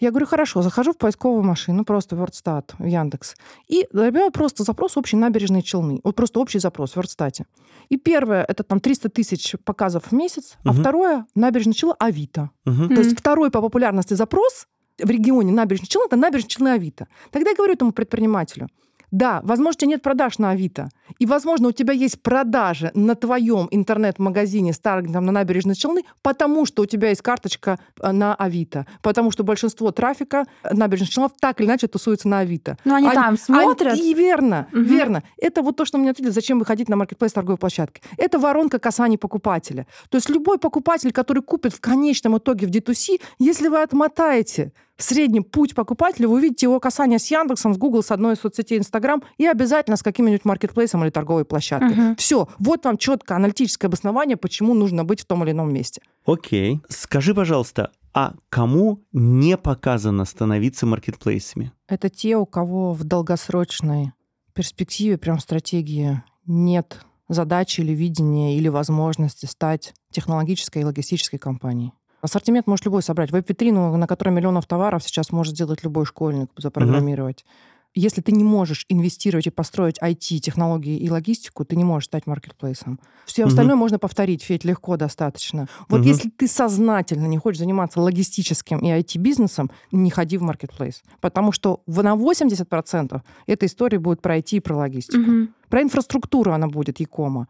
я 0.00 0.10
говорю, 0.10 0.26
хорошо, 0.26 0.62
захожу 0.62 0.92
в 0.92 0.96
поисковую 0.96 1.42
машину, 1.42 1.84
просто 1.84 2.16
WordStat, 2.16 2.74
в 2.78 2.84
Яндекс, 2.84 3.34
и 3.68 3.86
забиваю 3.92 4.30
просто 4.30 4.64
запрос 4.64 4.96
общей 4.96 5.16
набережной 5.16 5.62
Челны. 5.62 6.00
Вот 6.04 6.14
просто 6.14 6.40
общий 6.40 6.58
запрос 6.58 6.94
в 6.94 6.98
WordStat. 6.98 7.44
И 7.88 7.96
первое, 7.96 8.44
это 8.44 8.62
там 8.62 8.80
300 8.80 9.08
тысяч 9.08 9.56
показов 9.64 10.04
в 10.10 10.12
месяц, 10.12 10.56
угу. 10.64 10.70
а 10.70 10.72
второе, 10.72 11.26
набережная 11.34 11.74
Челны 11.74 11.94
Авито. 11.98 12.50
Угу. 12.66 12.88
То 12.88 13.00
есть 13.00 13.18
второй 13.18 13.50
по 13.50 13.60
популярности 13.60 14.14
запрос 14.14 14.66
в 15.02 15.10
регионе 15.10 15.52
набережной 15.52 15.88
Челны, 15.88 16.06
это 16.06 16.16
набережная 16.16 16.48
Челны 16.48 16.68
Авито. 16.68 17.08
Тогда 17.30 17.50
я 17.50 17.56
говорю 17.56 17.74
этому 17.74 17.92
предпринимателю, 17.92 18.68
да, 19.10 19.40
возможно, 19.42 19.70
у 19.70 19.80
тебя 19.80 19.88
нет 19.88 20.02
продаж 20.02 20.38
на 20.38 20.50
Авито. 20.50 20.90
И, 21.18 21.26
возможно, 21.26 21.68
у 21.68 21.72
тебя 21.72 21.94
есть 21.94 22.22
продажи 22.22 22.90
на 22.94 23.14
твоем 23.14 23.68
интернет-магазине 23.70 24.72
с 24.72 24.78
таргетом 24.78 25.24
на 25.24 25.32
набережной 25.32 25.74
Челны, 25.74 26.04
потому 26.22 26.66
что 26.66 26.82
у 26.82 26.86
тебя 26.86 27.08
есть 27.08 27.22
карточка 27.22 27.78
э, 28.00 28.12
на 28.12 28.34
Авито. 28.34 28.86
Потому 29.02 29.30
что 29.30 29.44
большинство 29.44 29.90
трафика 29.90 30.46
набережных 30.70 31.10
Челнов 31.10 31.32
так 31.40 31.60
или 31.60 31.66
иначе 31.66 31.86
тусуется 31.86 32.28
на 32.28 32.40
Авито. 32.40 32.76
Но 32.84 32.96
они, 32.96 33.06
они 33.06 33.14
там 33.14 33.38
смотрят. 33.38 33.94
Они, 33.94 34.10
и 34.10 34.14
верно, 34.14 34.68
угу. 34.72 34.80
верно. 34.80 35.22
Это 35.38 35.62
вот 35.62 35.76
то, 35.76 35.84
что 35.84 35.98
мне 35.98 36.10
ответили, 36.10 36.30
зачем 36.30 36.58
выходить 36.58 36.88
на 36.88 36.96
маркетплейс 36.96 37.32
торговой 37.32 37.58
площадки. 37.58 38.02
Это 38.16 38.38
воронка 38.38 38.78
касаний 38.78 39.18
покупателя. 39.18 39.86
То 40.10 40.16
есть 40.16 40.28
любой 40.28 40.58
покупатель, 40.58 41.12
который 41.12 41.42
купит 41.42 41.72
в 41.72 41.80
конечном 41.80 42.38
итоге 42.38 42.66
в 42.66 42.70
D2C, 42.70 43.20
если 43.38 43.68
вы 43.68 43.82
отмотаете 43.82 44.72
в 44.98 45.02
среднем 45.04 45.44
путь 45.44 45.74
покупателя, 45.76 46.28
вы 46.28 46.34
увидите 46.34 46.66
его 46.66 46.80
касание 46.80 47.20
с 47.20 47.30
Яндексом, 47.30 47.72
с 47.72 47.78
Google, 47.78 48.02
с 48.02 48.10
одной 48.10 48.34
из 48.34 48.40
соцсетей 48.40 48.78
Инстаграм 48.78 49.22
и 49.38 49.46
обязательно 49.46 49.96
с 49.96 50.02
каким-нибудь 50.02 50.44
маркетплейсом 50.44 51.04
или 51.04 51.10
торговой 51.10 51.44
площадкой. 51.44 51.92
Угу. 51.92 52.16
Все, 52.18 52.48
вот 52.58 52.84
вам 52.84 52.98
четкое 52.98 53.36
аналитическое 53.36 53.88
обоснование, 53.88 54.36
почему 54.36 54.74
нужно 54.74 55.04
быть 55.04 55.20
в 55.20 55.24
том 55.24 55.44
или 55.44 55.52
ином 55.52 55.72
месте. 55.72 56.02
Окей. 56.26 56.80
Скажи, 56.88 57.32
пожалуйста, 57.32 57.92
а 58.12 58.34
кому 58.50 59.04
не 59.12 59.56
показано 59.56 60.24
становиться 60.24 60.84
маркетплейсами? 60.84 61.72
Это 61.86 62.10
те, 62.10 62.36
у 62.36 62.44
кого 62.44 62.92
в 62.92 63.04
долгосрочной 63.04 64.12
перспективе, 64.52 65.16
прям 65.16 65.38
стратегии 65.38 66.22
нет 66.44 67.00
задачи 67.28 67.82
или 67.82 67.92
видения 67.92 68.56
или 68.56 68.66
возможности 68.66 69.46
стать 69.46 69.94
технологической 70.10 70.82
и 70.82 70.84
логистической 70.84 71.38
компанией. 71.38 71.92
Ассортимент 72.20 72.66
может 72.66 72.84
любой 72.84 73.02
собрать. 73.02 73.30
Веб-витрину, 73.30 73.96
на 73.96 74.06
которой 74.06 74.30
миллионов 74.30 74.66
товаров 74.66 75.02
сейчас 75.04 75.30
может 75.30 75.54
сделать 75.54 75.84
любой 75.84 76.04
школьник, 76.04 76.50
запрограммировать. 76.56 77.44
Угу. 77.44 77.52
Если 77.94 78.20
ты 78.20 78.32
не 78.32 78.44
можешь 78.44 78.84
инвестировать 78.88 79.46
и 79.46 79.50
построить 79.50 79.98
IT, 80.00 80.38
технологии 80.38 80.98
и 80.98 81.10
логистику, 81.10 81.64
ты 81.64 81.74
не 81.74 81.84
можешь 81.84 82.06
стать 82.06 82.26
маркетплейсом. 82.26 83.00
Все 83.24 83.42
угу. 83.42 83.48
остальное 83.48 83.76
можно 83.76 83.98
повторить, 83.98 84.42
Федь, 84.42 84.64
легко 84.64 84.96
достаточно. 84.96 85.68
Вот 85.88 86.00
угу. 86.00 86.08
если 86.08 86.28
ты 86.28 86.48
сознательно 86.48 87.26
не 87.26 87.38
хочешь 87.38 87.58
заниматься 87.58 88.00
логистическим 88.00 88.78
и 88.80 88.88
IT-бизнесом, 88.88 89.70
не 89.90 90.10
ходи 90.10 90.38
в 90.38 90.42
маркетплейс. 90.42 91.02
Потому 91.20 91.50
что 91.50 91.82
на 91.86 92.14
80% 92.14 93.20
эта 93.46 93.66
история 93.66 93.98
будет 93.98 94.20
про 94.20 94.38
IT 94.38 94.56
и 94.56 94.60
про 94.60 94.76
логистику. 94.76 95.30
Угу. 95.30 95.48
Про 95.68 95.82
инфраструктуру 95.82 96.52
она 96.52 96.68
будет, 96.68 97.00
Якома. 97.00 97.48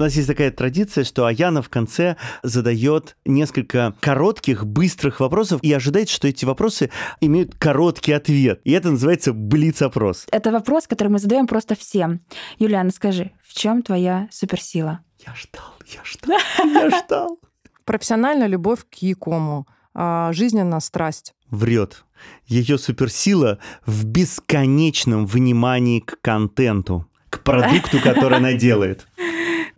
У 0.00 0.02
нас 0.02 0.14
есть 0.14 0.28
такая 0.28 0.50
традиция, 0.50 1.04
что 1.04 1.26
Аяна 1.26 1.60
в 1.60 1.68
конце 1.68 2.16
задает 2.42 3.18
несколько 3.26 3.94
коротких, 4.00 4.64
быстрых 4.64 5.20
вопросов 5.20 5.62
и 5.62 5.70
ожидает, 5.74 6.08
что 6.08 6.26
эти 6.26 6.46
вопросы 6.46 6.90
имеют 7.20 7.54
короткий 7.56 8.12
ответ. 8.12 8.62
И 8.64 8.72
это 8.72 8.92
называется 8.92 9.34
блиц-опрос. 9.34 10.26
Это 10.32 10.52
вопрос, 10.52 10.86
который 10.86 11.08
мы 11.08 11.18
задаем 11.18 11.46
просто 11.46 11.74
всем. 11.74 12.22
Юлиана, 12.58 12.92
скажи, 12.92 13.32
в 13.46 13.52
чем 13.52 13.82
твоя 13.82 14.26
суперсила? 14.30 15.00
Я 15.18 15.34
ждал, 15.34 15.74
я 15.86 16.00
ждал, 16.02 16.38
я 16.64 16.98
ждал. 17.04 17.38
Профессиональная 17.84 18.46
любовь 18.46 18.86
к 18.90 19.02
Якому, 19.02 19.66
а, 19.92 20.32
жизненная 20.32 20.80
страсть. 20.80 21.34
Врет. 21.50 22.06
Ее 22.46 22.78
суперсила 22.78 23.58
в 23.84 24.06
бесконечном 24.06 25.26
внимании 25.26 26.00
к 26.00 26.18
контенту, 26.22 27.06
к 27.28 27.42
продукту, 27.42 28.00
который 28.02 28.38
она 28.38 28.52
делает. 28.54 29.06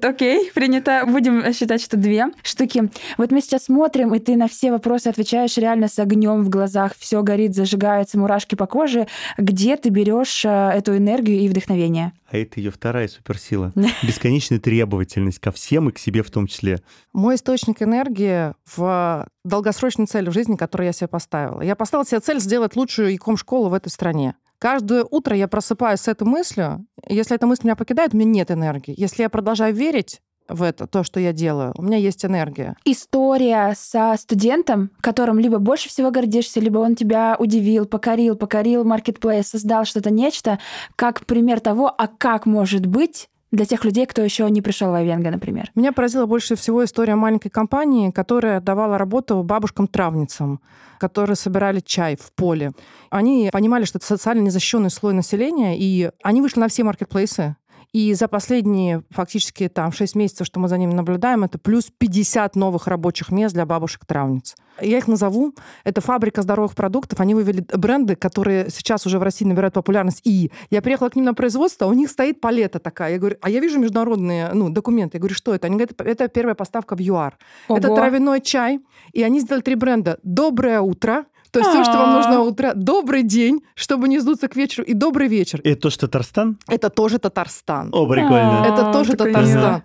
Окей, 0.03 0.51
принято. 0.53 1.05
Будем 1.07 1.53
считать, 1.53 1.81
что 1.81 1.97
две 1.97 2.27
штуки. 2.43 2.91
Вот 3.19 3.31
мы 3.31 3.41
сейчас 3.41 3.65
смотрим, 3.65 4.13
и 4.15 4.19
ты 4.19 4.37
на 4.37 4.49
все 4.49 4.73
вопросы 4.73 5.07
отвечаешь 5.07 5.57
реально 5.57 5.87
с 5.87 5.99
огнем 6.01 6.43
в 6.43 6.49
глазах. 6.49 6.95
Все 6.99 7.23
горит, 7.23 7.55
зажигается, 7.55 8.19
мурашки 8.19 8.57
по 8.57 8.67
коже. 8.67 9.07
Где 9.39 9.77
ты 9.77 9.91
берешь 9.91 10.45
э, 10.45 10.49
эту 10.49 10.97
энергию 10.97 11.39
и 11.39 11.49
вдохновение? 11.49 12.13
А 12.29 12.37
это 12.37 12.59
ее 12.59 12.73
вторая 12.73 13.07
суперсила. 13.07 13.73
Бесконечная 14.03 14.59
требовательность 14.59 15.39
ко 15.39 15.53
всем 15.53 15.89
и 15.89 15.93
к 15.93 15.99
себе 15.99 16.25
в 16.25 16.31
том 16.31 16.49
числе. 16.49 16.81
Мой 17.13 17.37
источник 17.37 17.81
энергии 17.81 18.55
в 18.75 19.29
долгосрочной 19.45 20.07
цели 20.07 20.31
в 20.31 20.33
жизни, 20.33 20.57
которую 20.57 20.87
я 20.87 20.93
себе 20.93 21.09
поставила. 21.09 21.63
Я 21.63 21.77
поставила 21.77 22.05
себе 22.05 22.21
цель 22.21 22.41
сделать 22.41 22.75
лучшую 22.75 23.15
иком-школу 23.15 23.69
в 23.69 23.75
этой 23.75 23.91
стране. 23.91 24.35
Каждое 24.63 25.05
утро 25.11 25.37
я 25.37 25.49
просыпаюсь 25.49 26.03
с 26.03 26.07
этой 26.07 26.23
мыслью. 26.23 26.87
Если 27.09 27.35
эта 27.35 27.49
мысль 27.49 27.63
меня 27.65 27.75
покидает, 27.75 28.15
у 28.15 28.17
меня 28.17 28.31
нет 28.31 28.53
энергии. 28.53 28.95
Если 28.97 29.23
я 29.23 29.29
продолжаю 29.29 29.75
верить 29.75 30.21
в 30.49 30.63
это, 30.63 30.87
то, 30.87 31.03
что 31.03 31.19
я 31.19 31.33
делаю, 31.33 31.73
у 31.77 31.83
меня 31.83 31.97
есть 31.97 32.25
энергия. 32.25 32.77
История 32.85 33.75
со 33.77 34.15
студентом, 34.17 34.93
которым 35.01 35.41
либо 35.41 35.59
больше 35.59 35.89
всего 35.89 36.13
гордишься, 36.13 36.61
либо 36.61 36.79
он 36.79 36.95
тебя 36.95 37.35
удивил, 37.41 37.87
покорил, 37.87 38.37
покорил 38.37 38.85
маркетплейс, 38.85 39.49
создал 39.49 39.85
что-то 39.85 40.11
нечто, 40.11 40.61
как 40.95 41.27
пример 41.27 41.59
того, 41.59 41.93
а 41.99 42.07
как 42.07 42.47
может 42.47 42.87
быть 42.87 43.29
для 43.53 43.67
тех 43.67 43.85
людей, 43.85 44.07
кто 44.07 44.23
еще 44.23 44.51
не 44.51 44.63
пришел 44.63 44.91
в 44.91 44.95
Айвенго, 44.95 45.31
например? 45.31 45.71
Меня 45.75 45.93
поразила 45.93 46.27
больше 46.27 46.57
всего 46.57 46.85
история 46.85 47.15
маленькой 47.15 47.51
компании, 47.51 48.11
которая 48.11 48.61
давала 48.61 48.99
работу 48.99 49.43
бабушкам-травницам, 49.43 50.61
которые 50.99 51.37
собирали 51.37 51.81
чай 51.81 52.17
в 52.17 52.33
поле. 52.33 52.73
Они 53.11 53.51
понимали, 53.53 53.85
что 53.85 53.99
это 53.99 54.07
социально 54.07 54.41
незащищенный 54.41 54.91
слой 54.91 55.13
населения, 55.13 55.79
и 55.79 56.11
они 56.23 56.41
вышли 56.41 56.61
на 56.61 56.69
все 56.69 56.83
маркетплейсы, 56.83 57.57
и 57.93 58.15
за 58.15 58.27
последние 58.27 59.03
фактически 59.11 59.69
там 59.69 59.93
6 59.93 60.15
месяцев, 60.15 60.47
что 60.47 60.59
мы 60.61 60.69
за 60.69 60.79
ними 60.79 60.95
наблюдаем, 60.95 61.45
это 61.45 61.59
плюс 61.59 61.91
50 61.97 62.57
новых 62.57 62.87
рабочих 62.87 63.31
мест 63.31 63.55
для 63.55 63.67
бабушек-травниц. 63.67 64.57
Я 64.81 64.99
их 64.99 65.09
назову. 65.09 65.55
Это 65.85 66.01
фабрика 66.01 66.41
здоровых 66.41 66.75
продуктов. 66.75 67.21
Они 67.21 67.35
вывели 67.35 67.65
бренды, 67.77 68.17
которые 68.17 68.71
сейчас 68.71 69.05
уже 69.05 69.19
в 69.19 69.23
России 69.23 69.45
набирают 69.45 69.75
популярность. 69.75 70.23
И 70.25 70.51
я 70.71 70.81
приехала 70.81 71.11
к 71.11 71.17
ним 71.17 71.27
на 71.27 71.35
производство, 71.35 71.87
у 71.87 71.93
них 71.93 72.09
стоит 72.09 72.41
палета 72.41 72.79
такая. 72.79 73.13
Я 73.13 73.19
говорю, 73.19 73.37
а 73.43 73.51
я 73.51 73.61
вижу 73.61 73.79
международные 73.79 74.51
ну, 74.55 74.71
документы. 74.71 75.19
Я 75.19 75.21
говорю, 75.21 75.35
что 75.35 75.55
это? 75.55 75.67
Они 75.67 75.77
говорят, 75.77 76.01
это 76.01 76.29
первая 76.29 76.55
поставка 76.55 76.97
в 76.97 77.01
ЮАР. 77.01 77.37
Ого. 77.69 77.79
Это 77.79 77.95
травяной 77.95 78.41
чай. 78.41 78.81
И 79.13 79.23
они 79.23 79.41
сделали 79.41 79.63
три 79.63 79.75
бренда. 79.75 80.19
«Доброе 80.23 80.81
утро», 80.81 81.27
то 81.53 81.59
есть 81.59 81.71
все, 81.71 81.85
что 81.85 81.99
вам 81.99 82.15
нужно 82.15 82.41
утро. 82.41 82.73
Добрый 82.75 83.23
день, 83.23 83.63
чтобы 83.75 84.09
не 84.09 84.19
сдуться 84.21 84.49
к 84.49 84.57
вечеру, 84.57 84.85
и 84.85 84.95
добрый 84.95 85.29
вечер. 85.29 85.61
Это 85.63 85.83
тоже 85.83 85.99
Татарстан? 85.99 86.59
Это 86.67 86.89
тоже 86.89 87.19
Татарстан. 87.19 87.91
О, 87.93 88.07
прикольно. 88.07 88.65
Это 88.67 88.91
тоже 88.91 89.15
Татарстан. 89.15 89.83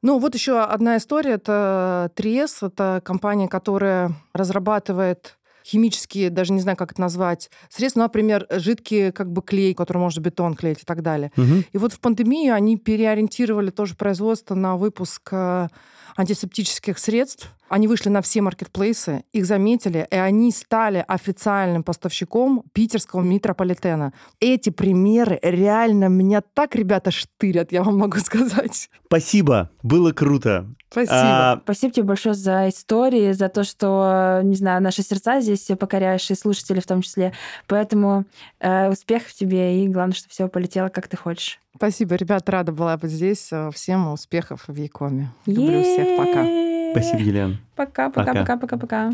Ну, 0.00 0.20
вот 0.20 0.34
еще 0.34 0.60
одна 0.60 0.96
история. 0.96 1.32
Это 1.32 2.12
Триес. 2.14 2.62
Это 2.62 3.00
компания, 3.04 3.48
которая 3.48 4.12
разрабатывает 4.32 5.37
химические, 5.68 6.30
даже 6.30 6.52
не 6.52 6.60
знаю, 6.60 6.76
как 6.76 6.92
это 6.92 7.00
назвать, 7.00 7.50
средства, 7.68 8.00
например, 8.00 8.46
жидкий 8.50 9.12
как 9.12 9.30
бы 9.30 9.42
клей, 9.42 9.74
который 9.74 9.98
может 9.98 10.20
бетон 10.20 10.54
клеить 10.54 10.82
и 10.82 10.86
так 10.86 11.02
далее. 11.02 11.30
Угу. 11.36 11.64
И 11.72 11.78
вот 11.78 11.92
в 11.92 12.00
пандемию 12.00 12.54
они 12.54 12.76
переориентировали 12.76 13.70
тоже 13.70 13.94
производство 13.94 14.54
на 14.54 14.76
выпуск 14.76 15.28
э, 15.32 15.68
антисептических 16.16 16.98
средств. 16.98 17.54
Они 17.68 17.86
вышли 17.86 18.08
на 18.08 18.22
все 18.22 18.40
маркетплейсы, 18.40 19.24
их 19.32 19.44
заметили, 19.44 20.06
и 20.10 20.16
они 20.16 20.52
стали 20.52 21.04
официальным 21.06 21.82
поставщиком 21.82 22.64
питерского 22.72 23.20
метрополитена. 23.20 24.14
Эти 24.40 24.70
примеры 24.70 25.38
реально 25.42 26.06
меня 26.06 26.40
так, 26.40 26.74
ребята, 26.74 27.10
штырят, 27.10 27.72
я 27.72 27.82
вам 27.82 27.98
могу 27.98 28.18
сказать. 28.24 28.88
Спасибо, 29.06 29.70
было 29.82 30.12
круто. 30.12 30.66
Спасибо. 30.90 31.52
А... 31.52 31.60
Спасибо 31.62 31.92
тебе 31.92 32.06
большое 32.06 32.34
за 32.34 32.68
истории, 32.68 33.32
за 33.32 33.48
то, 33.48 33.64
что, 33.64 34.40
не 34.42 34.56
знаю, 34.56 34.82
наши 34.82 35.02
сердца 35.02 35.40
здесь 35.40 35.70
покоряешь, 35.78 36.30
и 36.30 36.34
слушатели 36.34 36.80
в 36.80 36.86
том 36.86 37.02
числе. 37.02 37.32
Поэтому 37.66 38.24
э, 38.60 38.88
успехов 38.88 39.32
тебе, 39.34 39.84
и 39.84 39.88
главное, 39.88 40.14
чтобы 40.14 40.30
все 40.30 40.48
полетело, 40.48 40.88
как 40.88 41.08
ты 41.08 41.16
хочешь. 41.16 41.60
Спасибо, 41.76 42.14
ребят, 42.16 42.48
рада 42.48 42.72
была 42.72 42.96
быть 42.96 43.10
здесь. 43.10 43.50
Всем 43.72 44.12
успехов 44.12 44.64
в 44.66 44.74
Якоме. 44.74 45.30
Люблю 45.46 45.82
всех, 45.82 46.16
пока. 46.16 46.44
Спасибо, 46.92 47.20
Елена. 47.20 47.56
Пока, 47.76 48.10
пока, 48.10 48.34
пока, 48.34 48.56
пока, 48.56 48.76
пока. 48.76 49.12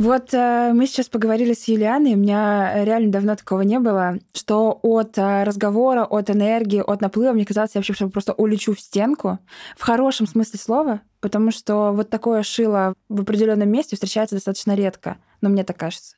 Вот 0.00 0.32
э, 0.32 0.72
мы 0.72 0.86
сейчас 0.86 1.10
поговорили 1.10 1.52
с 1.52 1.68
Юлианой, 1.68 2.14
у 2.14 2.16
меня 2.16 2.84
реально 2.86 3.12
давно 3.12 3.36
такого 3.36 3.60
не 3.60 3.78
было, 3.78 4.18
что 4.32 4.80
от 4.82 5.18
э, 5.18 5.44
разговора, 5.44 6.06
от 6.06 6.30
энергии, 6.30 6.80
от 6.80 7.02
наплыва, 7.02 7.34
мне 7.34 7.44
казалось, 7.44 7.72
я 7.74 7.80
вообще 7.80 8.08
просто 8.08 8.32
улечу 8.32 8.74
в 8.74 8.80
стенку, 8.80 9.40
в 9.76 9.82
хорошем 9.82 10.26
смысле 10.26 10.58
слова, 10.58 11.00
потому 11.20 11.50
что 11.50 11.92
вот 11.92 12.10
такое 12.10 12.42
шило 12.42 12.94
в 13.08 13.20
определенном 13.22 13.68
месте 13.68 13.96
встречается 13.96 14.36
достаточно 14.36 14.74
редко 14.74 15.18
но 15.40 15.48
мне 15.48 15.64
так 15.64 15.76
кажется. 15.76 16.16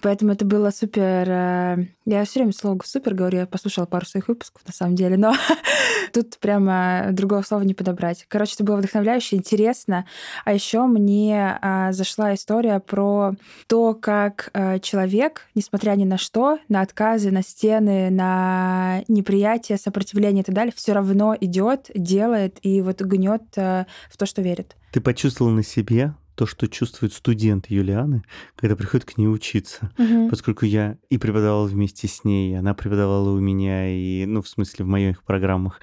Поэтому 0.00 0.32
это 0.32 0.44
было 0.44 0.70
супер... 0.70 1.28
Э, 1.28 1.86
я 2.06 2.24
все 2.24 2.40
время 2.40 2.52
слово 2.52 2.80
«супер» 2.84 3.14
говорю, 3.14 3.40
я 3.40 3.46
послушала 3.46 3.86
пару 3.86 4.06
своих 4.06 4.28
выпусков, 4.28 4.66
на 4.66 4.72
самом 4.72 4.94
деле, 4.94 5.16
но 5.16 5.34
тут 6.12 6.38
прямо 6.38 7.08
другого 7.10 7.42
слова 7.42 7.62
не 7.62 7.74
подобрать. 7.74 8.24
Короче, 8.28 8.54
это 8.54 8.64
было 8.64 8.76
вдохновляюще, 8.76 9.36
интересно. 9.36 10.06
А 10.44 10.54
еще 10.54 10.86
мне 10.86 11.58
а, 11.60 11.92
зашла 11.92 12.34
история 12.34 12.80
про 12.80 13.34
то, 13.66 13.94
как 13.94 14.50
а, 14.54 14.78
человек, 14.78 15.46
несмотря 15.54 15.92
ни 15.92 16.04
на 16.04 16.16
что, 16.16 16.58
на 16.68 16.80
отказы, 16.80 17.30
на 17.30 17.42
стены, 17.42 18.10
на 18.10 19.02
неприятие, 19.08 19.76
сопротивление 19.76 20.42
и 20.42 20.44
так 20.44 20.54
далее, 20.54 20.72
все 20.74 20.92
равно 20.92 21.36
идет, 21.38 21.90
делает 21.94 22.58
и 22.62 22.80
вот 22.80 23.02
гнет 23.02 23.42
а, 23.56 23.86
в 24.08 24.16
то, 24.16 24.24
что 24.24 24.39
верит. 24.42 24.76
Ты 24.92 25.00
почувствовал 25.00 25.50
на 25.50 25.62
себе 25.62 26.14
то, 26.40 26.46
что 26.46 26.68
чувствует 26.68 27.12
студент 27.12 27.66
Юлианы, 27.68 28.24
когда 28.56 28.74
приходит 28.74 29.04
к 29.04 29.18
ней 29.18 29.26
учиться. 29.26 29.92
Угу. 29.98 30.30
Поскольку 30.30 30.64
я 30.64 30.96
и 31.10 31.18
преподавал 31.18 31.66
вместе 31.66 32.08
с 32.08 32.24
ней, 32.24 32.52
и 32.52 32.54
она 32.54 32.72
преподавала 32.72 33.28
у 33.28 33.38
меня, 33.38 33.90
и, 33.94 34.24
ну, 34.24 34.40
в 34.40 34.48
смысле, 34.48 34.86
в 34.86 34.88
моих 34.88 35.22
программах, 35.22 35.80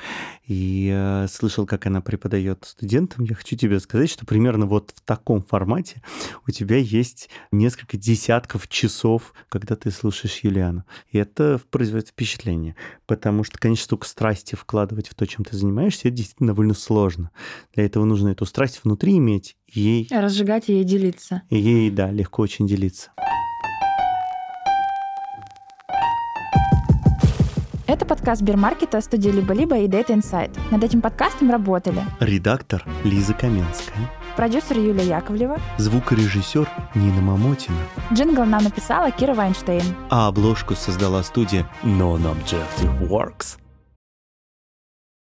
и 0.48 0.92
э, 0.92 1.28
слышал, 1.28 1.68
как 1.68 1.86
она 1.86 2.02
преподает 2.02 2.66
студентам, 2.66 3.26
я 3.26 3.36
хочу 3.36 3.56
тебе 3.56 3.80
сказать, 3.80 4.10
что 4.10 4.26
примерно 4.26 4.66
вот 4.66 4.94
в 4.96 5.02
таком 5.02 5.44
формате 5.44 6.02
у 6.48 6.50
тебя 6.50 6.78
есть 6.78 7.30
несколько 7.52 7.96
десятков 7.96 8.68
часов, 8.68 9.36
когда 9.50 9.76
ты 9.76 9.92
слушаешь 9.92 10.40
Юлиану. 10.40 10.86
И 11.12 11.20
это 11.20 11.62
производит 11.70 12.08
впечатление, 12.08 12.76
потому 13.06 13.44
что, 13.44 13.60
конечно, 13.60 13.84
столько 13.84 14.08
страсти 14.08 14.56
вкладывать 14.56 15.08
в 15.08 15.14
то, 15.14 15.28
чем 15.28 15.46
ты 15.46 15.56
занимаешься, 15.56 16.08
это 16.08 16.18
действительно 16.18 16.48
довольно 16.48 16.74
сложно. 16.74 17.30
Для 17.76 17.86
этого 17.86 18.06
нужно 18.06 18.30
эту 18.30 18.48
страсть 18.48 18.82
внутри 18.84 19.18
иметь, 19.18 19.56
ей... 19.72 20.08
Разжигать 20.12 20.70
и 20.70 20.74
ей 20.74 20.84
делиться. 20.84 21.42
И 21.50 21.58
ей, 21.58 21.90
да, 21.90 22.12
легко 22.12 22.42
очень 22.44 22.68
делиться. 22.68 23.12
Это 27.88 28.06
подкаст 28.06 28.42
Сбермаркета, 28.42 29.00
студии 29.00 29.30
«Либо-либо» 29.30 29.78
и 29.78 29.88
Data 29.88 30.10
Insight. 30.10 30.52
Над 30.72 30.84
этим 30.84 31.02
подкастом 31.02 31.50
работали 31.50 32.02
редактор 32.20 32.86
Лиза 33.06 33.34
Каменская, 33.34 33.96
продюсер 34.36 34.78
Юлия 34.78 35.06
Яковлева, 35.06 35.58
звукорежиссер 35.78 36.70
Нина 36.96 37.22
Мамотина. 37.22 37.78
Джингл 38.14 38.44
нам 38.44 38.66
написала 38.66 39.10
Кира 39.10 39.34
Вайнштейн. 39.34 39.84
А 40.10 40.28
обложку 40.28 40.76
создала 40.76 41.24
студия 41.24 41.66
Non-Objective 41.84 43.08
Works. 43.08 43.58